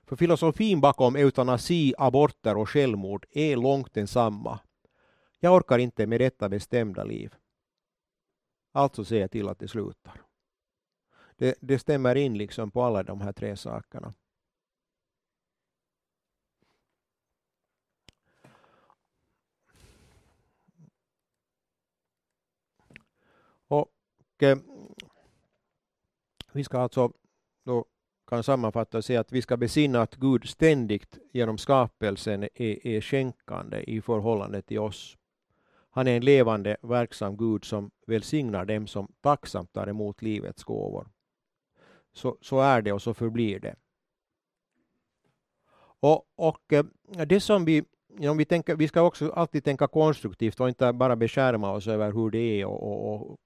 För 0.08 0.16
filosofin 0.16 0.82
bakom 0.82 1.16
eutanasi, 1.16 1.94
aborter 1.98 2.58
och 2.58 2.70
självmord 2.70 3.26
är 3.32 3.56
långt 3.56 3.94
densamma. 3.94 4.60
Jag 5.40 5.56
orkar 5.56 5.78
inte 5.78 6.08
med 6.08 6.22
detta 6.22 6.50
bestämda 6.50 7.04
liv. 7.04 7.36
Alltså 8.72 9.06
ser 9.06 9.20
jag 9.20 9.32
till 9.32 9.48
att 9.50 9.60
det 9.60 9.68
slutar 9.68 10.30
det, 11.40 11.56
det 11.62 11.80
stämmer 11.80 12.16
in 12.16 12.38
liksom 12.38 12.72
på 12.72 12.84
alla 12.84 13.04
de 13.04 13.22
här 13.22 13.34
tre 13.34 13.56
sakerna. 13.56 14.14
Och 23.68 23.92
eh, 24.42 24.58
vi 26.52 26.64
ska 26.64 26.80
alltså 26.80 27.14
då 27.66 27.86
kan 28.28 28.44
sammanfatta 28.44 28.98
och 28.98 29.06
säga 29.06 29.20
att 29.20 29.32
vi 29.32 29.42
ska 29.42 29.58
besinna 29.58 30.02
att 30.02 30.16
Gud 30.16 30.50
ständigt 30.50 31.18
genom 31.34 31.58
skapelsen 31.58 32.44
är, 32.44 32.88
är 32.88 33.02
skänkande 33.02 33.84
i 33.88 34.02
förhållande 34.02 34.62
till 34.62 34.80
oss. 34.80 35.19
Han 35.90 36.08
är 36.08 36.18
en 36.18 36.26
levande, 36.26 36.78
verksam 36.82 37.38
Gud 37.38 37.66
som 37.66 37.92
välsignar 38.08 38.66
dem 38.66 38.88
som 38.88 39.08
tacksamt 39.22 39.74
tar 39.74 39.88
emot 39.88 40.22
livets 40.22 40.64
gåvor 40.64 41.08
så, 42.14 42.38
så 42.42 42.60
är 42.60 42.82
det 42.82 42.92
och 42.92 43.02
så 43.02 43.14
förblir 43.14 43.60
det. 43.60 43.76
Och, 46.02 46.26
och 46.36 46.74
eh, 46.74 46.86
det 47.28 47.40
som 47.40 47.66
vi 47.66 47.84
om 48.30 48.38
vi, 48.38 48.46
tänker, 48.46 48.76
vi 48.76 48.88
ska 48.88 49.02
också 49.02 49.32
alltid 49.32 49.64
tänka 49.64 49.88
konstruktivt 49.88 50.60
och 50.60 50.70
inte 50.70 50.94
bara 50.94 51.16
beskärma 51.16 51.72
oss 51.72 51.88
över 51.88 52.12
hur 52.12 52.30
det 52.30 52.62
är 52.62 52.66
och, 52.66 53.14
och, 53.14 53.38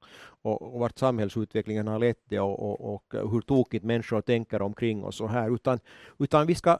och, 0.41 0.61
och 0.61 0.79
vart 0.79 0.97
samhällsutvecklingen 0.97 1.87
har 1.87 1.99
lett 1.99 2.21
det 2.29 2.39
och, 2.39 2.59
och, 2.59 2.93
och 2.93 3.31
hur 3.31 3.41
tokigt 3.41 3.85
människor 3.85 4.21
tänker 4.21 4.61
omkring 4.61 5.03
oss 5.03 5.15
så 5.15 5.27
här, 5.27 5.55
utan, 5.55 5.79
utan 6.19 6.47
vi 6.47 6.55
ska 6.55 6.79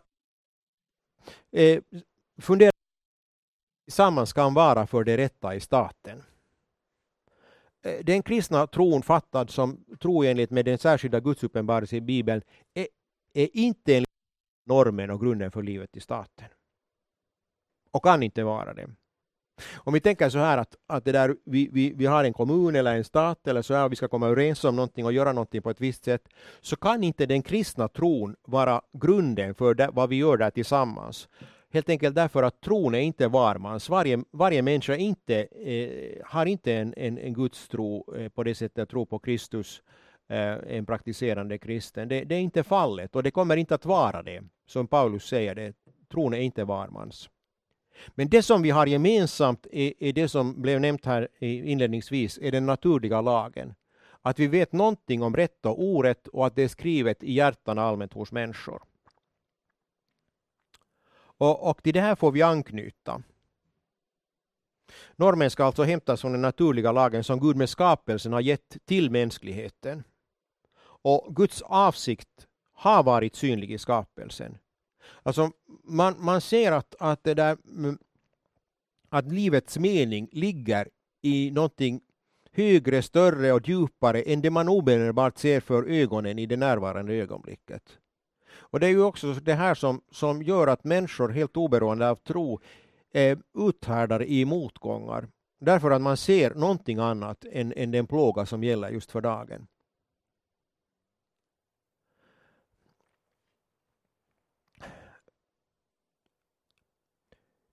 eh, 1.52 1.82
fundera 2.42 2.72
tillsammans 3.86 4.34
kan 4.34 4.54
vara 4.54 4.88
för 4.88 5.04
det 5.04 5.18
rätta 5.18 5.56
i 5.56 5.60
staten. 5.60 6.24
Eh, 7.86 8.06
den 8.06 8.24
kristna 8.24 8.68
tron 8.68 9.02
fattad 9.02 9.50
som 9.50 9.86
tro 10.00 10.24
enligt 10.24 10.50
med 10.50 10.66
den 10.66 10.78
särskilda 10.78 11.20
gudsuppenbarelsen 11.20 11.98
i 11.98 12.02
Bibeln 12.02 12.42
är, 12.74 12.88
är 13.34 13.50
inte 13.54 13.96
enligt 13.96 14.10
normen 14.66 15.10
och 15.10 15.22
grunden 15.22 15.52
för 15.52 15.64
livet 15.64 15.98
i 15.98 16.00
staten. 16.00 16.48
Och 17.92 18.04
kan 18.04 18.24
inte 18.24 18.44
vara 18.44 18.74
det. 18.74 18.90
Om 19.74 19.94
vi 19.94 20.00
tänker 20.00 20.30
så 20.30 20.38
här 20.38 20.58
att, 20.58 20.76
att 20.88 21.06
det 21.06 21.12
där, 21.12 21.36
vi, 21.46 21.70
vi, 21.72 21.94
vi 21.94 22.06
har 22.06 22.24
en 22.24 22.34
kommun 22.34 22.76
eller 22.76 22.96
en 22.96 23.04
stat 23.04 23.48
eller 23.48 23.62
så 23.62 23.74
här 23.74 23.86
och 23.86 23.92
vi 23.92 23.96
ska 23.96 24.08
komma 24.08 24.28
överens 24.28 24.64
om 24.64 24.76
någonting 24.76 25.06
och 25.06 25.14
göra 25.14 25.34
någonting 25.34 25.62
på 25.62 25.70
ett 25.70 25.82
visst 25.82 26.04
sätt 26.04 26.28
så 26.62 26.76
kan 26.76 27.04
inte 27.04 27.26
den 27.26 27.42
kristna 27.42 27.88
tron 27.88 28.36
vara 28.48 28.82
grunden 28.94 29.56
för 29.56 29.74
det, 29.74 29.90
vad 29.94 30.10
vi 30.10 30.16
gör 30.16 30.38
där 30.38 30.50
tillsammans. 30.50 31.28
Helt 31.74 31.90
enkelt 31.90 32.16
därför 32.16 32.44
att 32.44 32.62
tron 32.62 32.96
är 32.96 33.00
inte 33.00 33.28
varmans. 33.28 33.90
Varje, 33.90 34.24
varje 34.32 34.62
människa 34.62 34.96
inte, 34.96 35.36
eh, 35.42 36.26
har 36.26 36.46
inte 36.46 36.74
en, 36.74 36.94
en, 36.98 37.18
en 37.18 37.34
gudstro 37.34 38.16
eh, 38.16 38.30
på 38.30 38.44
det 38.44 38.56
sättet 38.56 38.90
tro 38.90 39.06
på 39.06 39.20
Kristus, 39.20 39.84
eh, 40.30 40.58
en 40.68 40.86
praktiserande 40.86 41.58
kristen. 41.58 42.08
Det, 42.08 42.24
det, 42.24 42.36
är 42.36 42.40
inte 42.40 42.64
fallet 42.64 43.16
och 43.16 43.24
det 43.24 43.32
kommer 43.32 43.58
inte 43.58 43.76
att 43.76 43.86
vara 43.86 44.24
det. 44.24 44.44
Som 44.68 44.88
Paulus 44.88 45.24
säger, 45.24 45.56
det, 45.56 45.74
tron 46.12 46.34
är 46.34 46.40
inte 46.40 46.64
varmans. 46.64 47.30
Men 48.16 48.30
det 48.30 48.44
som 48.44 48.62
vi 48.62 48.70
har 48.70 48.88
gemensamt 48.88 49.68
är, 49.72 49.94
är 50.00 50.14
det 50.14 50.28
som 50.28 50.62
blev 50.62 50.82
nämnt 50.82 51.06
här 51.06 51.28
inledningsvis, 51.40 52.40
är 52.42 52.52
den 52.52 52.66
naturliga 52.66 53.22
lagen. 53.22 53.74
Att 54.22 54.40
vi 54.40 54.48
vet 54.48 54.74
någonting 54.74 55.24
om 55.24 55.36
rätt 55.36 55.66
och 55.66 55.84
orätt 55.84 56.28
och 56.28 56.48
att 56.48 56.56
det 56.56 56.64
är 56.64 56.68
skrivet 56.68 57.24
i 57.24 57.34
hjärtan 57.34 57.80
allmänt 57.80 58.14
hos 58.14 58.32
människor. 58.32 58.82
Och, 61.44 61.70
och 61.70 61.84
till 61.84 61.94
det 61.94 62.02
här 62.02 62.16
får 62.16 62.32
vi 62.32 62.42
anknyta. 62.42 63.24
Normen 65.16 65.52
ska 65.52 65.64
alltså 65.66 65.84
hämtas 65.84 66.22
från 66.22 66.32
den 66.32 66.42
naturliga 66.42 66.92
lagen 66.92 67.24
som 67.24 67.40
Gud 67.40 67.56
med 67.56 67.70
skapelsen 67.70 68.34
har 68.34 68.42
gett 68.42 68.78
till 68.86 69.12
mänskligheten. 69.12 70.04
Och 70.82 71.36
Guds 71.36 71.62
avsikt 71.62 72.48
har 72.74 73.04
varit 73.04 73.36
synlig 73.36 73.72
i 73.72 73.78
skapelsen. 73.78 74.58
Alltså 75.24 75.52
man, 75.84 76.16
man 76.20 76.42
ser 76.42 76.72
att, 76.72 76.96
att, 77.00 77.24
det 77.24 77.34
där, 77.34 77.58
att 79.10 79.26
livets 79.26 79.78
mening 79.78 80.30
ligger 80.32 80.90
i 81.22 81.52
någonting 81.52 82.02
högre, 82.52 83.02
större 83.02 83.52
och 83.52 83.70
djupare 83.70 84.22
än 84.22 84.42
det 84.42 84.50
man 84.50 84.70
omedelbart 84.70 85.38
ser 85.38 85.60
för 85.60 85.84
ögonen 85.84 86.40
i 86.40 86.46
det 86.46 86.58
närvarande 86.58 87.14
ögonblicket. 87.14 88.00
Och 88.74 88.80
det 88.80 88.88
är 88.88 88.90
ju 88.90 89.04
också 89.04 89.34
det 89.34 89.54
här 89.54 89.76
som, 89.76 90.02
som 90.12 90.44
gör 90.44 90.68
att 90.68 90.84
människor 90.84 91.30
helt 91.30 91.58
oberoende 91.58 92.10
av 92.10 92.16
tro 92.16 92.60
eh, 93.14 93.38
uthärdar 93.58 94.24
i 94.24 94.46
motgångar. 94.46 95.28
Därför 95.60 95.92
att 95.92 96.02
man 96.02 96.18
ser 96.18 96.54
någonting 96.54 97.00
annat 97.00 97.46
än, 97.52 97.74
än 97.76 97.92
den 97.92 98.08
plåga 98.08 98.46
som 98.46 98.64
gäller 98.64 98.90
just 98.90 99.12
för 99.12 99.22
dagen. 99.22 99.68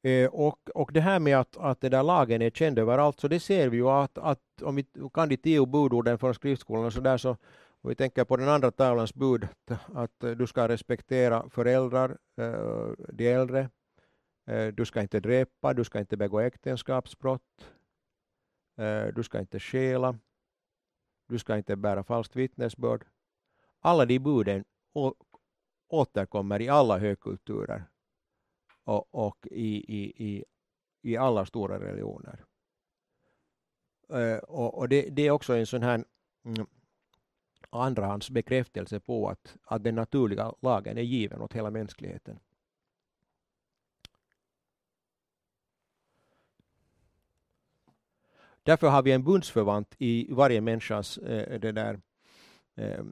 Eh, 0.03 0.29
och, 0.29 0.59
och 0.75 0.93
det 0.93 1.01
här 1.01 1.19
med 1.19 1.41
att, 1.41 1.57
att 1.57 1.81
det 1.81 1.89
där 1.89 2.03
lagen 2.03 2.43
är 2.43 2.51
känd 2.51 2.79
överallt, 2.79 3.21
så 3.21 3.29
det 3.29 3.41
ser 3.41 3.69
vi 3.69 3.77
ju 3.77 3.89
att, 3.89 4.19
att 4.19 4.63
om 4.63 4.77
vi 4.77 4.87
kan 5.15 5.29
de 5.29 5.37
tio 5.37 5.67
budorden 5.67 6.19
från 6.19 6.35
skriftskolan 6.35 6.85
och 6.85 6.93
så 6.93 7.01
där 7.01 7.19
så 7.19 7.37
och 7.83 7.91
vi 7.91 7.95
tänker 7.95 8.25
på 8.25 8.37
den 8.37 8.49
andra 8.49 8.71
tavlans 8.71 9.15
bud 9.15 9.49
att 9.95 10.21
du 10.21 10.47
ska 10.47 10.69
respektera 10.69 11.49
föräldrar, 11.51 12.19
eh, 12.37 12.93
de 13.13 13.29
äldre, 13.29 13.71
eh, 14.47 14.67
du 14.67 14.85
ska 14.85 15.03
inte 15.03 15.21
dräpa, 15.21 15.75
du 15.75 15.85
ska 15.85 15.99
inte 15.99 16.17
begå 16.17 16.41
äktenskapsbrott, 16.41 17.71
eh, 18.79 19.07
du 19.07 19.23
ska 19.23 19.41
inte 19.41 19.61
stjäla, 19.61 20.19
du 21.29 21.39
ska 21.39 21.57
inte 21.57 21.77
bära 21.77 22.05
falskt 22.05 22.37
vittnesbörd. 22.37 23.05
Alla 23.81 24.07
de 24.07 24.19
buden 24.19 24.65
återkommer 25.89 26.63
i 26.63 26.69
alla 26.69 26.99
högkulturer 26.99 27.85
och, 28.85 29.15
och 29.15 29.47
i, 29.51 29.97
i, 29.99 30.25
i, 30.27 30.45
i 31.03 31.17
alla 31.17 31.47
stora 31.47 31.81
religioner. 31.81 32.45
Och, 34.43 34.79
och 34.79 34.89
det, 34.89 35.11
det, 35.11 35.27
är 35.27 35.31
också 35.31 35.55
en 35.55 35.67
sån 35.67 35.83
här 35.83 36.05
mm, 36.45 36.67
andrahands 37.71 38.31
bekräftelse 38.31 39.01
på 39.01 39.29
att, 39.29 39.57
att 39.63 39.85
den 39.85 39.95
naturliga 39.95 40.55
lagen 40.61 40.99
är 40.99 41.03
given 41.03 41.41
åt 41.41 41.53
hela 41.53 41.71
mänskligheten. 41.71 42.39
Därför 48.63 48.89
har 48.89 49.03
vi 49.03 49.13
en 49.13 49.25
bundsförvant 49.25 49.95
i 49.99 50.33
varje 50.33 50.61
människas 50.61 51.19
eh, 51.19 51.61
det 51.61 51.73
där, 51.73 52.01
eh, 52.77 53.05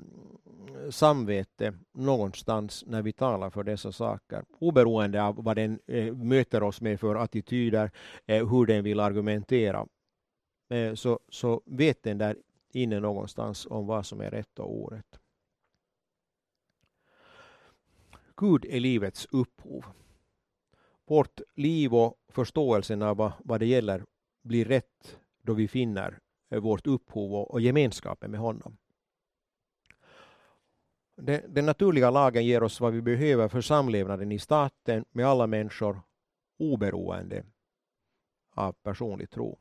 samvete 0.90 1.74
någonstans 1.92 2.84
när 2.86 3.02
vi 3.02 3.12
talar 3.12 3.50
för 3.50 3.62
dessa 3.62 3.92
saker. 3.92 4.44
Oberoende 4.58 5.22
av 5.22 5.44
vad 5.44 5.56
den 5.56 5.78
eh, 5.86 6.14
möter 6.14 6.62
oss 6.62 6.80
med 6.80 7.00
för 7.00 7.14
attityder, 7.14 7.90
eh, 8.26 8.48
hur 8.48 8.66
den 8.66 8.84
vill 8.84 9.00
argumentera. 9.00 9.86
Eh, 10.68 10.94
så, 10.94 11.20
så 11.28 11.62
vet 11.64 12.02
den 12.02 12.18
där 12.18 12.36
inne 12.70 13.00
någonstans 13.00 13.66
om 13.70 13.86
vad 13.86 14.06
som 14.06 14.20
är 14.20 14.30
rätt 14.30 14.58
och 14.58 14.74
orätt. 14.74 15.20
Gud 18.36 18.64
är 18.64 18.80
livets 18.80 19.26
upphov. 19.30 19.84
Vårt 21.06 21.40
liv 21.54 21.94
och 21.94 22.14
förståelsen 22.28 23.02
av 23.02 23.16
vad, 23.16 23.32
vad 23.38 23.60
det 23.60 23.66
gäller 23.66 24.04
blir 24.42 24.64
rätt 24.64 25.18
då 25.42 25.54
vi 25.54 25.68
finner 25.68 26.18
eh, 26.50 26.60
vårt 26.60 26.86
upphov 26.86 27.34
och, 27.34 27.50
och 27.50 27.60
gemenskapen 27.60 28.30
med 28.30 28.40
honom. 28.40 28.76
Den, 31.16 31.54
den 31.54 31.66
naturliga 31.66 32.10
lagen 32.10 32.46
ger 32.46 32.62
oss 32.62 32.80
vad 32.80 32.92
vi 32.92 33.02
behöver 33.02 33.48
för 33.48 33.60
samlevnaden 33.60 34.32
i 34.32 34.38
staten 34.38 35.04
med 35.10 35.26
alla 35.26 35.46
människor 35.46 36.00
oberoende 36.58 37.44
av 38.54 38.72
personlig 38.72 39.30
tro. 39.30 39.58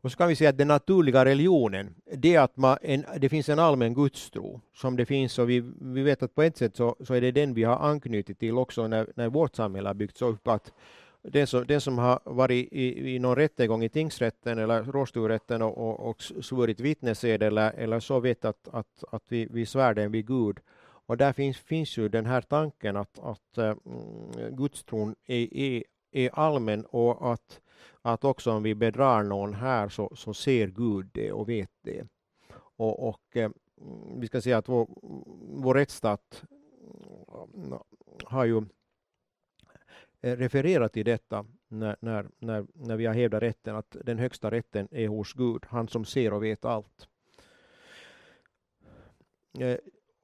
Och 0.00 0.12
så 0.12 0.18
kan 0.18 0.28
vi 0.28 0.36
säga 0.36 0.50
att 0.50 0.58
den 0.58 0.68
naturliga 0.68 1.24
religionen, 1.24 1.94
det 2.12 2.34
är 2.34 2.40
att 2.40 2.56
man, 2.56 2.78
en, 2.82 3.04
det 3.16 3.28
finns 3.28 3.48
en 3.48 3.58
allmän 3.58 3.94
gudstro 3.94 4.60
som 4.74 4.96
det 4.96 5.06
finns 5.06 5.38
och 5.38 5.50
vi, 5.50 5.60
vi 5.80 6.02
vet 6.02 6.22
att 6.22 6.34
på 6.34 6.42
ett 6.42 6.56
sätt 6.56 6.76
så, 6.76 6.96
så 7.00 7.14
är 7.14 7.20
det 7.20 7.32
den 7.32 7.54
vi 7.54 7.64
har 7.64 7.76
anknutit 7.76 8.38
till 8.38 8.58
också 8.58 8.86
när, 8.86 9.06
när 9.14 9.28
vårt 9.28 9.56
samhälle 9.56 9.88
har 9.88 9.94
byggts 9.94 10.22
upp. 10.22 10.48
Att 10.48 10.72
den 11.22 11.46
som, 11.46 11.66
den 11.66 11.80
som 11.80 11.98
har 11.98 12.20
varit 12.24 12.72
i, 12.72 13.14
i 13.14 13.18
någon 13.18 13.36
rättegång 13.36 13.84
i 13.84 13.88
tingsrätten 13.88 14.58
eller 14.58 14.82
rådsturätten 14.82 15.62
och, 15.62 15.78
och, 15.78 16.10
och 16.10 16.22
svurit 16.22 16.80
vittnesed 16.80 17.42
eller, 17.42 17.72
eller 17.72 18.00
så 18.00 18.20
vet 18.20 18.44
att, 18.44 18.68
att, 18.72 19.04
att 19.10 19.22
vi, 19.28 19.48
vi 19.50 19.66
svär 19.66 19.94
den 19.94 20.12
vid 20.12 20.26
Gud. 20.26 20.58
Och 21.06 21.16
där 21.16 21.32
finns, 21.32 21.58
finns 21.58 21.98
ju 21.98 22.08
den 22.08 22.26
här 22.26 22.40
tanken 22.40 22.96
att, 22.96 23.18
att 23.18 23.58
äh, 23.58 23.74
gudstron 24.50 25.14
är, 25.26 25.54
är, 25.56 25.84
är 26.12 26.30
allmän 26.32 26.84
och 26.84 27.32
att 27.32 27.60
att 28.02 28.24
också 28.24 28.52
om 28.52 28.62
vi 28.62 28.74
bedrar 28.74 29.22
någon 29.22 29.54
här 29.54 29.88
så, 29.88 30.16
så 30.16 30.34
ser 30.34 30.66
Gud 30.66 31.10
det 31.12 31.32
och 31.32 31.48
vet 31.48 31.70
det. 31.82 32.06
Och, 32.76 33.08
och 33.08 33.36
eh, 33.36 33.50
mm, 33.80 34.20
vi 34.20 34.26
ska 34.26 34.40
säga 34.40 34.58
att 34.58 34.68
vår, 34.68 34.88
vår 35.62 35.74
rättsstat 35.74 36.44
mm, 37.54 37.78
har 38.24 38.44
ju 38.44 38.56
eh, 40.20 40.36
refererat 40.36 40.92
till 40.92 41.04
detta 41.04 41.46
när, 41.68 41.96
när, 42.00 42.28
när, 42.38 42.66
när 42.74 42.96
vi 42.96 43.06
har 43.06 43.14
hävdat 43.14 43.42
rätten 43.42 43.76
att 43.76 43.96
den 44.04 44.18
högsta 44.18 44.50
rätten 44.50 44.88
är 44.90 45.08
hos 45.08 45.32
Gud, 45.32 45.64
han 45.68 45.88
som 45.88 46.04
ser 46.04 46.32
och 46.32 46.44
vet 46.44 46.64
allt. 46.64 47.08
Eh, 49.58 49.78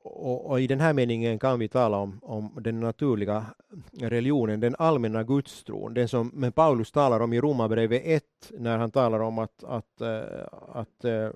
och, 0.05 0.51
och, 0.51 0.61
i 0.61 0.67
den 0.67 0.81
här 0.81 0.93
meningen 0.93 1.39
kan 1.39 1.59
vi 1.59 1.69
tala 1.69 1.97
om, 1.97 2.21
om 2.23 2.59
den 2.61 2.81
naturliga 2.81 3.47
religionen, 3.93 4.61
den 4.61 4.77
allmänna 4.79 5.23
gudstron, 5.23 5.95
den 5.95 6.09
som 6.09 6.31
men 6.35 6.53
Paulus 6.53 6.93
talar 6.93 7.21
om 7.21 7.33
i 7.33 7.41
Romarbrevet 7.41 8.03
1 8.05 8.25
när 8.51 8.79
han 8.79 8.91
talar 8.91 9.21
om 9.21 9.39
att, 9.39 9.65
att, 9.65 10.01
eh, 10.01 10.45
att, 10.73 11.05
att 11.05 11.35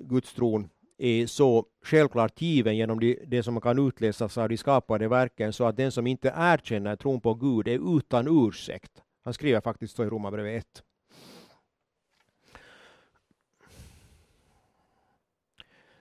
gudstron 0.00 0.68
är 0.98 1.26
så 1.26 1.64
självklart 1.84 2.40
given 2.40 2.76
genom 2.76 3.00
det, 3.00 3.18
det 3.26 3.42
som 3.42 3.60
kan 3.60 3.86
utläsas 3.88 4.38
av 4.38 4.48
de 4.48 4.56
skapade 4.56 5.08
verken 5.08 5.52
så 5.52 5.64
att 5.64 5.76
den 5.76 5.92
som 5.92 6.06
inte 6.06 6.34
erkänner 6.36 6.96
tron 6.96 7.20
på 7.20 7.34
Gud 7.34 7.68
är 7.68 7.96
utan 7.98 8.46
ursäkt. 8.46 9.02
Han 9.24 9.34
skriver 9.34 9.60
faktiskt 9.60 9.96
så 9.96 10.04
i 10.04 10.06
Romarbrevet 10.06 10.64
1. 10.64 10.82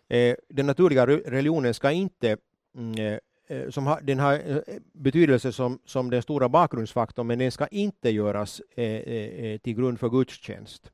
Eh, 0.10 0.36
den 0.50 0.66
naturliga 0.66 1.06
religionen 1.08 1.74
ska 1.74 1.92
inte 1.92 2.38
mm, 2.78 2.94
eh, 2.94 3.20
eh, 3.48 3.70
som 3.70 3.88
har, 3.88 4.02
den 4.02 4.20
har 4.20 4.34
eh, 4.34 4.78
betydelse 4.94 5.52
som, 5.52 5.80
som 5.86 6.10
den 6.10 6.22
stora 6.22 6.50
bakgrundsfaktorn, 6.50 7.28
men 7.28 7.40
den 7.40 7.52
ska 7.52 7.68
inte 7.68 8.10
göras 8.10 8.60
eh, 8.60 9.58
till 9.58 9.76
grund 9.76 10.00
för 10.00 10.10
gudstjänst, 10.10 10.92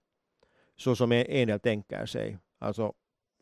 så 0.78 0.96
som 0.96 1.12
en 1.12 1.48
del 1.48 1.60
tänker 1.60 2.06
sig. 2.06 2.38
Alltså, 2.60 2.94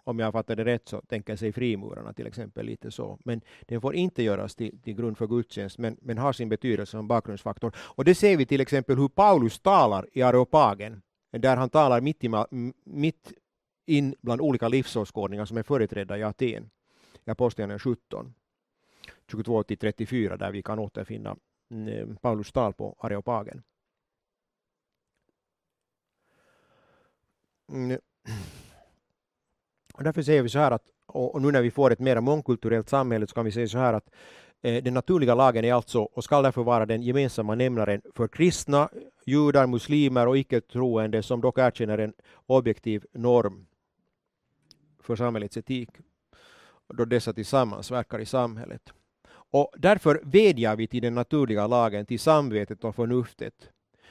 om 0.04 0.20
jag 0.20 0.34
fattar 0.34 0.56
det 0.56 0.66
rätt 0.66 0.88
så 0.88 1.02
tänker 1.02 1.36
sig 1.36 1.52
frimurarna 1.52 2.14
till 2.14 2.28
exempel 2.28 2.66
lite 2.66 2.92
så. 2.92 3.20
Men 3.26 3.42
den 3.62 3.82
får 3.82 3.96
inte 3.96 4.24
göras 4.24 4.56
till, 4.56 4.82
till 4.82 4.96
grund 4.96 5.18
för 5.18 5.28
gudstjänst, 5.28 5.78
men, 5.78 5.98
men 6.02 6.18
har 6.18 6.34
sin 6.34 6.50
betydelse 6.50 6.92
som 6.92 7.08
bakgrundsfaktor. 7.08 7.76
Och 7.78 8.06
det 8.06 8.16
ser 8.16 8.38
vi 8.38 8.46
till 8.46 8.62
exempel 8.62 8.98
hur 8.98 9.08
Paulus 9.08 9.60
talar 9.60 10.08
i 10.14 10.22
Areopagen, 10.22 11.02
där 11.32 11.58
han 11.58 11.70
talar 11.70 12.02
mitt, 12.02 12.24
i, 12.24 12.30
mitt 12.84 13.34
in 13.86 14.16
bland 14.22 14.42
olika 14.42 14.68
livsåskådningar 14.68 15.46
som 15.46 15.58
är 15.58 15.64
företrädda 15.64 16.18
i 16.18 16.24
Aten, 16.24 16.70
i 17.26 17.30
Apostlagärningarna 17.30 17.80
17, 17.80 18.34
22-34, 19.28 20.38
där 20.38 20.52
vi 20.52 20.64
kan 20.64 20.80
återfinna 20.80 21.36
mm, 21.72 21.88
eh, 21.88 22.16
Paulus 22.22 22.52
tal 22.52 22.74
på 22.74 22.96
Areopagen. 23.00 23.64
Mm, 27.72 27.92
eh, 27.92 27.98
och 29.94 30.04
därför 30.04 30.22
säger 30.22 30.44
vi 30.44 30.50
så 30.50 30.60
här 30.60 30.72
att, 30.72 30.84
och 31.06 31.42
nu 31.42 31.52
när 31.52 31.62
vi 31.62 31.72
får 31.72 31.92
ett 31.92 32.00
mer 32.00 32.20
mångkulturellt 32.20 32.90
samhälle 32.90 33.28
så 33.28 33.36
kan 33.36 33.46
vi 33.46 33.52
säga 33.52 33.68
så 33.68 33.78
här 33.78 33.94
att 33.94 34.10
eh, 34.62 34.84
den 34.84 34.94
naturliga 34.94 35.36
lagen 35.36 35.66
är 35.66 35.74
alltså 35.74 36.02
och 36.02 36.24
ska 36.24 36.42
därför 36.42 36.64
vara 36.64 36.86
den 36.86 37.02
gemensamma 37.02 37.56
nämnaren 37.56 38.02
för 38.16 38.28
kristna, 38.28 38.90
judar, 39.26 39.68
muslimer 39.68 40.28
och 40.28 40.38
icke-troende 40.38 41.24
som 41.24 41.42
dock 41.42 41.58
erkänner 41.58 41.98
en 41.98 42.14
objektiv 42.46 43.06
norm 43.14 43.66
för 45.04 45.16
samhällets 45.16 45.58
etik 45.58 45.90
då 46.88 47.06
dessa 47.06 47.34
tillsammans 47.34 47.92
verkar 47.92 48.20
i 48.20 48.26
samhället. 48.26 48.94
Och 49.30 49.74
därför 49.78 50.22
vädjar 50.24 50.76
vi 50.76 50.88
till 50.88 51.02
den 51.02 51.16
naturliga 51.16 51.68
lagen, 51.68 52.06
till 52.06 52.20
samvetet 52.20 52.84
och 52.84 52.96
förnuftet, 52.96 53.70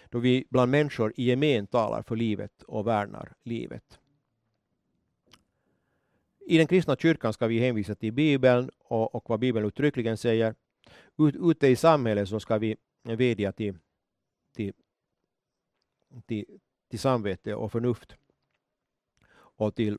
då 0.08 0.18
vi 0.18 0.44
bland 0.50 0.70
människor 0.70 1.12
i 1.16 1.24
gemen 1.24 1.66
talar 1.66 2.02
för 2.02 2.16
livet 2.16 2.62
och 2.62 2.86
värnar 2.86 3.32
livet. 3.42 3.98
I 6.46 6.58
den 6.58 6.66
kristna 6.66 6.96
kyrkan 6.96 7.32
ska 7.32 7.46
vi 7.46 7.58
hänvisa 7.58 7.94
till 7.94 8.12
Bibeln 8.12 8.70
och, 8.78 9.14
och 9.14 9.30
vad 9.30 9.40
Bibeln 9.40 9.66
uttryckligen 9.66 10.16
säger. 10.16 10.54
Ut, 11.18 11.34
ute 11.40 11.68
i 11.68 11.76
samhället 11.76 12.28
så 12.28 12.40
ska 12.40 12.58
vi 12.58 12.76
vädja 13.02 13.52
till, 13.52 13.78
till, 14.54 14.72
till, 16.26 16.44
till 16.88 16.98
samvete 16.98 17.54
och 17.54 17.72
förnuft 17.72 18.16
och 19.34 19.74
till 19.74 19.98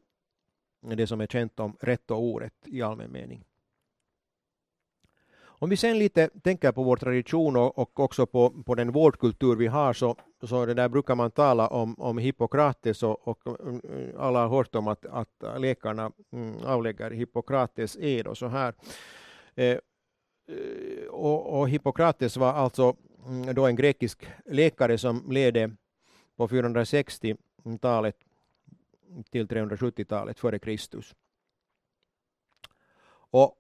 det 0.84 1.08
som 1.08 1.22
är 1.22 1.28
känt 1.28 1.60
om 1.60 1.78
rätt 1.80 2.12
och 2.12 2.24
orätt 2.24 2.68
i 2.68 2.82
allmän 2.82 3.12
mening. 3.12 3.46
Om 5.64 5.70
vi 5.70 5.78
sen 5.78 6.00
lite 6.00 6.30
tänker 6.44 6.72
på 6.72 6.84
vår 6.84 6.98
tradition 6.98 7.56
och, 7.56 7.78
och 7.80 8.00
också 8.00 8.26
på, 8.26 8.50
på 8.66 8.76
den 8.76 8.92
vårdkultur 8.92 9.56
vi 9.56 9.68
har 9.68 9.94
så, 9.94 10.16
så 10.44 10.66
det 10.66 10.74
där 10.74 10.90
brukar 10.90 11.16
man 11.16 11.32
tala 11.32 11.68
om, 11.68 11.96
om 12.00 12.18
Hippokrates 12.18 13.04
och, 13.04 13.28
och 13.28 13.48
mm, 13.48 13.82
mm, 13.84 14.16
alla 14.18 14.40
har 14.40 14.58
hört 14.58 14.76
om 14.76 14.88
att, 14.88 15.06
att 15.06 15.44
läkarna 15.58 16.12
mm, 16.32 16.56
avlägger 16.66 17.12
Hippokrates 17.12 17.98
ed 18.00 18.28
och 18.28 18.38
så 18.38 18.48
här. 18.48 18.74
Eh, 19.56 19.66
eh, 19.68 21.08
och, 21.10 21.60
och 21.60 21.70
Hippokrates 21.70 22.38
var 22.38 22.54
alltså 22.54 22.96
mm, 23.26 23.56
då 23.56 23.66
en 23.66 23.76
grekisk 23.76 24.28
läkare 24.46 24.98
som 24.98 25.32
ledde 25.32 25.72
på 26.38 26.48
460-talet 26.48 28.16
till 29.32 29.47
370-talet 29.47 30.39
före 30.39 30.59
Kristus. 30.59 31.16
Och 33.34 33.57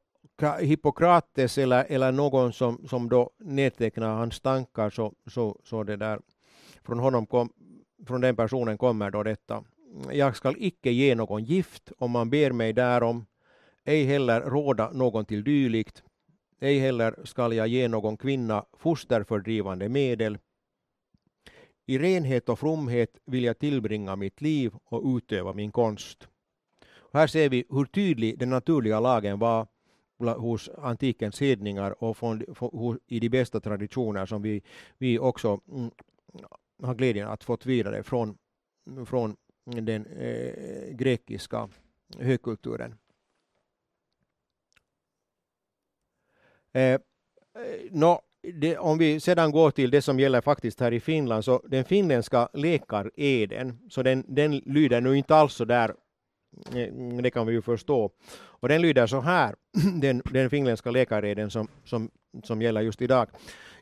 Hippokrates 0.59 1.57
eller, 1.57 1.85
eller 1.89 2.11
någon 2.11 2.53
som, 2.53 2.87
som 2.87 3.09
då 3.09 3.29
nedtecknar 3.37 4.15
hans 4.15 4.39
tankar 4.41 4.89
så, 4.89 5.13
så, 5.27 5.59
så 5.63 5.83
det 5.83 5.95
där 5.95 6.19
från 6.83 6.99
honom 6.99 7.25
kom, 7.25 7.49
från 8.07 8.21
den 8.21 8.35
personen 8.35 8.77
kommer 8.77 9.11
då 9.11 9.23
detta. 9.23 9.63
Jag 10.11 10.35
skall 10.35 10.55
icke 10.57 10.91
ge 10.91 11.15
någon 11.15 11.43
gift 11.43 11.91
om 11.97 12.11
man 12.11 12.29
ber 12.29 12.51
mig 12.51 12.73
därom, 12.73 13.25
ej 13.85 14.03
heller 14.03 14.41
råda 14.41 14.91
någon 14.91 15.25
till 15.25 15.43
dylikt, 15.43 16.03
ej 16.59 16.79
heller 16.79 17.15
skall 17.23 17.53
jag 17.53 17.67
ge 17.67 17.87
någon 17.87 18.17
kvinna 18.17 18.65
fosterfördrivande 18.73 19.89
medel. 19.89 20.37
I 21.85 21.97
renhet 21.97 22.49
och 22.49 22.59
fromhet 22.59 23.17
vill 23.25 23.43
jag 23.43 23.59
tillbringa 23.59 24.15
mitt 24.15 24.41
liv 24.41 24.73
och 24.85 25.17
utöva 25.17 25.53
min 25.53 25.71
konst. 25.71 26.27
Och 27.13 27.19
här 27.19 27.27
ser 27.27 27.49
vi 27.49 27.65
hur 27.69 27.85
tydlig 27.85 28.39
den 28.39 28.49
naturliga 28.49 28.99
lagen 28.99 29.39
var 29.39 29.67
hos 30.17 30.69
antikens 30.69 31.41
hedningar 31.41 32.03
och 32.03 32.17
från, 32.17 32.43
från, 32.55 32.99
i 33.07 33.19
de 33.19 33.29
bästa 33.29 33.59
traditioner 33.59 34.25
som 34.25 34.41
vi, 34.41 34.61
vi 34.97 35.19
också 35.19 35.61
mm, 35.71 35.91
har 36.83 36.95
glädjen 36.95 37.27
att 37.27 37.43
fått 37.43 37.65
vidare 37.65 38.03
från, 38.03 38.37
från 39.05 39.35
den 39.65 40.05
eh, 40.05 40.95
grekiska 40.95 41.69
högkulturen. 42.17 42.95
Eh, 46.71 46.81
eh 46.81 46.99
no, 47.91 48.21
det, 48.43 48.77
om 48.77 48.97
vi 48.97 49.19
sedan 49.19 49.51
går 49.51 49.71
till 49.71 49.91
det 49.91 50.01
som 50.01 50.19
gäller 50.19 50.41
faktiskt 50.41 50.79
här 50.79 50.91
i 50.91 50.99
Finland, 50.99 51.45
så 51.45 51.61
den 51.65 51.85
finländska 51.85 52.49
läkareden, 52.53 53.79
så 53.89 54.03
den, 54.03 54.25
den 54.27 54.57
lyder 54.57 55.01
nu 55.01 55.17
inte 55.17 55.35
alls 55.35 55.53
så 55.53 55.65
där 55.65 55.93
Mm, 56.73 57.21
det 57.21 57.31
kan 57.31 57.47
vi 57.47 57.53
ju 57.53 57.61
förstå. 57.61 58.11
Och 58.35 58.69
den 58.69 58.81
lyder 58.81 59.07
så 59.07 59.21
här, 59.21 59.55
den, 60.01 60.21
den 60.25 60.49
finländska 60.49 60.91
läkareden 60.91 61.49
som, 61.51 61.67
som, 61.85 62.09
som 62.43 62.61
gäller 62.61 62.81
just 62.81 63.01
idag. 63.01 63.27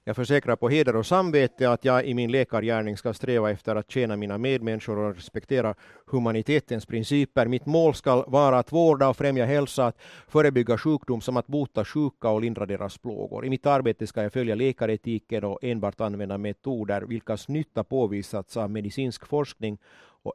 Jag 0.03 0.15
försäkrar 0.15 0.55
på 0.55 0.69
heder 0.69 0.95
och 0.95 1.05
samvete 1.05 1.71
att 1.71 1.85
jag 1.85 2.05
i 2.05 2.13
min 2.13 2.31
läkargärning 2.31 2.97
ska 2.97 3.13
sträva 3.13 3.51
efter 3.51 3.75
att 3.75 3.91
tjäna 3.91 4.15
mina 4.15 4.37
medmänniskor 4.37 4.97
och 4.97 5.15
respektera 5.15 5.75
humanitetens 6.05 6.85
principer. 6.85 7.45
Mitt 7.45 7.65
mål 7.65 7.95
ska 7.95 8.25
vara 8.27 8.59
att 8.59 8.71
vårda 8.71 9.09
och 9.09 9.17
främja 9.17 9.45
hälsa, 9.45 9.85
att 9.85 9.97
förebygga 10.27 10.77
sjukdom 10.77 11.21
som 11.21 11.37
att 11.37 11.47
bota 11.47 11.85
sjuka 11.85 12.29
och 12.29 12.41
lindra 12.41 12.65
deras 12.65 12.97
plågor. 12.97 13.45
I 13.45 13.49
mitt 13.49 13.65
arbete 13.65 14.07
ska 14.07 14.23
jag 14.23 14.33
följa 14.33 14.55
läkaretiken 14.55 15.43
och 15.43 15.59
enbart 15.61 16.01
använda 16.01 16.37
metoder 16.37 17.01
vilkas 17.01 17.47
nytta 17.47 17.83
påvisats 17.83 18.57
av 18.57 18.71
medicinsk 18.71 19.25
forskning 19.25 19.77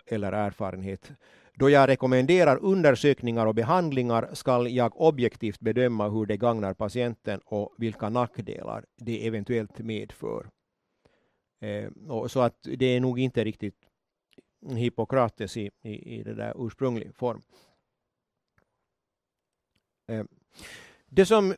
eller 0.06 0.32
erfarenhet. 0.32 1.12
Då 1.58 1.70
jag 1.70 1.88
rekommenderar 1.88 2.58
undersökningar 2.62 3.46
och 3.46 3.54
behandlingar 3.54 4.30
skall 4.32 4.70
jag 4.70 5.00
objektivt 5.00 5.60
bedöma 5.60 6.08
hur 6.08 6.26
det 6.26 6.36
gagnar 6.36 6.74
patienten 6.74 7.40
och 7.44 7.74
vilka 7.78 8.08
nackdelar 8.08 8.84
det 8.96 9.26
eventuellt 9.26 9.78
medför. 9.78 10.50
Eh, 11.60 11.90
så 12.26 12.40
att 12.40 12.58
det 12.62 12.86
är 12.86 13.00
nog 13.00 13.18
inte 13.18 13.44
riktigt 13.44 13.74
Hippokrates 14.76 15.56
i, 15.56 15.70
i, 15.82 16.18
i 16.18 16.22
det 16.22 16.34
där 16.34 16.66
ursprunglig 16.66 17.14
form. 17.14 17.42
Eh, 20.08 20.24
det 21.06 21.26
som 21.26 21.54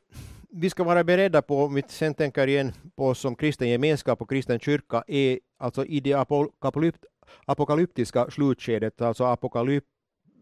vi 0.50 0.70
ska 0.70 0.84
vara 0.84 1.04
beredda 1.04 1.42
på, 1.42 1.64
om 1.64 1.74
vi 1.74 1.82
sen 1.88 2.14
tänker 2.14 2.46
igen 2.46 2.72
på 2.96 3.06
oss 3.06 3.18
som 3.18 3.36
kristen 3.36 3.68
gemenskap 3.68 4.22
och 4.22 4.30
kristen 4.30 4.58
kyrka, 4.60 5.04
är 5.06 5.40
alltså 5.56 5.84
i 5.84 6.00
det 6.00 6.12
apokalyptiska 7.44 8.30
slutskedet, 8.30 9.00
alltså 9.00 9.24
apokalyp, 9.24 9.84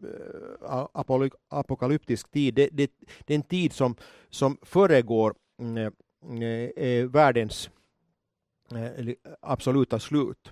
eh, 0.03 0.85
apoly, 0.93 1.29
apokalyptisk 1.49 2.31
tid, 2.31 2.53
det, 2.53 2.69
det, 2.71 2.91
den 3.25 3.41
tid 3.43 3.73
som, 3.73 3.95
som 4.29 4.57
föregår 4.61 5.35
mm, 5.59 5.77
eh, 5.77 5.91
mm, 6.23 6.71
eh, 6.75 7.05
världens 7.05 7.69
eh, 8.71 9.15
absoluta 9.41 9.99
slut. 9.99 10.51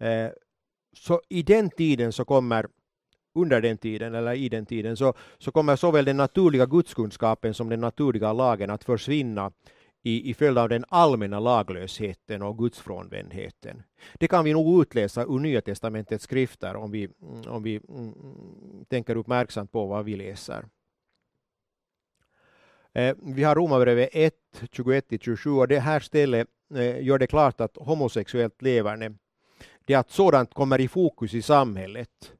Eh, 0.00 0.30
så 0.92 1.20
i 1.28 1.42
den 1.42 1.70
tiden 1.70 2.12
så 2.12 2.24
kommer 2.24 2.66
under 3.34 3.60
den 3.60 3.78
tiden 3.78 4.14
eller 4.14 4.34
i 4.34 4.48
den 4.48 4.66
tiden 4.66 4.96
så, 4.96 5.14
så 5.38 5.50
kommer 5.50 5.76
såväl 5.76 6.04
den 6.04 6.16
naturliga 6.16 6.66
gudskunskapen 6.66 7.54
som 7.54 7.68
den 7.68 7.80
naturliga 7.80 8.32
lagen 8.32 8.70
att 8.70 8.84
försvinna 8.84 9.52
i, 10.06 10.30
i 10.30 10.34
följd 10.34 10.58
av 10.58 10.68
den 10.68 10.84
allmänna 10.88 11.40
laglösheten 11.40 12.42
och 12.42 12.58
gudsfrånvändheten. 12.58 13.82
Det 14.14 14.28
kan 14.28 14.44
vi 14.44 14.52
nog 14.52 14.82
utläsa 14.82 15.22
ur 15.22 15.38
Nya 15.38 15.60
testamentets 15.60 16.24
skrifter 16.24 16.76
om 16.76 16.90
vi, 16.90 17.08
mm, 17.22 17.42
om 17.48 17.62
vi 17.62 17.80
mm, 17.88 18.84
tänker 18.88 19.16
uppmärksamt 19.16 19.72
på 19.72 19.86
vad 19.86 20.04
vi 20.04 20.16
läser. 20.16 20.64
Eh, 22.92 23.16
vi 23.22 23.42
har 23.42 23.54
Romarbrevet 23.54 24.08
1, 24.12 24.34
21-27 24.60 25.58
och 25.58 25.68
det 25.68 25.80
här 25.80 26.00
stället 26.00 26.48
eh, 26.74 27.02
gör 27.02 27.18
det 27.18 27.26
klart 27.26 27.60
att 27.60 27.76
homosexuellt 27.76 28.62
leverne, 28.62 29.14
det 29.84 29.94
att 29.94 30.10
sådant 30.10 30.54
kommer 30.54 30.80
i 30.80 30.88
fokus 30.88 31.34
i 31.34 31.42
samhället, 31.42 32.32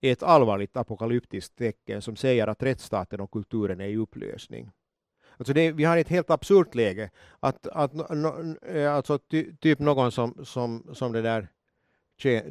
är 0.00 0.12
ett 0.12 0.22
allvarligt 0.22 0.76
apokalyptiskt 0.76 1.56
tecken 1.56 2.02
som 2.02 2.16
säger 2.16 2.46
att 2.46 2.62
rättsstaten 2.62 3.20
och 3.20 3.30
kulturen 3.30 3.80
är 3.80 3.88
i 3.88 3.96
upplösning. 3.96 4.70
Alltså 5.40 5.52
det, 5.52 5.72
vi 5.72 5.84
har 5.84 5.96
ett 5.96 6.08
helt 6.08 6.30
absurt 6.30 6.74
läge. 6.74 7.10
Att, 7.40 7.66
att, 7.66 7.92
no, 7.92 8.56
eh, 8.66 8.94
alltså 8.94 9.18
ty, 9.18 9.52
typ 9.60 9.78
någon 9.78 10.12
som, 10.12 10.34
som, 10.44 10.86
som 10.92 11.12
det 11.12 11.22
där 11.22 11.48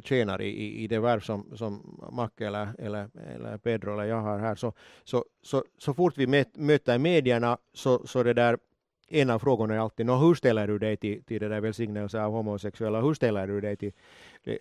tjänar 0.02 0.42
i, 0.42 0.82
i 0.82 0.86
det 0.86 0.98
värv 0.98 1.20
som, 1.20 1.52
som 1.56 2.00
Macke 2.12 2.46
eller, 2.46 2.68
eller, 2.78 3.08
eller 3.34 3.58
Pedro 3.58 3.92
eller 3.92 4.04
jag 4.04 4.20
har 4.20 4.38
här, 4.38 4.54
så, 4.54 4.72
så, 5.04 5.24
så, 5.42 5.64
så 5.78 5.94
fort 5.94 6.18
vi 6.18 6.26
möter 6.54 6.98
medierna 6.98 7.58
så, 7.74 8.06
så 8.06 8.22
det 8.22 8.34
där 8.34 8.58
en 9.08 9.30
av 9.30 9.38
frågorna 9.38 9.74
är 9.74 9.78
alltid 9.78 10.06
no, 10.06 10.12
hur 10.12 10.34
ställer 10.34 10.66
du 10.68 10.78
dig 10.78 10.96
till, 10.96 11.24
till 11.24 11.40
det 11.40 11.48
där 11.48 11.60
välsignelse 11.60 12.22
av 12.22 12.32
homosexuella, 12.32 13.00
hur 13.00 13.14
ställer 13.14 13.46
du 13.46 13.60
dig 13.60 13.76
till 13.76 13.92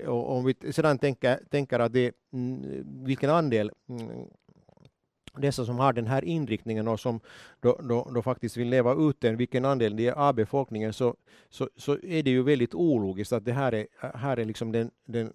och 0.08 0.38
om 0.38 0.46
vi 0.46 0.74
sedan 0.74 0.98
tänker, 0.98 1.40
tänker 1.50 1.80
att 1.80 1.94
det, 1.94 2.12
mm, 2.34 2.84
vilken 3.06 3.30
andel 3.30 3.72
mm, 3.90 4.28
dessa 5.42 5.66
som 5.66 5.80
har 5.80 5.94
den 5.94 6.08
här 6.08 6.26
inriktningen 6.26 6.88
och 6.88 7.00
som 7.00 7.20
då, 7.62 7.80
då, 7.84 8.12
då 8.14 8.22
faktiskt 8.22 8.58
vill 8.58 8.70
leva 8.70 8.94
ut 8.94 9.22
den, 9.22 9.38
vilken 9.38 9.66
andel 9.66 9.96
det 9.96 10.08
är 10.08 10.14
av 10.14 10.36
befolkningen, 10.36 10.94
så, 10.94 11.16
så, 11.50 11.70
så 11.76 11.98
är 12.04 12.24
det 12.24 12.30
ju 12.30 12.44
väldigt 12.44 12.74
ologiskt 12.74 13.34
att 13.34 13.46
det 13.46 13.52
här 13.52 13.74
är, 13.74 13.88
här 14.18 14.38
är 14.38 14.46
liksom 14.46 14.72
den, 14.72 14.92
den, 15.06 15.32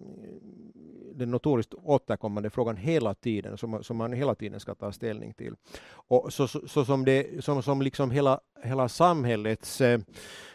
den 1.15 1.31
notoriskt 1.31 1.73
återkommande 1.73 2.49
frågan 2.49 2.77
hela 2.77 3.13
tiden, 3.13 3.57
som, 3.57 3.83
som 3.83 3.97
man 3.97 4.13
hela 4.13 4.35
tiden 4.35 4.59
ska 4.59 4.75
ta 4.75 4.91
ställning 4.91 5.33
till. 5.33 5.55
Och 5.91 6.33
så, 6.33 6.47
så, 6.47 6.67
så 6.67 6.85
som, 6.85 7.05
det, 7.05 7.43
som, 7.43 7.63
som 7.63 7.81
liksom 7.81 8.11
hela, 8.11 8.39
hela 8.63 8.89
samhällets 8.89 9.81
eh, 9.81 9.99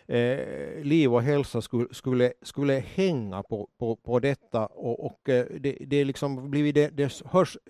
eh 0.07 0.85
liv 0.85 1.15
och 1.15 1.23
hälsa 1.23 1.63
skulle, 1.63 1.87
skulle, 1.91 2.33
skulle 2.43 2.73
hänga 2.95 3.43
på, 3.43 3.69
på, 3.79 3.97
på 3.97 4.19
detta 4.19 4.67
och, 4.67 5.07
och 5.07 5.29
eh, 5.29 5.47
det, 5.61 5.79
det 5.81 6.05
liksom 6.05 6.51
blivit 6.51 6.75
det, 6.75 6.89
det 6.89 7.13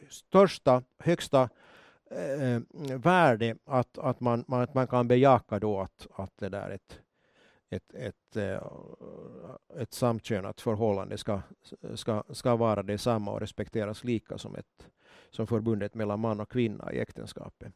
största, 0.08 0.82
högsta 0.98 1.48
Eh, 2.10 2.54
eh, 2.54 2.60
värde 2.98 3.56
att, 3.64 3.98
att, 3.98 4.20
man, 4.20 4.44
man, 4.48 4.60
att 4.60 4.74
man 4.74 4.86
kan 4.86 5.08
bejaka 5.08 5.58
då 5.58 5.80
att, 5.80 6.06
att 6.12 6.38
det 6.38 6.48
där 6.48 6.70
ett, 6.70 7.00
ett, 7.70 7.94
ett, 7.94 8.36
eh, 8.36 8.62
ett 9.76 9.92
samkönat 9.92 10.60
förhållande 10.60 11.18
ska, 11.18 11.40
ska, 11.94 12.22
ska 12.30 12.56
vara 12.56 12.82
detsamma 12.82 13.32
och 13.32 13.40
respekteras 13.40 14.04
lika 14.04 14.38
som, 14.38 14.54
ett, 14.54 14.88
som 15.30 15.46
förbundet 15.46 15.94
mellan 15.94 16.20
man 16.20 16.40
och 16.40 16.50
kvinna 16.50 16.92
i 16.92 16.98
äktenskapet. 16.98 17.72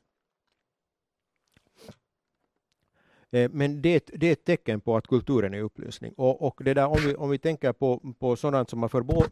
Eh, 3.31 3.51
men 3.51 3.83
det, 3.83 4.11
det, 4.15 4.27
är 4.27 4.33
ett 4.33 4.45
tecken 4.45 4.81
på 4.81 4.97
att 4.97 5.07
kulturen 5.07 5.55
är 5.55 5.61
upplösning. 5.61 6.13
Och, 6.17 6.47
och 6.47 6.61
det 6.65 6.75
där, 6.75 6.87
om, 6.87 6.99
vi, 7.07 7.15
om 7.15 7.31
vi 7.31 7.39
tänker 7.39 7.73
på, 7.73 8.15
på 8.19 8.37
sådant 8.37 8.71
som 8.71 8.83
har 8.83 8.89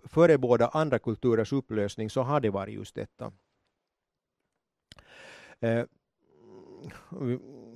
förebådat 0.09 0.75
andra 0.75 0.99
kulturers 0.99 1.53
upplösning 1.53 2.11
så 2.11 2.23
har 2.23 2.41
det 2.41 2.51
varit 2.51 2.75
just 2.75 2.95
detta. 2.95 3.33
Eh, 5.63 5.85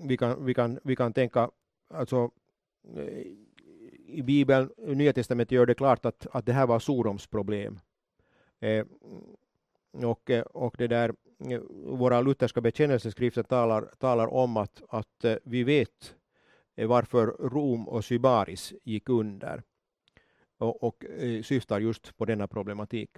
vi, 0.09 0.17
kan, 0.17 0.45
vi, 0.45 0.55
kan, 0.55 0.79
vi 0.85 0.97
kan 0.97 1.13
tänka, 1.13 1.51
alltså 1.91 2.31
i 4.07 4.23
Bibeln, 4.23 4.71
Nya 4.77 5.13
Testamentet 5.13 5.53
gör 5.53 5.67
det 5.67 5.75
klart 5.75 6.07
att, 6.07 6.27
att 6.31 6.47
det 6.47 6.53
här 6.53 6.67
var 6.67 6.79
Sodoms 6.79 7.27
problem. 7.27 7.81
Eh, 8.61 8.87
och, 10.05 10.31
och 10.55 10.75
det 10.79 10.87
där, 10.87 11.15
våra 11.97 12.21
lutherska 12.21 12.61
bekännelseskrifter 12.61 13.43
talar, 13.43 13.91
talar 13.99 14.27
om 14.27 14.57
att, 14.57 14.83
att 14.89 15.25
eh, 15.25 15.37
vi 15.45 15.65
vet 15.65 16.17
eh, 16.77 16.89
varför 16.89 17.27
Rom 17.27 17.89
och 17.89 18.05
Sybaris 18.05 18.75
gick 18.83 19.09
under 19.09 19.63
och, 20.59 20.83
och 20.83 21.05
eh, 21.05 21.43
syftar 21.43 21.81
just 21.81 22.17
på 22.17 22.25
denna 22.25 22.49
problematik. 22.49 23.11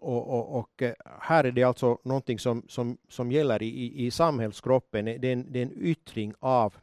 Och, 0.00 0.28
och, 0.28 0.58
och, 0.58 0.82
eh, 0.82 0.94
här 1.20 1.44
är 1.44 1.52
det 1.52 1.62
alltså 1.62 1.98
någonting 2.04 2.38
som, 2.38 2.62
som, 2.68 2.98
som 3.08 3.32
gäller 3.32 3.62
i, 3.62 4.06
i 4.06 4.10
samhällskroppen. 4.10 5.04
Det 5.04 5.28
är, 5.28 5.32
en, 5.32 5.52
det 5.52 5.58
är 5.58 5.62
en 5.62 5.82
yttring 5.82 6.34
av, 6.40 6.74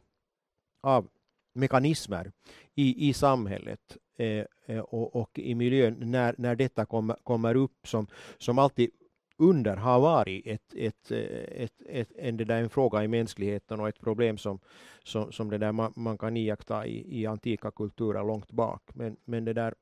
av 0.82 1.08
mekanismer 1.54 2.32
i, 2.74 3.08
i 3.08 3.12
samhället 3.12 3.96
eh, 4.18 4.44
eh 4.66 4.80
och, 4.80 5.16
och, 5.16 5.38
i 5.38 5.54
miljön 5.54 5.96
när, 6.00 6.34
när 6.38 6.56
detta 6.56 6.84
kommer, 6.84 7.16
kommer 7.24 7.54
upp 7.54 7.88
som, 7.88 8.06
som 8.38 8.58
alltid 8.58 8.90
under 9.38 9.76
har 9.76 10.00
varit 10.00 10.46
ett, 10.46 10.74
ett, 10.74 11.10
eh, 11.10 11.62
ett, 11.64 11.72
ett, 11.88 12.12
en, 12.16 12.36
det 12.36 12.44
där 12.44 12.62
en 12.62 12.70
fråga 12.70 13.04
i 13.04 13.08
mänskligheten 13.08 13.80
och 13.80 13.88
ett 13.88 14.00
problem 14.00 14.38
som, 14.38 14.58
som, 15.02 15.32
som 15.32 15.50
det 15.50 15.58
där 15.58 15.72
man, 15.72 15.92
man 15.96 16.18
kan 16.18 16.36
iaktta 16.36 16.86
i, 16.86 17.20
i 17.20 17.26
antika 17.26 17.70
kulturer 17.70 18.24
långt 18.24 18.50
bak. 18.50 18.82
Men, 18.94 19.16
men 19.24 19.44
det 19.44 19.52
där 19.52 19.74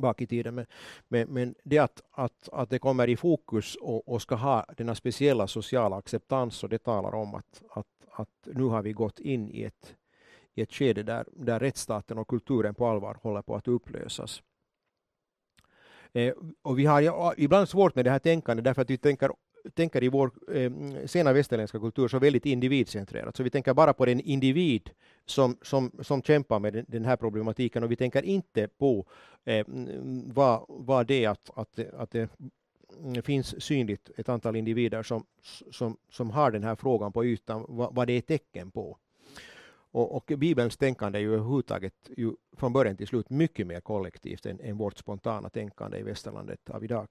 bak 0.00 0.20
i 0.20 0.26
tiden. 0.26 0.54
Men, 0.54 0.66
men, 1.08 1.28
men 1.28 1.54
det 1.64 1.78
att, 1.78 2.02
att, 2.10 2.48
att 2.52 2.70
det 2.70 2.78
kommer 2.78 3.08
i 3.08 3.16
fokus 3.16 3.76
och, 3.76 4.08
och 4.08 4.22
ska 4.22 4.34
ha 4.34 4.64
denna 4.76 4.94
speciella 4.94 5.46
sociala 5.46 5.96
acceptans, 5.96 6.62
och 6.62 6.68
det 6.68 6.78
talar 6.78 7.14
om 7.14 7.34
att, 7.34 7.62
att, 7.70 7.86
att 8.10 8.48
nu 8.54 8.64
har 8.64 8.82
vi 8.82 8.92
gått 8.92 9.20
in 9.20 9.50
i 9.50 9.62
ett, 9.62 9.96
i 10.54 10.62
ett 10.62 10.72
skede 10.72 11.02
där, 11.02 11.26
där 11.32 11.60
rättsstaten 11.60 12.18
och 12.18 12.28
kulturen 12.28 12.74
på 12.74 12.86
allvar 12.86 13.18
håller 13.22 13.42
på 13.42 13.56
att 13.56 13.68
upplösas. 13.68 14.42
Eh, 16.12 16.34
och 16.62 16.78
vi 16.78 16.86
har 16.86 17.00
ja, 17.00 17.34
ibland 17.36 17.68
svårt 17.68 17.94
med 17.94 18.04
det 18.04 18.10
här 18.10 18.18
tänkandet 18.18 18.64
därför 18.64 18.82
att 18.82 18.90
vi 18.90 18.98
tänker 18.98 19.30
tänker 19.74 20.02
i 20.04 20.08
vår 20.08 20.30
eh, 20.54 20.70
sena 21.06 21.32
västerländska 21.32 21.78
kultur 21.78 22.08
så 22.08 22.18
väldigt 22.18 22.46
individcentrerat. 22.46 23.36
Så 23.36 23.42
vi 23.42 23.50
tänker 23.50 23.74
bara 23.74 23.92
på 23.92 24.06
den 24.06 24.20
individ 24.20 24.90
som, 25.26 25.56
som, 25.62 25.90
som 26.00 26.22
kämpar 26.22 26.58
med 26.58 26.72
den, 26.72 26.84
den 26.88 27.04
här 27.04 27.16
problematiken 27.16 27.82
och 27.82 27.90
vi 27.90 27.96
tänker 27.96 28.22
inte 28.22 28.68
på 28.68 29.06
eh, 29.44 29.66
vad, 30.26 30.64
vad 30.68 31.06
det 31.06 31.24
är 31.24 31.28
att, 31.28 31.50
att, 31.54 31.78
att 31.78 32.10
det 32.10 32.30
mm, 32.98 33.22
finns 33.22 33.62
synligt 33.62 34.10
ett 34.16 34.28
antal 34.28 34.56
individer 34.56 35.02
som, 35.02 35.26
som, 35.70 35.96
som 36.10 36.30
har 36.30 36.50
den 36.50 36.64
här 36.64 36.76
frågan 36.76 37.12
på 37.12 37.24
ytan, 37.24 37.64
vad, 37.68 37.94
vad 37.94 38.06
det 38.06 38.12
är 38.12 38.20
tecken 38.20 38.70
på. 38.70 38.98
Och, 39.92 40.16
och 40.16 40.32
Bibelns 40.38 40.76
tänkande 40.76 41.18
är 41.18 41.22
ju 41.22 41.34
överhuvudtaget 41.34 41.94
ju 42.16 42.32
från 42.56 42.72
början 42.72 42.96
till 42.96 43.06
slut 43.06 43.30
mycket 43.30 43.66
mer 43.66 43.80
kollektivt 43.80 44.46
än, 44.46 44.60
än 44.60 44.78
vårt 44.78 44.98
spontana 44.98 45.48
tänkande 45.48 45.98
i 45.98 46.02
västerlandet 46.02 46.70
av 46.70 46.84
idag. 46.84 47.08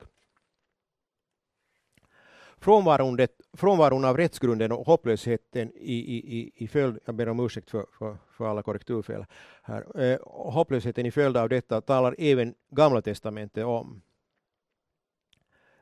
Frånvaron, 2.61 3.17
frånvaron 3.53 4.05
av 4.05 4.17
rättsgrunden 4.17 4.71
och 4.71 4.85
hopplösheten 4.85 5.71
i, 5.75 5.93
i, 5.93 6.51
i 6.55 6.67
följd, 6.67 6.99
jag 7.05 7.15
ber 7.15 7.29
om 7.29 7.39
ursäkt 7.39 7.69
för, 7.69 7.85
för, 7.97 8.17
för 8.37 8.45
alla 8.45 8.63
korrekturfel 8.63 9.25
här, 9.63 10.01
eh, 10.01 10.19
hopplösheten 10.25 11.05
i 11.05 11.11
följd 11.11 11.37
av 11.37 11.49
detta 11.49 11.81
talar 11.81 12.15
även 12.17 12.55
Gamla 12.69 13.01
testamentet 13.01 13.65
om. 13.65 14.01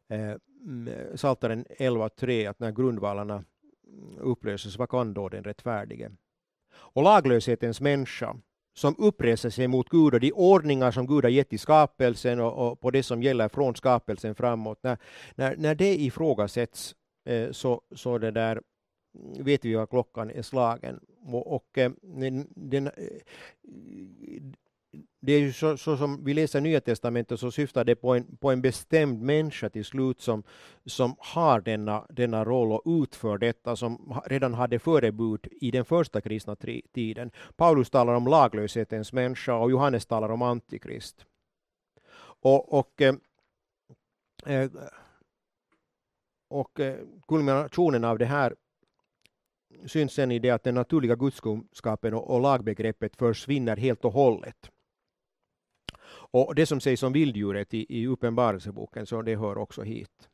Eh, 0.07 0.36
Saltaren 1.15 1.65
11.3 1.65 2.49
att 2.49 2.59
när 2.59 2.71
grundvalarna 2.71 3.43
upplöses, 4.17 4.78
vad 4.78 4.89
kan 4.89 5.13
då 5.13 5.30
den 5.30 5.43
rättfärdige? 5.43 6.11
Och 6.73 7.03
laglöshetens 7.03 7.82
människa 7.82 8.36
som 8.78 8.95
uppreser 8.97 9.49
sig 9.49 9.67
mot 9.67 9.89
Gud 9.89 10.13
och 10.13 10.19
de 10.19 10.32
ordningar 10.32 10.91
som 10.91 11.07
Gud 11.07 11.23
har 11.23 11.30
gett 11.30 11.53
i 11.53 11.57
skapelsen 11.57 12.39
och, 12.39 12.67
och 12.67 12.80
på 12.80 12.91
det 12.91 13.03
som 13.03 13.23
gäller 13.23 13.49
från 13.49 13.75
skapelsen 13.75 14.36
framåt. 14.36 14.80
När, 14.84 14.97
när, 15.36 15.55
när 15.55 15.75
det 15.75 15.95
ifrågasätts 15.95 16.95
eh, 17.25 17.51
så, 17.51 17.82
så 17.95 18.17
det 18.17 18.32
där 18.32 18.61
mm, 19.15 19.43
vet 19.43 19.65
vi 19.65 19.75
att 19.75 19.89
klockan 19.89 20.32
är 20.32 20.41
slagen. 20.41 20.99
Och, 21.25 21.55
och 21.55 21.78
eh, 21.78 21.91
den, 22.55 22.88
eh, 22.88 22.91
det 25.19 25.33
är 25.33 25.39
ju 25.39 25.53
så, 25.53 25.77
så, 25.77 25.97
som 25.97 26.23
vi 26.23 26.33
läser 26.33 26.61
Nya 26.61 26.81
Testamentet 26.81 27.39
så 27.39 27.51
syftar 27.51 27.83
det 27.83 27.95
på 27.95 28.15
en, 28.15 28.37
på 28.37 28.51
en 28.51 28.61
bestämd 28.61 29.21
människa 29.21 29.69
till 29.69 29.85
slut 29.85 30.21
som, 30.21 30.43
som 30.85 31.15
har 31.19 31.61
denna, 31.61 32.05
denna 32.09 32.45
roll 32.45 32.71
och 32.71 32.81
utför 32.85 33.37
detta 33.37 33.75
som 33.75 34.21
redan 34.25 34.53
hade 34.53 34.79
förebud 34.79 35.47
i 35.51 35.71
den 35.71 35.85
första 35.85 36.21
kristna 36.21 36.55
tiden. 36.93 37.31
Paulus 37.55 37.89
talar 37.89 38.13
om 38.13 38.27
laglöshetens 38.27 39.13
människa 39.13 39.55
och 39.55 39.71
Johannes 39.71 40.05
talar 40.05 40.29
om 40.29 40.41
antikrist. 40.41 41.25
Och, 42.41 42.73
och, 42.73 43.01
eh, 43.01 43.15
eh 44.45 44.71
och 46.49 46.79
eh, 46.79 46.97
kulminationen 47.27 48.03
av 48.03 48.17
det 48.17 48.25
här 48.25 48.55
syns 49.85 50.13
sen 50.13 50.31
i 50.31 50.39
det 50.39 50.49
att 50.49 50.63
den 50.63 50.75
naturliga 50.75 51.15
gudskunskapen 51.15 52.13
och, 52.13 52.29
och 52.29 52.41
lagbegreppet 52.41 53.15
försvinner 53.15 53.77
helt 53.77 54.05
och 54.05 54.13
hållet. 54.13 54.71
Och 56.32 56.55
det 56.55 56.65
som 56.65 56.80
sägs 56.80 57.03
om 57.03 57.13
vilddjuret 57.13 57.73
i, 57.73 57.99
i 57.99 58.07
Uppenbarelseboken, 58.07 59.05
så 59.05 59.21
det 59.21 59.36
hör 59.36 59.57
också 59.57 59.82
hit. 59.82 60.30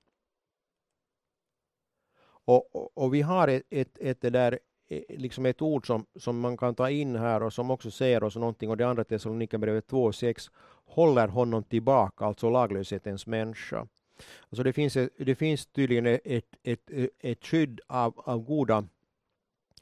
Och, 2.46 2.76
och, 2.76 2.98
och 2.98 3.14
vi 3.14 3.22
har 3.22 3.48
ett, 3.48 3.64
ett, 3.70 3.98
ett, 4.00 4.22
där, 4.22 4.60
eh, 4.90 5.02
liksom 5.10 5.46
ett 5.46 5.62
ord 5.62 5.88
som, 5.88 6.06
som 6.20 6.40
man 6.40 6.58
kan 6.58 6.76
ta 6.76 6.90
in 6.90 7.16
här 7.16 7.44
och 7.44 7.54
som 7.54 7.72
också 7.72 7.92
säger 7.92 8.24
oss 8.24 8.36
någonting, 8.36 8.70
och 8.70 8.78
det 8.78 8.88
andra 8.88 9.04
Thessalonikerbrevet 9.04 9.92
2.6 9.92 10.52
håller 10.86 11.28
honom 11.28 11.64
tillbaka, 11.64 12.26
alltså 12.26 12.50
laglöshetens 12.50 13.28
människa. 13.28 13.88
Alltså 14.50 14.64
det, 14.64 14.74
finns, 14.74 14.98
det 15.18 15.36
finns 15.36 15.66
tydligen 15.66 16.06
ett, 16.06 16.24
ett, 16.64 16.90
ett, 16.92 17.10
ett 17.20 17.46
skydd 17.46 17.82
av, 17.88 18.20
av 18.20 18.40
goda 18.40 18.88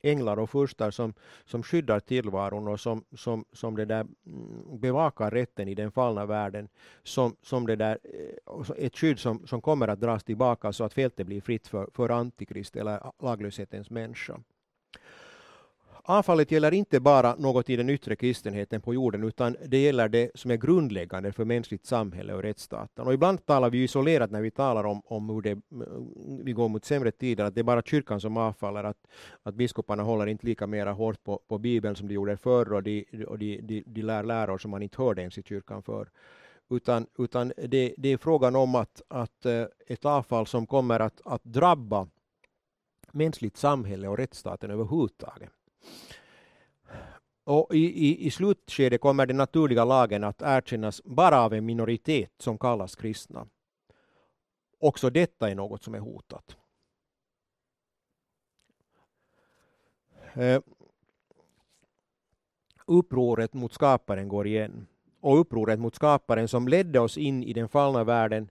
änglar 0.02 0.39
och 0.39 0.49
furstar 0.49 0.91
som, 0.91 1.14
som 1.45 1.64
skyddar 1.64 1.99
tillvaron 1.99 2.68
och 2.68 2.80
som, 2.80 3.04
som, 3.18 3.45
som 3.54 3.76
det 3.76 3.86
där 3.86 4.06
bevakar 4.80 5.32
rätten 5.32 5.68
i 5.68 5.76
den 5.76 5.91
fallna 5.91 6.26
världen. 6.26 6.70
Som, 7.04 7.36
som 7.41 7.68
det 7.68 7.76
där, 7.76 7.97
ett 8.78 8.97
skydd 8.97 9.20
som, 9.20 9.47
som 9.47 9.62
kommer 9.62 9.88
att 9.88 9.99
dras 9.99 10.24
tillbaka 10.24 10.74
så 10.74 10.84
att 10.84 10.93
fältet 10.93 11.28
blir 11.28 11.41
fritt 11.41 11.68
för, 11.68 11.89
för 11.93 12.10
antikrist 12.10 12.76
eller 12.76 13.12
laglöshetens 13.20 13.89
människa 13.89 14.39
avfallet 16.04 16.52
gäller 16.52 16.74
inte 16.74 16.99
bara 16.99 17.36
något 17.36 17.70
i 17.70 17.76
den 17.76 17.89
yttre 17.89 18.16
kristenheten 18.16 18.82
på 18.82 18.93
jorden, 18.93 19.24
utan 19.24 19.56
det 19.66 19.78
gäller 19.78 20.10
det 20.10 20.32
som 20.36 20.52
är 20.52 20.56
grundläggande 20.58 21.32
för 21.32 21.45
mänskligt 21.45 21.86
samhälle 21.86 22.34
och 22.34 22.41
rättsstaten. 22.41 23.06
Och 23.06 23.14
ibland 23.14 23.45
talar 23.45 23.70
vi 23.70 23.84
isolerat 23.84 24.32
när 24.32 24.41
vi 24.41 24.52
talar 24.52 24.84
om, 24.84 25.02
om 25.06 25.30
hur 25.30 25.41
det, 25.41 25.52
mm, 25.52 26.43
vi 26.43 26.52
går 26.52 26.70
mot 26.70 26.86
sämre 26.86 27.12
tider, 27.12 27.43
att 27.43 27.56
det 27.56 27.62
är 27.62 27.64
bara 27.64 27.82
kyrkan 27.82 28.22
som 28.22 28.38
avfaller, 28.38 28.84
att, 28.84 29.08
att 29.43 29.56
biskoparna 29.56 30.04
håller 30.04 30.28
inte 30.28 30.45
lika 30.45 30.68
mera 30.68 30.91
hårt 30.91 31.24
på, 31.24 31.39
på 31.47 31.58
Bibeln 31.58 31.95
som 31.95 32.08
de 32.08 32.14
gjorde 32.14 32.38
förr 32.38 32.74
och 32.74 32.84
de, 32.84 33.06
och 33.28 33.39
de, 33.39 33.62
de, 33.62 33.84
de 33.86 34.02
lär 34.02 34.24
läror 34.24 34.58
som 34.58 34.72
man 34.72 34.84
inte 34.84 35.02
hörde 35.02 35.22
ens 35.22 35.38
i 35.38 35.43
kyrkan 35.43 35.84
förr. 35.84 36.10
Utan, 36.70 37.08
utan 37.18 37.54
det, 37.58 37.95
det 37.97 38.10
är 38.10 38.18
frågan 38.18 38.56
om 38.56 38.76
att, 38.76 39.02
att 39.08 39.45
eh, 39.45 39.66
ett 39.88 40.06
avfall 40.06 40.47
som 40.47 40.68
kommer 40.68 40.99
att, 40.99 41.22
att 41.26 41.43
drabba 41.43 42.08
mänskligt 43.12 43.58
samhälle 43.58 44.08
och 44.08 44.18
rättsstaten 44.18 44.72
överhuvudtaget. 44.72 45.49
Och 47.43 47.75
i, 47.75 48.07
i, 48.07 48.27
I 48.27 48.32
slutskedet 48.32 49.01
kommer 49.01 49.25
den 49.25 49.38
naturliga 49.38 49.86
lagen 49.86 50.23
att 50.23 50.41
erkännas 50.41 51.01
bara 51.03 51.41
av 51.41 51.53
en 51.53 51.65
minoritet 51.65 52.32
som 52.38 52.57
kallas 52.57 52.95
kristna. 52.95 53.47
Också 54.79 55.09
detta 55.09 55.49
är 55.49 55.55
något 55.55 55.84
som 55.84 55.95
är 55.95 55.99
hotat. 55.99 56.57
Eh, 60.34 60.61
upproret 62.86 63.53
mot 63.53 63.73
skaparen 63.73 64.27
går 64.27 64.47
igen. 64.47 64.88
Och 65.19 65.39
upproret 65.39 65.79
mot 65.79 65.95
skaparen 65.95 66.47
som 66.47 66.67
ledde 66.67 66.99
oss 66.99 67.17
in 67.17 67.43
i 67.43 67.53
den 67.53 67.69
fallna 67.69 68.03
världen 68.03 68.49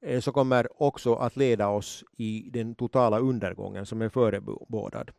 eh, 0.00 0.20
så 0.20 0.32
kommer 0.32 0.82
också 0.82 1.14
att 1.14 1.36
leda 1.36 1.68
oss 1.68 2.04
i 2.16 2.50
den 2.50 2.74
totala 2.74 3.18
undergången 3.18 3.86
som 3.86 4.02
är 4.02 4.08
förebådad. 4.08 5.10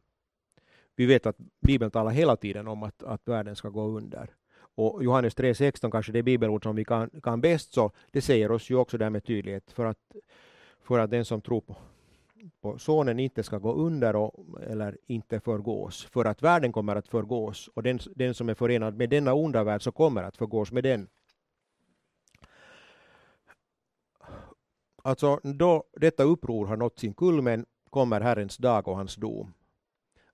Vi 0.96 1.06
vet 1.06 1.26
att 1.26 1.38
Bibeln 1.62 1.91
talar 1.91 2.12
hela 2.12 2.36
tiden 2.36 2.68
om 2.68 2.84
att, 2.84 3.04
att 3.04 3.28
världen 3.28 3.56
ska 3.56 3.70
gå 3.70 3.88
under. 3.88 4.30
Och 4.76 5.04
Johannes 5.04 5.36
3.16 5.36 5.91
kanske 5.91 6.12
det 6.12 6.24
bibelord 6.24 6.64
som 6.64 6.76
vi 6.76 6.86
kan, 6.86 7.10
kan 7.24 7.41
bäst, 7.41 7.74
så 7.74 7.91
det 8.12 8.22
säger 8.22 8.52
oss 8.52 8.70
ju 8.70 8.76
också 8.76 8.98
där 8.98 9.10
med 9.10 9.24
tydlighet 9.24 9.72
för 9.72 9.86
att, 9.86 9.98
för 10.82 11.00
att 11.00 11.12
den 11.12 11.26
som 11.26 11.41
tror 11.41 11.62
på, 11.62 11.78
på 12.62 12.78
Sonen 12.78 13.20
inte 13.20 13.43
ska 13.43 13.58
gå 13.58 13.74
under 13.74 14.16
och, 14.16 14.62
eller 14.62 14.98
inte 15.08 15.39
förgås. 15.39 16.06
För 16.06 16.26
att 16.26 16.41
världen 16.41 16.72
kommer 16.72 16.96
att 16.96 17.08
förgås 17.08 17.70
och 17.74 17.84
den, 17.84 18.00
den 18.16 18.34
som 18.34 18.50
är 18.50 18.54
förenad 18.54 18.96
med 18.96 19.10
denna 19.10 19.34
onda 19.34 19.64
värld 19.64 19.84
så 19.84 19.91
kommer 19.91 20.24
att 20.24 20.38
förgås 20.38 20.72
med 20.72 20.84
den. 20.84 21.08
Alltså 25.04 25.39
då 25.43 25.84
detta 25.93 26.24
uppror 26.24 26.66
har 26.66 26.78
nått 26.78 27.00
sin 27.00 27.14
kulmen 27.14 27.66
kommer 27.89 28.22
Herrens 28.22 28.58
dag 28.58 28.88
och 28.88 28.98
hans 28.98 29.16
dom. 29.16 29.54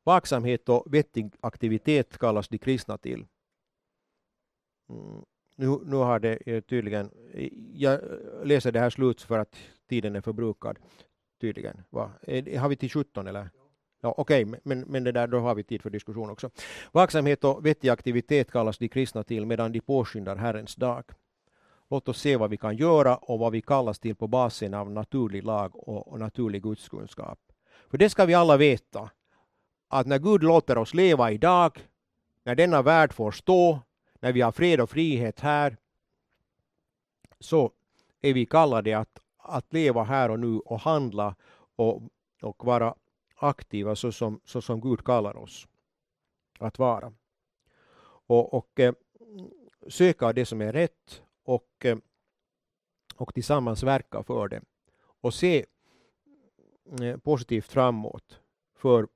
Vaksamhet 0.04 0.70
och 0.70 0.94
vettig 0.94 1.32
aktivitet 1.42 2.18
kallas 2.18 2.48
de 2.48 2.58
kristna 2.58 2.98
till. 2.98 3.26
Mm. 4.90 5.26
Nu, 5.56 5.80
nu 5.86 5.96
har 5.96 6.20
det 6.20 6.38
eh, 6.46 6.62
tydligen, 6.62 7.10
eh, 7.34 7.50
jag 7.74 7.94
eh, 7.94 8.00
läser 8.44 8.72
det 8.72 8.80
här 8.80 8.90
slut 8.90 9.22
för 9.22 9.40
att 9.40 9.56
tiden 9.90 10.16
är 10.16 10.22
förbrukad. 10.22 10.80
Tydligen. 11.42 11.84
Va? 11.90 12.12
Har 12.60 12.70
vi 12.70 12.76
till 12.76 12.90
17 12.90 13.28
eller? 13.28 13.50
Ja, 14.02 14.14
Okej, 14.18 14.46
okay, 14.46 14.60
men, 14.64 14.80
men 14.80 15.04
det 15.04 15.12
där, 15.12 15.28
då 15.28 15.40
har 15.40 15.56
vi 15.56 15.64
tid 15.64 15.82
för 15.82 15.90
diskussion 15.90 16.30
också. 16.30 16.50
Vaksamhet 16.92 17.44
och 17.44 17.66
vettig 17.66 17.90
aktivitet 17.90 18.52
kallas 18.52 18.78
de 18.78 18.88
kristna 18.88 19.24
till 19.24 19.46
medan 19.46 19.72
de 19.72 19.80
påskyndar 19.80 20.36
Herrens 20.36 20.76
dag. 20.76 21.04
Låt 21.90 22.10
oss 22.10 22.22
se 22.22 22.38
vad 22.38 22.50
vi 22.50 22.58
kan 22.58 22.76
göra 22.76 23.18
och 23.18 23.40
vad 23.40 23.52
vi 23.52 23.62
kallas 23.62 24.00
till 24.00 24.16
på 24.16 24.28
basen 24.28 24.74
av 24.74 24.92
naturlig 24.92 25.44
lag 25.44 25.76
och, 25.76 26.08
och 26.08 26.20
naturlig 26.20 26.64
gudskunskap. 26.64 27.40
För 27.90 27.98
det 27.98 28.10
ska 28.10 28.26
vi 28.26 28.34
alla 28.34 28.58
veta 28.58 29.10
att 29.92 30.08
när 30.08 30.20
Gud 30.20 30.44
låter 30.44 30.78
oss 30.78 30.94
leva 30.94 31.32
idag, 31.32 31.88
när 32.44 32.56
denna 32.56 32.82
värld 32.82 33.14
får 33.14 33.32
stå, 33.32 33.80
när 34.20 34.34
vi 34.34 34.42
har 34.42 34.52
fred 34.52 34.82
och 34.82 34.90
frihet 34.90 35.40
här, 35.40 35.78
så 37.40 37.72
är 38.22 38.34
vi 38.34 38.46
kallade 38.46 38.98
att, 38.98 39.20
att 39.38 39.74
leva 39.74 40.04
här 40.04 40.32
och 40.32 40.40
nu 40.40 40.60
och 40.60 40.80
handla 40.80 41.36
och, 41.76 42.02
och 42.42 42.66
vara 42.66 42.96
aktiva 43.36 43.96
så 43.96 44.12
som, 44.12 44.40
så 44.46 44.62
som 44.62 44.82
Gud 44.82 45.04
kallar 45.04 45.38
oss 45.38 45.68
att 46.60 46.80
vara. 46.80 47.14
Och, 48.28 48.54
och 48.54 48.80
eh, 48.80 48.94
söka 49.88 50.34
det 50.34 50.46
som 50.46 50.62
är 50.62 50.74
rätt 50.74 51.22
och, 51.44 51.86
eh, 51.86 51.98
och 53.16 53.34
tillsammans 53.34 53.84
verka 53.84 54.24
för 54.24 54.48
det. 54.48 54.62
Och 55.22 55.34
se 55.34 55.66
eh, 57.02 57.18
positivt 57.18 57.66
framåt 57.66 58.40
för 58.76 59.08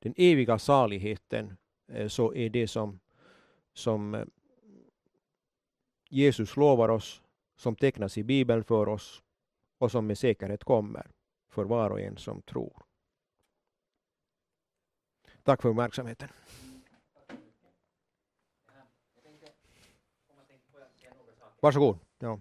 den 0.00 0.14
eviga 0.16 0.58
saligheten 0.58 1.56
eh, 1.88 2.08
så 2.08 2.34
är 2.34 2.50
det 2.50 2.68
som, 2.68 3.00
som 3.72 4.14
eh, 4.14 4.24
Jesus 6.08 6.56
lovar 6.56 6.88
oss, 6.88 7.22
som 7.56 7.76
tecknas 7.76 8.18
i 8.18 8.24
Bibeln 8.24 8.64
för 8.64 8.88
oss 8.88 9.22
och 9.78 9.90
som 9.90 10.06
med 10.06 10.18
säkerhet 10.18 10.64
kommer 10.64 11.10
för 11.48 11.64
var 11.64 11.90
och 11.90 12.00
en 12.00 12.16
som 12.16 12.42
tror. 12.42 12.82
Tack 15.42 15.62
för 15.62 15.68
uppmärksamheten. 15.68 16.28
Varsågod. 21.60 21.98
Ja. 22.18 22.40